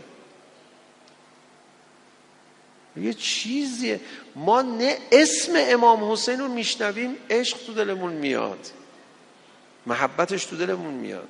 یه 2.97 3.13
چیزیه. 3.13 3.99
ما 4.36 4.61
نه 4.61 4.97
اسم 5.11 5.51
امام 5.55 6.11
حسین 6.11 6.39
رو 6.39 6.47
میشنویم 6.47 7.15
عشق 7.30 7.57
تو 7.57 7.73
دلمون 7.73 8.13
میاد. 8.13 8.69
محبتش 9.90 10.46
تو 10.46 10.58
دلمون 10.58 10.94
میاد. 10.94 11.30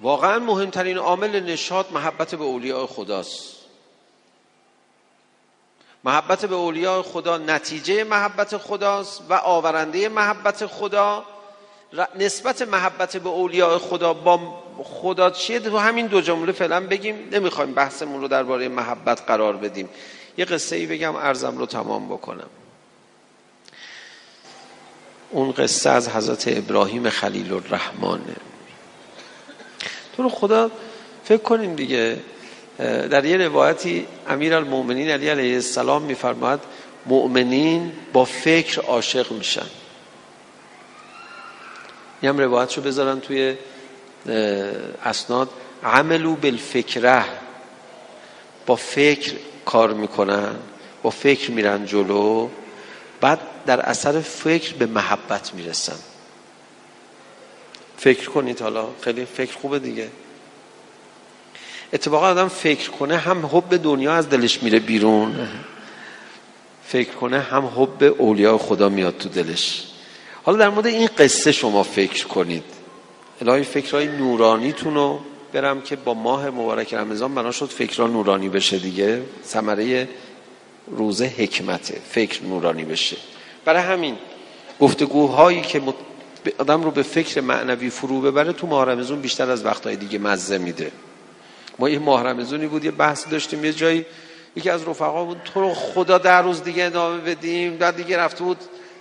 واقعا 0.00 0.38
مهمترین 0.38 0.98
عامل 0.98 1.40
نشاط 1.40 1.92
محبت 1.92 2.34
به 2.34 2.44
اولیاء 2.44 2.86
خداست. 2.86 3.56
محبت 6.04 6.44
به 6.44 6.54
اولیاء 6.54 7.02
خدا 7.02 7.38
نتیجه 7.38 8.04
محبت 8.04 8.56
خداست 8.56 9.22
و 9.28 9.34
آورنده 9.34 10.08
محبت 10.08 10.66
خدا. 10.66 11.24
نسبت 12.14 12.62
محبت 12.62 13.16
به 13.16 13.28
اولیاء 13.28 13.78
خدا 13.78 14.14
با 14.14 14.64
خدا 14.84 15.30
چیه؟ 15.30 15.60
تو 15.60 15.78
همین 15.78 16.06
دو 16.06 16.20
جمله 16.20 16.52
فعلا 16.52 16.86
بگیم. 16.86 17.28
نمی‌خوایم 17.32 17.74
بحثمون 17.74 18.20
رو 18.20 18.28
درباره 18.28 18.68
محبت 18.68 19.26
قرار 19.26 19.56
بدیم. 19.56 19.88
یه 20.38 20.44
قصه 20.44 20.76
ای 20.76 20.86
بگم 20.86 21.16
ارزم 21.16 21.58
رو 21.58 21.66
تمام 21.66 22.08
بکنم. 22.08 22.50
اون 25.30 25.52
قصه 25.52 25.90
از 25.90 26.08
حضرت 26.08 26.44
ابراهیم 26.48 27.10
خلیل 27.10 27.52
الرحمنه 27.52 28.36
تو 30.16 30.22
رو 30.22 30.28
خدا 30.28 30.70
فکر 31.24 31.42
کنیم 31.42 31.74
دیگه. 31.74 32.16
در 33.10 33.24
یه 33.24 33.36
روایتی 33.36 34.06
امیر 34.28 34.54
المؤمنین 34.54 35.10
علی 35.10 35.28
علیه 35.28 35.54
السلام 35.54 36.02
میفرماد 36.02 36.60
مؤمنین 37.06 37.92
با 38.12 38.24
فکر 38.24 38.80
عاشق 38.80 39.32
میشن. 39.32 39.66
یه 42.22 42.28
هم 42.28 42.38
روایت 42.38 42.74
رو 42.76 42.82
بذارن 42.82 43.20
توی 43.20 43.56
اسناد. 45.04 45.48
عملو 45.84 46.36
بالفکره. 46.36 47.24
با 48.66 48.76
فکر 48.76 49.32
کار 49.64 49.92
می‌کنن 49.92 50.56
با 51.02 51.10
فکر 51.10 51.50
میرن 51.50 51.86
جلو. 51.86 52.48
بعد 53.20 53.38
در 53.66 53.80
اثر 53.80 54.20
فکر 54.20 54.74
به 54.74 54.86
محبت 54.86 55.54
می‌رسن 55.54 55.98
فکر 57.96 58.30
کنید 58.30 58.60
حالا 58.60 58.88
خیلی 59.00 59.24
فکر 59.24 59.56
خوبه 59.58 59.78
دیگه. 59.78 60.08
اتفاقا 61.92 62.26
آدم 62.26 62.48
فکر 62.48 62.90
کنه 62.90 63.16
هم 63.16 63.46
حب 63.46 63.82
دنیا 63.82 64.14
از 64.14 64.28
دلش 64.28 64.62
میره 64.62 64.78
بیرون 64.78 65.48
فکر 66.84 67.12
کنه 67.12 67.40
هم 67.40 67.66
حب 67.66 68.14
اولیاء 68.18 68.58
خدا 68.58 68.88
میاد 68.88 69.18
تو 69.18 69.28
دلش. 69.28 69.84
حالا 70.42 70.58
در 70.58 70.68
مورد 70.68 70.86
این 70.86 71.08
قصه 71.18 71.52
شما 71.52 71.82
فکر 71.82 72.26
کنید. 72.26 72.64
الهی 73.40 73.62
فکرهای 73.62 74.06
نورانیتون 74.06 74.94
رو 74.94 75.20
برم 75.52 75.80
که 75.80 75.96
با 75.96 76.14
ماه 76.14 76.50
مبارک 76.50 76.94
رمضان 76.94 77.34
بنا 77.34 77.50
شد 77.50 77.66
فکرها 77.66 78.06
نورانی 78.06 78.48
بشه 78.48 78.78
دیگه. 78.78 79.22
ثمره 79.46 80.08
روزه 80.90 81.26
حکمته 81.38 82.00
فکر 82.10 82.44
نورانی 82.44 82.84
بشه. 82.84 83.16
برای 83.64 83.82
همین 83.82 84.16
گفتگوهایی 84.80 85.60
که 85.60 85.82
آدم 86.58 86.82
رو 86.82 86.90
به 86.90 87.02
فکر 87.02 87.40
معنوی 87.40 87.90
فرو 87.90 88.20
ببره 88.20 88.52
تو 88.52 88.66
ماه 88.66 88.84
رمضان 88.84 89.20
بیشتر 89.20 89.50
از 89.50 89.64
وقتهای 89.64 89.96
دیگه 89.96 90.18
مزه 90.18 90.58
میده. 90.58 90.92
ما 91.78 91.88
یه 91.88 91.98
ماه 91.98 92.22
رمضانی 92.22 92.66
بود 92.66 92.84
یه 92.84 92.90
بحث 92.90 93.28
داشتیم 93.28 93.64
یه 93.64 93.72
جایی 93.72 94.06
یکی 94.56 94.70
از 94.70 94.88
رفقا 94.88 95.24
بود 95.24 95.40
تو 95.44 95.60
رو 95.60 95.74
خدا 95.74 96.18
در 96.18 96.42
روز 96.42 96.62
دیگه 96.62 96.84
ادامه 96.84 97.20
بدیم. 97.20 97.76
بعد 97.76 97.96
دیگه 97.96 98.18
رفته 98.18 98.44
بود 98.44 98.58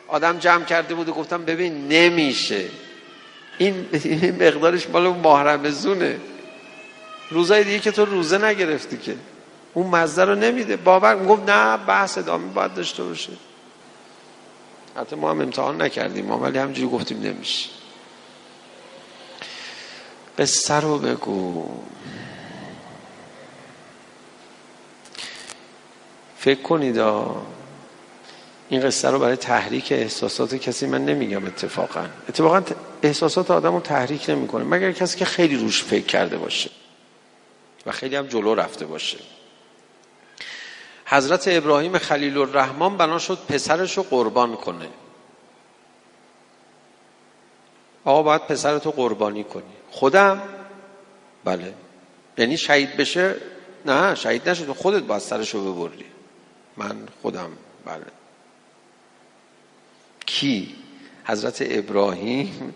آدم 0.07 0.37
جمع 0.37 0.65
کرده 0.65 0.95
بود 0.95 1.09
و 1.09 1.13
گفتم 1.13 1.45
ببین 1.45 1.87
نمیشه. 1.87 2.65
این 3.57 3.85
مقدارش 4.39 4.89
مال 4.89 5.07
ماه 5.07 5.43
رمضونه 5.43 6.19
روزای 7.29 7.63
دیگه 7.63 7.79
که 7.79 7.91
تو 7.91 8.05
روزه 8.05 8.37
نگرفتی 8.37 8.97
که. 8.97 9.15
اون 9.77 9.87
مزه 9.87 10.23
رو 10.23 10.35
نمیده. 10.35 10.75
باور 10.75 11.25
گفت 11.25 11.49
نه 11.49 11.77
بحث 11.77 12.17
ادامه 12.17 12.53
باید 12.53 12.73
داشته 12.73 13.03
باشه. 13.03 13.31
حتی 14.95 15.15
ما 15.15 15.29
هم 15.29 15.41
امتحان 15.41 15.81
نکردیم 15.81 16.25
ما 16.25 16.37
ولی 16.37 16.57
همجوری 16.57 16.89
گفتیم 16.89 17.21
نمیشه. 17.21 17.69
قصه 20.37 20.73
رو 20.73 20.97
بگو. 20.97 21.69
فکر 26.37 26.61
کنید 26.61 26.97
این 28.69 28.81
قصه 28.81 29.09
رو 29.09 29.19
برای 29.19 29.35
تحریک 29.35 29.91
احساسات 29.91 30.55
کسی 30.55 30.87
من 30.87 31.05
نمیگم 31.05 31.45
اتفاقا. 31.45 32.05
اتفاقا 32.29 32.61
احساسات 33.01 33.51
آدم 33.51 33.73
رو 33.73 33.79
تحریک 33.79 34.29
نمی‌کنه. 34.29 34.63
مگر 34.63 34.91
کسی 34.91 35.17
که 35.17 35.25
خیلی 35.25 35.55
روش 35.55 35.83
فکر 35.83 36.05
کرده 36.05 36.37
باشه 36.37 36.69
و 37.85 37.91
خیلی 37.91 38.15
هم 38.15 38.27
جلو 38.27 38.55
رفته 38.55 38.85
باشه. 38.85 39.17
حضرت 41.09 41.43
ابراهیم 41.47 41.97
خلیل 41.97 42.37
الرحمن 42.37 42.97
بنا 42.97 43.19
شد 43.19 43.37
پسرش 43.47 43.97
رو 43.97 44.03
قربان 44.03 44.55
کنه. 44.55 44.89
آقا 48.05 48.23
باید 48.23 48.47
پسرتو 48.47 48.91
قربانی 48.91 49.43
کنی. 49.43 49.63
خودم؟ 49.91 50.41
بله. 51.43 51.73
یعنی 52.37 52.57
شهید 52.57 52.97
بشه؟ 52.97 53.35
نه 53.85 54.15
شهید 54.15 54.49
نشد. 54.49 54.71
خودت 54.71 55.03
باید 55.03 55.21
سرشو 55.21 55.73
ببری. 55.73 56.05
من 56.77 57.07
خودم 57.21 57.51
بله. 57.85 58.05
کی؟ 60.25 60.75
حضرت 61.25 61.57
ابراهیم 61.61 62.73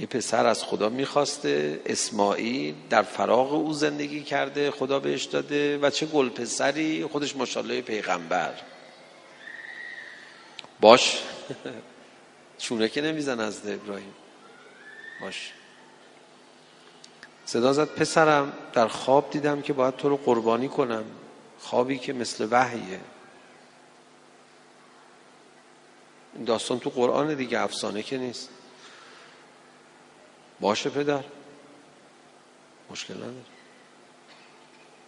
یه 0.00 0.06
پسر 0.06 0.46
از 0.46 0.64
خدا 0.64 0.88
می‌خواسته. 0.88 1.80
اسماعیل 1.86 2.74
در 2.90 3.02
فراغ 3.02 3.52
او 3.52 3.72
زندگی 3.72 4.22
کرده 4.22 4.70
خدا 4.70 4.98
بهش 5.00 5.24
داده 5.24 5.78
و 5.78 5.90
چه 5.90 6.06
گل 6.06 6.28
پسری 6.28 7.04
خودش 7.04 7.36
ماشاءالله 7.36 7.80
پیغمبر. 7.80 8.54
باش. 10.80 11.22
چونه 12.58 12.88
که 12.88 13.00
نمیزن 13.00 13.40
از 13.40 13.60
ابراهیم. 13.66 14.14
باش. 15.20 15.52
صدا 17.44 17.72
زد 17.72 17.88
پسرم 17.88 18.52
در 18.72 18.88
خواب 18.88 19.30
دیدم 19.30 19.62
که 19.62 19.72
باید 19.72 19.96
تو 19.96 20.08
رو 20.08 20.16
قربانی 20.16 20.68
کنم. 20.68 21.04
خوابی 21.58 21.98
که 21.98 22.12
مثل 22.12 22.48
وحیه. 22.50 23.00
این 26.34 26.44
داستان 26.44 26.78
تو 26.78 26.90
قرآن 26.90 27.34
دیگه 27.34 27.60
افسانه 27.60 28.02
که 28.02 28.18
نیست. 28.18 28.48
باشه 30.60 30.90
پدر. 30.90 31.24
مشکل 32.90 33.14
نداره. 33.14 33.34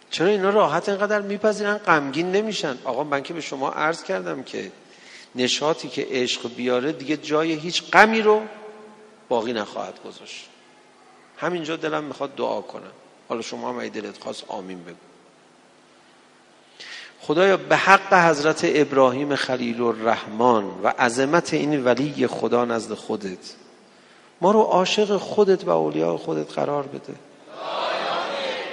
چرا 0.09 0.27
اینا 0.27 0.49
راحت 0.49 0.89
اینقدر 0.89 1.21
میپذیرن؟ 1.21 1.77
غمگین 1.77 2.31
نمیشن. 2.31 2.77
آقا 2.83 3.03
من 3.03 3.23
که 3.23 3.33
به 3.33 3.41
شما 3.41 3.71
عرض 3.71 4.03
کردم 4.03 4.43
که 4.43 4.71
نشاطی 5.35 5.89
که 5.89 6.07
عشق 6.11 6.55
بیاره 6.55 6.91
دیگه 6.91 7.17
جای 7.17 7.53
هیچ 7.53 7.91
غمی 7.91 8.21
رو 8.21 8.41
باقی 9.29 9.53
نخواهد 9.53 10.03
گذاشت. 10.03 10.49
همینجا 11.37 11.75
دلم 11.75 12.03
می‌خواد 12.03 12.35
دعا 12.35 12.61
کنم. 12.61 12.91
حالا 13.29 13.41
شما 13.41 13.69
هم 13.69 13.77
ای 13.77 13.89
دلت 13.89 14.23
خواست 14.23 14.43
آمین 14.47 14.83
بگو. 14.83 14.95
خدایا 17.21 17.57
به 17.57 17.77
حق 17.77 18.13
حضرت 18.13 18.61
ابراهیم 18.63 19.35
خلیل 19.35 19.81
الرحمن 19.81 20.63
و 20.83 20.87
عظمت 20.87 21.53
این 21.53 21.83
ولی 21.83 22.27
خدا 22.27 22.65
نزد 22.65 22.93
خودت 22.93 23.53
ما 24.43 24.51
رو 24.51 24.61
عاشق 24.61 25.17
خودت 25.17 25.67
و 25.67 25.69
اولیاء 25.69 26.17
خودت 26.17 26.53
قرار 26.53 26.83
بده. 26.83 27.15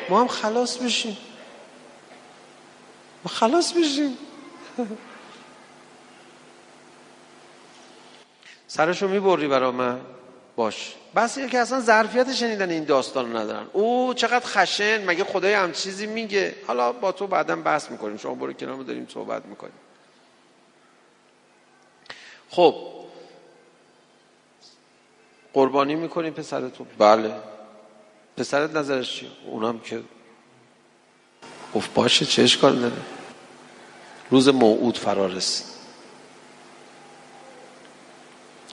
ما 0.08 0.20
هم 0.20 0.28
خلاص 0.28 0.76
بشیم. 0.76 1.16
ما 3.24 3.30
خلاص 3.30 3.72
بشیم. 3.72 4.18
سرشو 8.66 9.08
می‌بری 9.08 9.48
برا 9.48 9.72
من. 9.72 10.00
باش. 10.56 10.94
بس 11.16 11.38
که 11.38 11.58
اصلا 11.58 11.80
ظرفیت 11.80 12.32
شنیدن 12.32 12.70
این 12.70 12.84
داستان 12.84 13.32
رو 13.32 13.38
ندارن. 13.38 13.66
او 13.72 14.14
چقدر 14.14 14.46
خشن 14.46 15.04
مگه 15.04 15.24
خدای 15.24 15.54
هم 15.54 15.72
چیزی 15.72 16.06
میگه؟ 16.06 16.54
حالا 16.66 16.92
با 16.92 17.12
تو 17.12 17.26
بعدا 17.26 17.56
بحث 17.56 17.90
می‌کنیم. 17.90 18.16
شما 18.16 18.34
برو 18.34 18.52
کنار 18.52 18.82
داریم 18.82 19.08
صحبت 19.14 19.44
می‌کنیم. 19.46 19.72
خب 22.50 22.89
قربانی 25.54 25.94
می‌کنیم 25.94 26.32
پسرتو؟ 26.32 26.86
بله. 26.98 27.34
پسرت 28.36 28.76
نظرش 28.76 29.16
چیه؟ 29.16 29.28
اونم 29.46 29.78
که 29.78 30.02
گفت 31.74 31.94
باشه 31.94 32.26
چه 32.26 32.42
اشکال 32.42 32.78
داره؟ 32.78 33.02
روز 34.30 34.48
موعود 34.48 34.98
فرا 34.98 35.26
رسید 35.26 35.66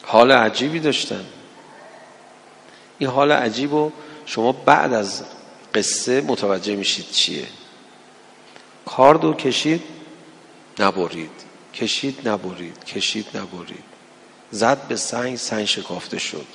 حال 0.03 0.31
عجیبی 0.31 0.79
داشتن. 0.79 1.25
این 2.97 3.09
حال 3.09 3.31
عجیب 3.31 3.71
رو 3.71 3.91
شما 4.25 4.51
بعد 4.51 4.93
از 4.93 5.23
قصه 5.73 6.21
متوجه 6.21 6.75
میشید 6.75 7.11
چیه. 7.11 7.47
کاردو 8.85 9.33
کشید 9.33 9.83
نبرید. 10.79 11.31
کشید 11.73 12.27
نبرید. 12.27 12.83
کشید 12.83 13.37
نبرید. 13.37 13.83
زد 14.51 14.87
به 14.87 14.95
سنگ 14.95 15.35
سنگ 15.35 15.65
شکافته 15.65 16.19
شد. 16.19 16.45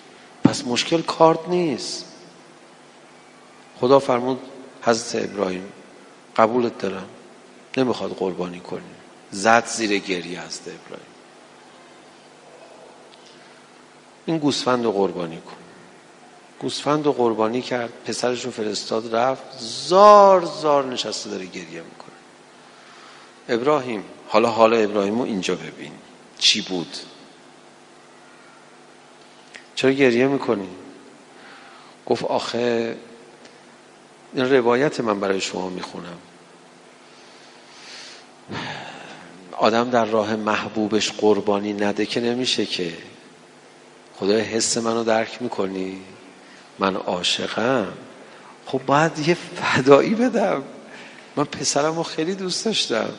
پس 0.45 0.67
مشکل 0.67 1.03
کارد 1.03 1.49
نیست. 1.49 2.05
خدا 3.81 3.99
فرمود 3.99 4.41
حضرت 4.83 5.25
ابراهیم 5.25 5.73
قبولت 6.37 6.79
دارم. 6.79 7.09
نمی‌خواد 7.77 8.11
قربانی 8.11 8.61
کنی. 8.61 8.83
زد 9.31 9.67
زیر 9.67 9.99
گریه 9.99 10.41
حضرت 10.41 10.69
ابراهیم. 10.69 11.07
این 14.27 14.39
گوسفند 14.39 14.87
قربانی 14.87 15.37
کن. 15.37 15.57
گوسفند 16.61 17.05
قربانی 17.05 17.63
کرد 17.63 17.93
پسرش 18.05 18.45
رو 18.45 18.51
فرستاد 18.51 19.15
رفت. 19.15 19.43
زار 19.59 20.45
زار 20.45 20.85
نشسته 20.85 21.31
داره 21.31 21.47
گریه 21.47 21.83
می‌کنه. 21.83 22.13
ابراهیم 23.49 24.05
حالا 24.29 24.49
حالا 24.49 24.77
ابراهیم 24.77 25.19
رو 25.19 25.25
اینجا 25.25 25.55
ببین. 25.55 25.93
چی 26.39 26.61
بود؟ 26.61 26.97
چرا 29.75 29.91
گریه 29.91 30.27
می‌کنی؟ 30.27 30.69
گفت 32.07 32.25
آخه 32.25 32.97
این 34.35 34.53
روایت 34.53 35.01
من 35.01 35.21
برای 35.21 35.41
شما 35.41 35.69
می‌خونم. 35.69 36.19
آدم 39.53 39.91
در 39.91 40.05
راه 40.05 40.37
محبوبش 40.37 41.13
قربانی 41.13 41.73
نده 41.73 42.07
که 42.07 42.21
نمیشه 42.21 42.67
که. 42.67 42.93
خدای 44.17 44.41
حس 44.41 44.79
منو 44.79 45.05
درک 45.05 45.43
می‌کنی؟ 45.43 46.01
من 46.79 46.97
عاشقم. 46.97 47.93
خب 48.67 48.81
باید 48.87 49.29
یه 49.29 49.35
فدایی 49.35 50.15
بدم. 50.15 50.63
من 51.37 51.45
پسرم 51.45 51.97
رو 51.97 52.03
خیلی 52.03 52.35
دوست 52.35 52.65
داشتم. 52.65 53.11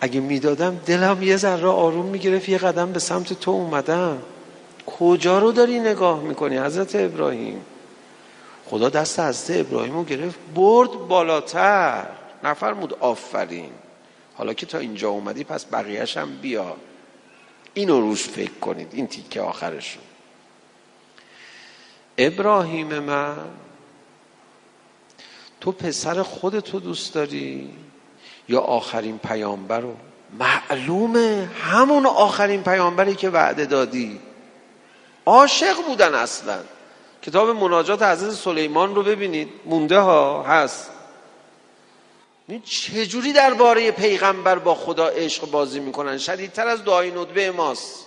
اگه 0.00 0.20
می‌دادم 0.20 0.80
دلم 0.86 1.22
یه 1.22 1.36
ذره 1.36 1.68
آروم 1.68 2.06
می‌گرفت 2.06 2.48
یه 2.48 2.58
قدم 2.58 2.92
به 2.92 2.98
سمت 2.98 3.32
تو 3.32 3.50
اومدم. 3.50 4.18
کجا 4.98 5.38
رو 5.38 5.52
داری 5.52 5.80
نگاه 5.80 6.20
می‌کنی 6.20 6.58
حضرت 6.58 6.96
ابراهیم؟ 6.96 7.64
خدا 8.66 8.88
دست 8.88 9.20
حضرت 9.20 9.60
ابراهیم 9.60 9.94
رو 9.94 10.04
گرفت 10.04 10.38
برد 10.54 10.90
بالاتر. 10.90 12.06
نفرمود 12.44 12.94
آفرین. 13.00 13.70
حالا 14.34 14.52
که 14.52 14.66
تا 14.66 14.78
اینجا 14.78 15.08
اومدی 15.08 15.44
پس 15.44 15.64
بقیهش 15.64 16.16
هم 16.16 16.36
بیا. 16.36 16.76
اینو 17.74 18.00
روش 18.00 18.22
فکر 18.22 18.58
کنید 18.60 18.88
این 18.92 19.06
تیکه 19.06 19.40
آخرشون. 19.40 20.02
ابراهیم 22.18 22.98
من 22.98 23.36
تو 25.60 25.72
پسر 25.72 26.22
خودتو 26.22 26.80
دوست 26.80 27.14
داری؟ 27.14 27.70
یا 28.48 28.60
آخرین 28.60 29.18
پیامبر 29.18 29.80
رو؟ 29.80 29.96
معلومه 30.38 31.50
همون 31.62 32.06
آخرین 32.06 32.62
پیامبری 32.62 33.14
که 33.14 33.30
وعده 33.30 33.66
دادی. 33.66 34.20
عاشق 35.28 35.76
بودن 35.86 36.14
اصلا. 36.14 36.58
کتاب 37.22 37.48
مناجات 37.48 38.02
حضرت 38.02 38.30
سلیمان 38.30 38.94
رو 38.94 39.02
ببینید. 39.02 39.48
مونده 39.64 39.98
ها 39.98 40.42
هست. 40.42 40.90
چجوری 42.64 43.32
درباره 43.32 43.90
پیغمبر 43.90 44.58
با 44.58 44.74
خدا 44.74 45.08
عشق 45.08 45.50
بازی 45.50 45.80
می‌کنن؟ 45.80 46.18
شدیدتر 46.18 46.66
از 46.66 46.84
دعای 46.84 47.10
ندبه 47.10 47.50
ماست. 47.50 48.06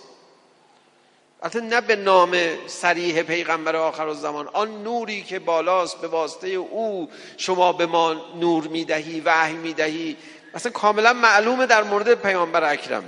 البته 1.42 1.60
نه 1.60 1.80
به 1.80 1.96
نام 1.96 2.36
سریح 2.66 3.22
پیغمبر 3.22 3.76
آخر 3.76 4.06
و 4.06 4.14
زمان 4.14 4.48
آن 4.52 4.82
نوری 4.82 5.22
که 5.22 5.38
بالاست 5.38 6.00
به 6.00 6.08
واسطه 6.08 6.48
او 6.48 7.08
شما 7.36 7.72
به 7.72 7.86
ما 7.86 8.16
نور 8.40 8.68
می‌دهی 8.68 9.20
وحی 9.20 9.54
می‌دهی. 9.54 10.16
اصلا 10.54 10.72
کاملا 10.72 11.12
معلومه 11.12 11.66
در 11.66 11.82
مورد 11.82 12.14
پیامبر 12.14 12.72
اکرم. 12.72 13.04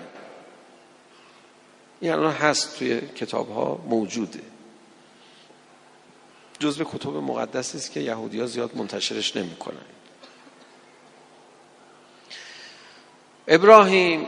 این 2.05 2.12
الان 2.12 2.32
هست 2.32 2.78
توی 2.78 3.00
کتاب 3.00 3.48
ها 3.50 3.78
موجوده. 3.88 4.40
جزء 6.59 6.84
کتب 6.84 7.16
مقدس 7.16 7.74
است 7.74 7.92
که 7.92 8.00
یهودی 8.00 8.40
ها 8.40 8.46
زیاد 8.46 8.76
منتشرش 8.76 9.36
نمی‌کنن. 9.36 9.86
ابراهیم 13.48 14.26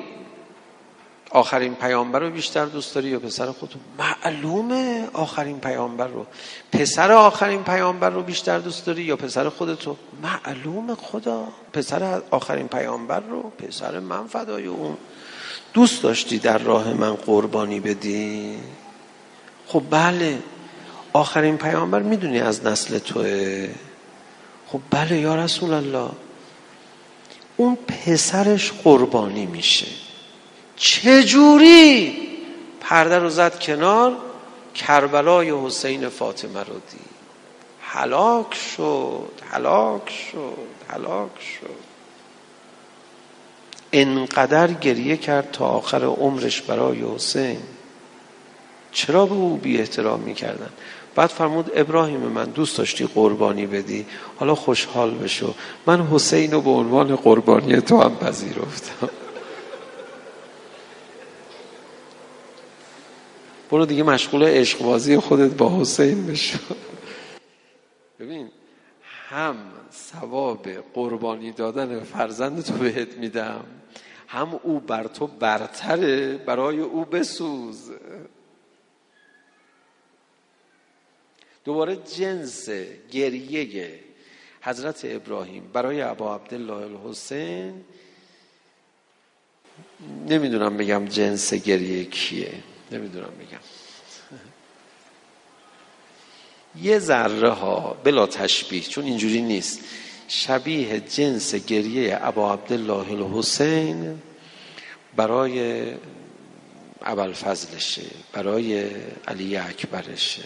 آخرین 1.30 1.74
پیامبر 1.74 2.18
رو 2.18 2.30
بیشتر 2.30 2.64
دوست 2.64 2.94
داری 2.94 3.08
یا 3.08 3.18
پسر 3.18 3.52
خودتو؟ 3.52 3.78
معلومه 3.98 5.08
آخرین 5.12 5.60
پیامبر 5.60 6.06
رو. 6.06 6.26
پسر 6.72 7.12
آخرین 7.12 7.62
پیامبر 7.64 8.10
رو 8.10 8.22
بیشتر 8.22 8.58
دوست 8.58 8.86
داری 8.86 9.02
یا 9.02 9.16
پسر 9.16 9.48
خودتو؟ 9.48 9.96
معلومه 10.22 10.94
خدا. 10.94 11.48
پسر 11.72 12.22
آخرین 12.30 12.68
پیامبر 12.68 13.20
رو 13.20 13.42
پسر 13.42 13.98
من 13.98 14.26
فدای 14.26 14.66
اون. 14.66 14.96
دوست 15.76 16.02
داشتی 16.02 16.38
در 16.38 16.58
راه 16.58 16.92
من 16.92 17.14
قربانی 17.14 17.80
بدی؟ 17.80 18.58
خب 19.66 19.82
بله. 19.90 20.38
آخرین 21.12 21.58
پیامبر 21.58 22.02
می‌دونی 22.02 22.40
از 22.40 22.66
نسل 22.66 22.98
توه. 22.98 23.68
خب 24.68 24.80
بله 24.90 25.18
یا 25.18 25.34
رسول 25.34 25.72
الله. 25.72 26.10
اون 27.56 27.76
پسرش 27.76 28.72
قربانی 28.72 29.46
میشه. 29.46 29.86
چجوری 30.76 32.18
پرده 32.80 33.18
رو 33.18 33.28
زد 33.28 33.58
کنار 33.58 34.16
کربلای 34.74 35.66
حسین 35.66 36.08
فاطمه 36.08 36.60
رو 36.60 36.74
دید. 36.74 37.16
هلاک 37.82 38.54
شد 38.54 39.30
هلاک 39.50 40.10
شد 40.10 40.92
هلاک 40.92 41.30
شد. 41.60 41.85
انقدر 43.92 44.72
گریه 44.72 45.16
کرد 45.16 45.50
تا 45.52 45.66
آخر 45.66 46.04
عمرش 46.04 46.62
برای 46.62 47.04
حسین. 47.14 47.58
چرا 48.92 49.26
به 49.26 49.34
او 49.34 49.56
بی 49.56 49.78
احترام 49.78 50.20
می‌کردن؟ 50.20 50.70
بعد 51.14 51.30
فرمود 51.30 51.70
ابراهیم 51.74 52.20
من 52.20 52.44
دوست 52.44 52.78
داشتی 52.78 53.06
قربانی 53.06 53.66
بدی؟ 53.66 54.06
حالا 54.36 54.54
خوشحال 54.54 55.14
بشو. 55.14 55.54
من 55.86 56.06
حسین 56.06 56.52
رو 56.52 56.60
به 56.60 56.70
عنوان 56.70 57.16
قربانی 57.16 57.80
تو 57.80 58.00
هم 58.00 58.16
پذیرفتم. 58.16 59.08
برو 63.70 63.86
دیگه 63.86 64.02
مشغول 64.02 64.42
عشقبازی 64.42 65.18
خودت 65.18 65.54
با 65.54 65.80
حسین 65.80 66.26
بشو. 66.26 66.58
ببین 68.20 68.48
هم 69.28 69.56
ثواب 69.92 70.68
قربانی 70.94 71.52
دادن 71.52 72.00
فرزند 72.00 72.64
تو 72.64 72.72
بهت 72.74 73.14
میدم. 73.16 73.64
هم 74.36 74.60
او 74.62 74.80
بر 74.80 75.06
تو 75.06 75.26
برتره 75.26 76.36
برای 76.36 76.80
او 76.80 77.04
بسوز. 77.04 77.90
دوباره 81.64 81.96
جنس 81.96 82.68
گریه 83.10 84.00
حضرت 84.62 85.00
ابراهیم 85.04 85.70
برای 85.72 86.02
ابا 86.02 86.34
عبدالله 86.34 86.72
الحسین. 86.72 87.84
نمی‌دونم 90.28 90.76
بگم 90.76 91.06
جنس 91.06 91.54
گریه 91.54 92.04
کیه 92.04 92.62
نمی‌دونم 92.92 93.32
بگم. 93.40 93.60
یه 96.82 96.98
ذره 96.98 97.50
ها 97.50 97.96
بلا 98.04 98.26
تشبیه 98.26 98.80
چون 98.80 99.04
اینجوری 99.04 99.42
نیست. 99.42 99.80
شبیه 100.28 101.00
جنس 101.00 101.54
گریه 101.54 102.18
ابا 102.22 102.52
عبدالله 102.52 103.12
الحسین 103.12 104.22
برای 105.16 105.94
فضلشه 107.44 108.02
برای 108.32 108.90
علی 109.28 109.56
اکبرشه 109.56 110.42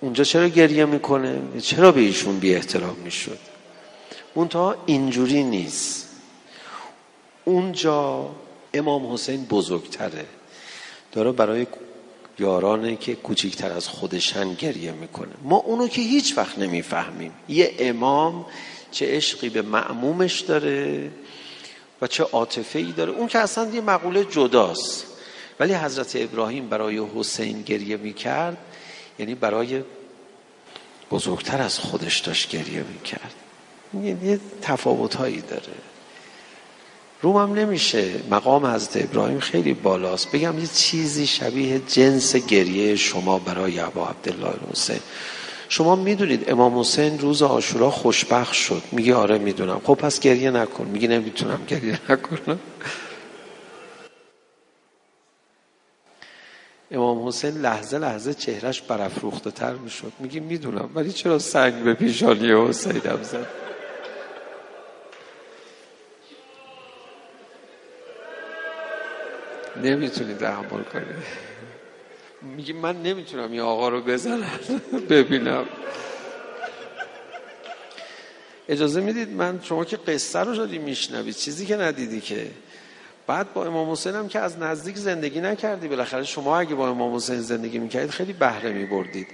اونجا 0.00 0.24
چرا 0.24 0.48
گریه 0.48 0.84
می‌کنه؟ 0.84 1.60
چرا 1.60 1.92
به 1.92 2.00
ایشون 2.00 2.38
بی 2.38 2.54
احترام 2.54 2.96
می‌شد؟ 2.96 3.38
منتها 4.36 4.76
اینجوری 4.86 5.42
نیست. 5.42 6.08
اونجا 7.44 8.30
امام 8.74 9.12
حسین 9.12 9.44
بزرگتره. 9.44 10.26
داره 11.12 11.32
برای 11.32 11.66
یارانه 12.38 12.96
که 12.96 13.14
کوچیکتر 13.14 13.72
از 13.72 13.88
خودشن 13.88 14.54
گریه 14.54 14.92
می‌کنه. 14.92 15.32
ما 15.42 15.56
اونو 15.56 15.88
که 15.88 16.02
هیچ 16.02 16.38
وقت 16.38 16.58
نمی‌فهمیم. 16.58 17.32
یه 17.48 17.74
امام 17.78 18.46
چه 18.90 19.16
عشقی 19.16 19.48
به 19.48 19.62
معمومش 19.62 20.40
داره 20.40 21.10
و 22.02 22.06
چه 22.06 22.24
عاطفه 22.24 22.78
ای 22.78 22.92
داره. 22.92 23.12
اون 23.12 23.28
که 23.28 23.38
اصلا 23.38 23.70
یه 23.70 23.80
مقوله 23.80 24.24
جداست. 24.24 25.06
ولی 25.60 25.74
حضرت 25.74 26.16
ابراهیم 26.16 26.68
برای 26.68 27.02
حسین 27.16 27.62
گریه 27.62 27.96
می‌کرد 27.96 28.56
یعنی 29.18 29.34
برای 29.34 29.82
بزرگتر 31.10 31.62
از 31.62 31.78
خودش 31.78 32.18
داشت 32.18 32.50
گریه 32.50 32.84
می‌کرد. 32.92 33.34
یه 34.24 34.40
تفاوت 34.62 35.14
هایی 35.14 35.40
داره. 35.40 35.91
رومم 37.22 37.54
نمیشه. 37.54 38.10
مقام 38.30 38.66
حضرت 38.66 39.04
ابراهیم 39.04 39.40
خیلی 39.40 39.74
بالاست. 39.74 40.32
بگم 40.32 40.58
یه 40.58 40.66
چیزی 40.66 41.26
شبیه 41.26 41.78
جنس 41.78 42.36
گریه 42.36 42.96
شما 42.96 43.38
برای 43.38 43.80
ابا 43.80 44.08
عبدالله 44.08 44.54
حسین. 44.72 45.00
شما 45.68 45.96
می‌دونید 45.96 46.50
امام 46.50 46.78
حسین 46.78 47.18
روز 47.18 47.42
آشورا 47.42 47.90
خوشبخت 47.90 48.52
شد. 48.52 48.82
میگه 48.92 49.14
آره 49.14 49.38
می‌دونم. 49.38 49.80
خب 49.84 49.94
پس 49.94 50.20
گریه 50.20 50.50
نکن. 50.50 50.86
میگه 50.86 51.08
نمی‌تونم 51.08 51.60
گریه 51.68 51.98
نکنم. 52.08 52.58
امام 56.90 57.28
حسین 57.28 57.50
لحظه 57.50 57.98
لحظه 57.98 58.34
چهرش 58.34 58.82
برافروخته 58.82 59.50
تر 59.50 59.74
می‌شد. 59.74 60.12
میگه 60.18 60.40
می‌دونم 60.40 60.90
ولی 60.94 61.12
چرا 61.12 61.38
سنگ 61.38 61.84
به 61.84 61.94
پیشانی 61.94 62.52
حسینم 62.52 63.22
زد؟ 63.22 63.61
نمی‌تونی 69.82 70.34
تحمل 70.34 70.82
کنی. 70.82 71.04
میگه 72.42 72.74
من 72.74 73.02
نمی‌تونم 73.02 73.52
این 73.52 73.60
آقا 73.60 73.88
رو 73.88 74.00
بزنم. 74.00 74.60
ببینم. 75.10 75.64
اجازه 78.68 79.00
می‌دید 79.00 79.28
من 79.30 79.60
شما 79.62 79.84
که 79.84 79.96
قصه 79.96 80.38
رو 80.38 80.54
شدی 80.54 80.78
میشنوید 80.78 81.34
چیزی 81.34 81.66
که 81.66 81.76
ندیدی 81.76 82.20
که. 82.20 82.50
بعد 83.26 83.52
با 83.52 83.66
امام 83.66 83.90
حسین 83.90 84.14
هم 84.14 84.28
که 84.28 84.38
از 84.38 84.58
نزدیک 84.58 84.96
زندگی 84.96 85.40
نکردی 85.40 85.88
بالاخره 85.88 86.24
شما 86.24 86.58
اگه 86.58 86.74
با 86.74 86.88
امام 86.88 87.14
حسین 87.14 87.40
زندگی 87.40 87.78
می‌کردید 87.78 88.10
خیلی 88.10 88.32
بهره 88.32 88.72
میبردید. 88.72 89.28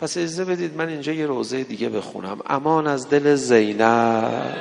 پس 0.00 0.16
اجازه 0.16 0.44
بدید 0.44 0.76
من 0.76 0.88
اینجا 0.88 1.12
یه 1.12 1.26
روزه 1.26 1.64
دیگه 1.64 1.88
بخونم. 1.88 2.38
امان 2.46 2.86
از 2.86 3.08
دل 3.08 3.34
زینب. 3.34 4.56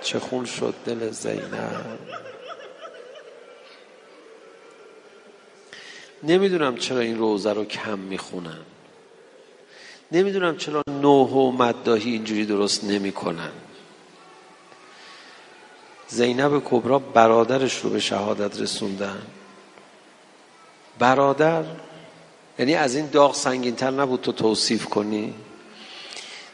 چه 0.00 0.18
خون 0.18 0.44
شد 0.44 0.74
دل 0.86 1.10
زینب. 1.10 1.98
نمی‌دونم 6.22 6.76
چرا 6.76 7.00
این 7.00 7.18
روزه 7.18 7.52
رو 7.52 7.64
کم 7.64 7.98
می‌خونن. 7.98 8.58
نمی‌دونم 10.12 10.56
چرا 10.56 10.82
نوح 11.02 11.30
و 11.30 11.50
مدداهی 11.50 12.12
اینجوری 12.12 12.46
درست 12.46 12.84
نمی‌کنن. 12.84 13.52
زینب 16.08 16.62
کبرا 16.64 16.98
برادرش 16.98 17.76
رو 17.78 17.90
به 17.90 18.00
شهادت 18.00 18.60
رسوندن. 18.60 19.22
برادر 20.98 21.64
یعنی 22.58 22.74
از 22.74 22.96
این 22.96 23.06
داغ 23.06 23.34
سنگینتر 23.34 23.90
نبود 23.90 24.20
تو 24.20 24.32
توصیف 24.32 24.86
کنی؟ 24.86 25.34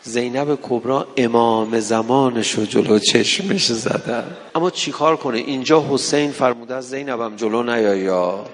زینب 0.02 0.58
کبرا 0.62 1.08
امام 1.16 1.80
زمانش 1.80 2.54
رو 2.54 2.64
جلو 2.64 2.98
چشمش 2.98 3.66
زدن. 3.66 4.36
اما 4.54 4.70
چیکار 4.70 5.16
کنه؟ 5.16 5.38
اینجا 5.38 5.86
حسین 5.90 6.30
فرموده 6.32 6.74
از 6.74 6.90
زینبم 6.90 7.36
جلو 7.36 7.62
نیایا 7.62 8.44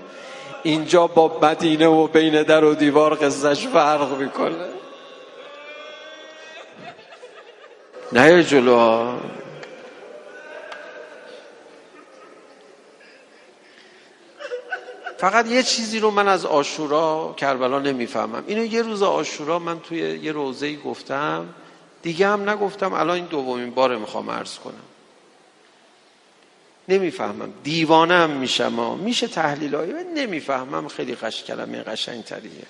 اینجا 0.62 1.06
با 1.06 1.38
مدینه 1.42 1.86
و 1.86 2.06
بین 2.06 2.42
در 2.42 2.64
و 2.64 2.74
دیوار 2.74 3.14
قصهش 3.14 3.66
فرق 3.66 4.18
می‌کنه. 4.18 4.68
نه 8.12 8.44
جلو 8.44 9.12
فقط 15.18 15.46
یه 15.46 15.62
چیزی 15.62 15.98
رو 15.98 16.11
من 16.11 16.28
از 16.28 16.46
آشورا 16.46 17.34
کربلا 17.36 17.78
نمی‌فهمم. 17.78 18.44
اینو 18.46 18.64
یه 18.64 18.82
روز 18.82 19.02
آشورا 19.02 19.59
من 19.59 19.80
توی 19.80 19.98
یه 19.98 20.32
روزه 20.32 20.76
گفتم. 20.76 21.54
دیگه 22.02 22.28
هم 22.28 22.50
نگفتم. 22.50 22.92
الان 22.92 23.16
این 23.16 23.24
دومین 23.24 23.70
بار 23.70 23.96
می‌خوام 23.96 24.30
عرض 24.30 24.59
کنم. 24.59 24.88
نمی‌فهمم. 26.89 27.53
دیوانه 27.62 28.15
هم 28.15 28.31
میشم 28.31 28.98
میشه 28.98 29.27
تحلیل 29.27 29.74
های 29.74 29.94
نمی‌فهمم. 30.15 30.89
خیلی 30.89 31.15
قش 31.15 31.44
کلمه 31.44 31.82
قشنگ 31.82 32.24
تریه 32.24 32.66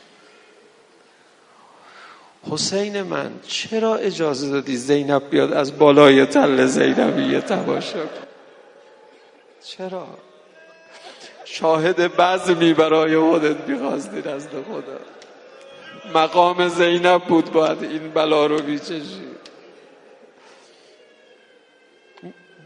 حسین 2.51 3.03
من 3.03 3.31
چرا 3.47 3.97
اجازه 3.97 4.51
دادی 4.51 4.77
زینب 4.77 5.31
بیاد 5.31 5.53
از 5.53 5.79
بالای 5.79 6.27
تل 6.27 6.67
زینبیه 6.67 7.41
تماشا 7.41 7.99
چرا؟ 9.65 10.07
شاهد 11.45 12.17
بزمی 12.17 12.75
برای 12.75 13.19
خودت 13.19 13.69
می‌خواستین 13.69 14.29
از 14.29 14.49
خدا. 14.49 15.01
مقام 16.15 16.69
زینب 16.69 17.23
بود 17.25 17.53
باید 17.53 17.83
این 17.83 18.11
بلا 18.11 18.47
رو 18.47 18.59
بیچشی. 18.59 19.28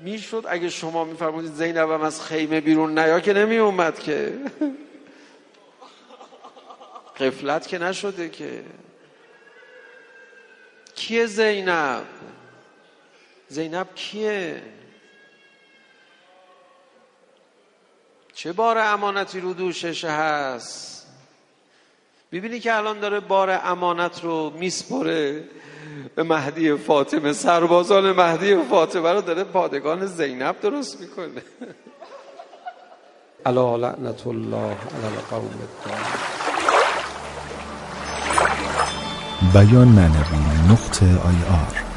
می‌شد 0.02 0.44
اگه 0.48 0.70
شما 0.70 1.04
میفرمودید 1.04 1.52
زینبم 1.52 2.02
از 2.02 2.22
خیمه 2.22 2.60
بیرون 2.60 2.98
نیا 2.98 3.20
که 3.20 3.32
نمی 3.32 3.56
اومد 3.56 3.98
که. 3.98 4.38
قفلت 7.20 7.68
که 7.68 7.78
نشده 7.78 8.28
که. 8.28 8.64
کیه 10.94 11.26
زینب؟ 11.26 12.04
زینب 13.48 13.94
کیه؟ 13.94 14.62
چه 18.34 18.52
بار 18.52 18.78
امانتی 18.78 19.40
رو 19.40 19.54
دوشش 19.54 20.04
هست؟ 20.04 21.06
ببینی 22.32 22.60
که 22.60 22.74
الان 22.74 23.00
داره 23.00 23.20
بار 23.20 23.50
امانت 23.50 24.24
رو 24.24 24.50
میسپره. 24.50 25.44
مهدی 26.18 26.76
فاطمه 26.76 27.32
سربازان 27.32 28.12
مهدی 28.12 28.56
فاطمه 28.70 29.12
رو 29.12 29.20
داره 29.20 29.44
پادگان 29.44 30.06
زینب 30.06 30.60
درست 30.60 31.00
می‌کنه. 31.00 31.42
علا 33.46 33.76
لعنت 33.84 34.26
الله 34.26 34.58
علی 34.58 35.16
القوم 35.16 35.50
بیان 39.52 39.88
معنوی 39.88 40.72
نقطه 40.72 41.06
آی 41.06 41.38
آر. 41.50 41.91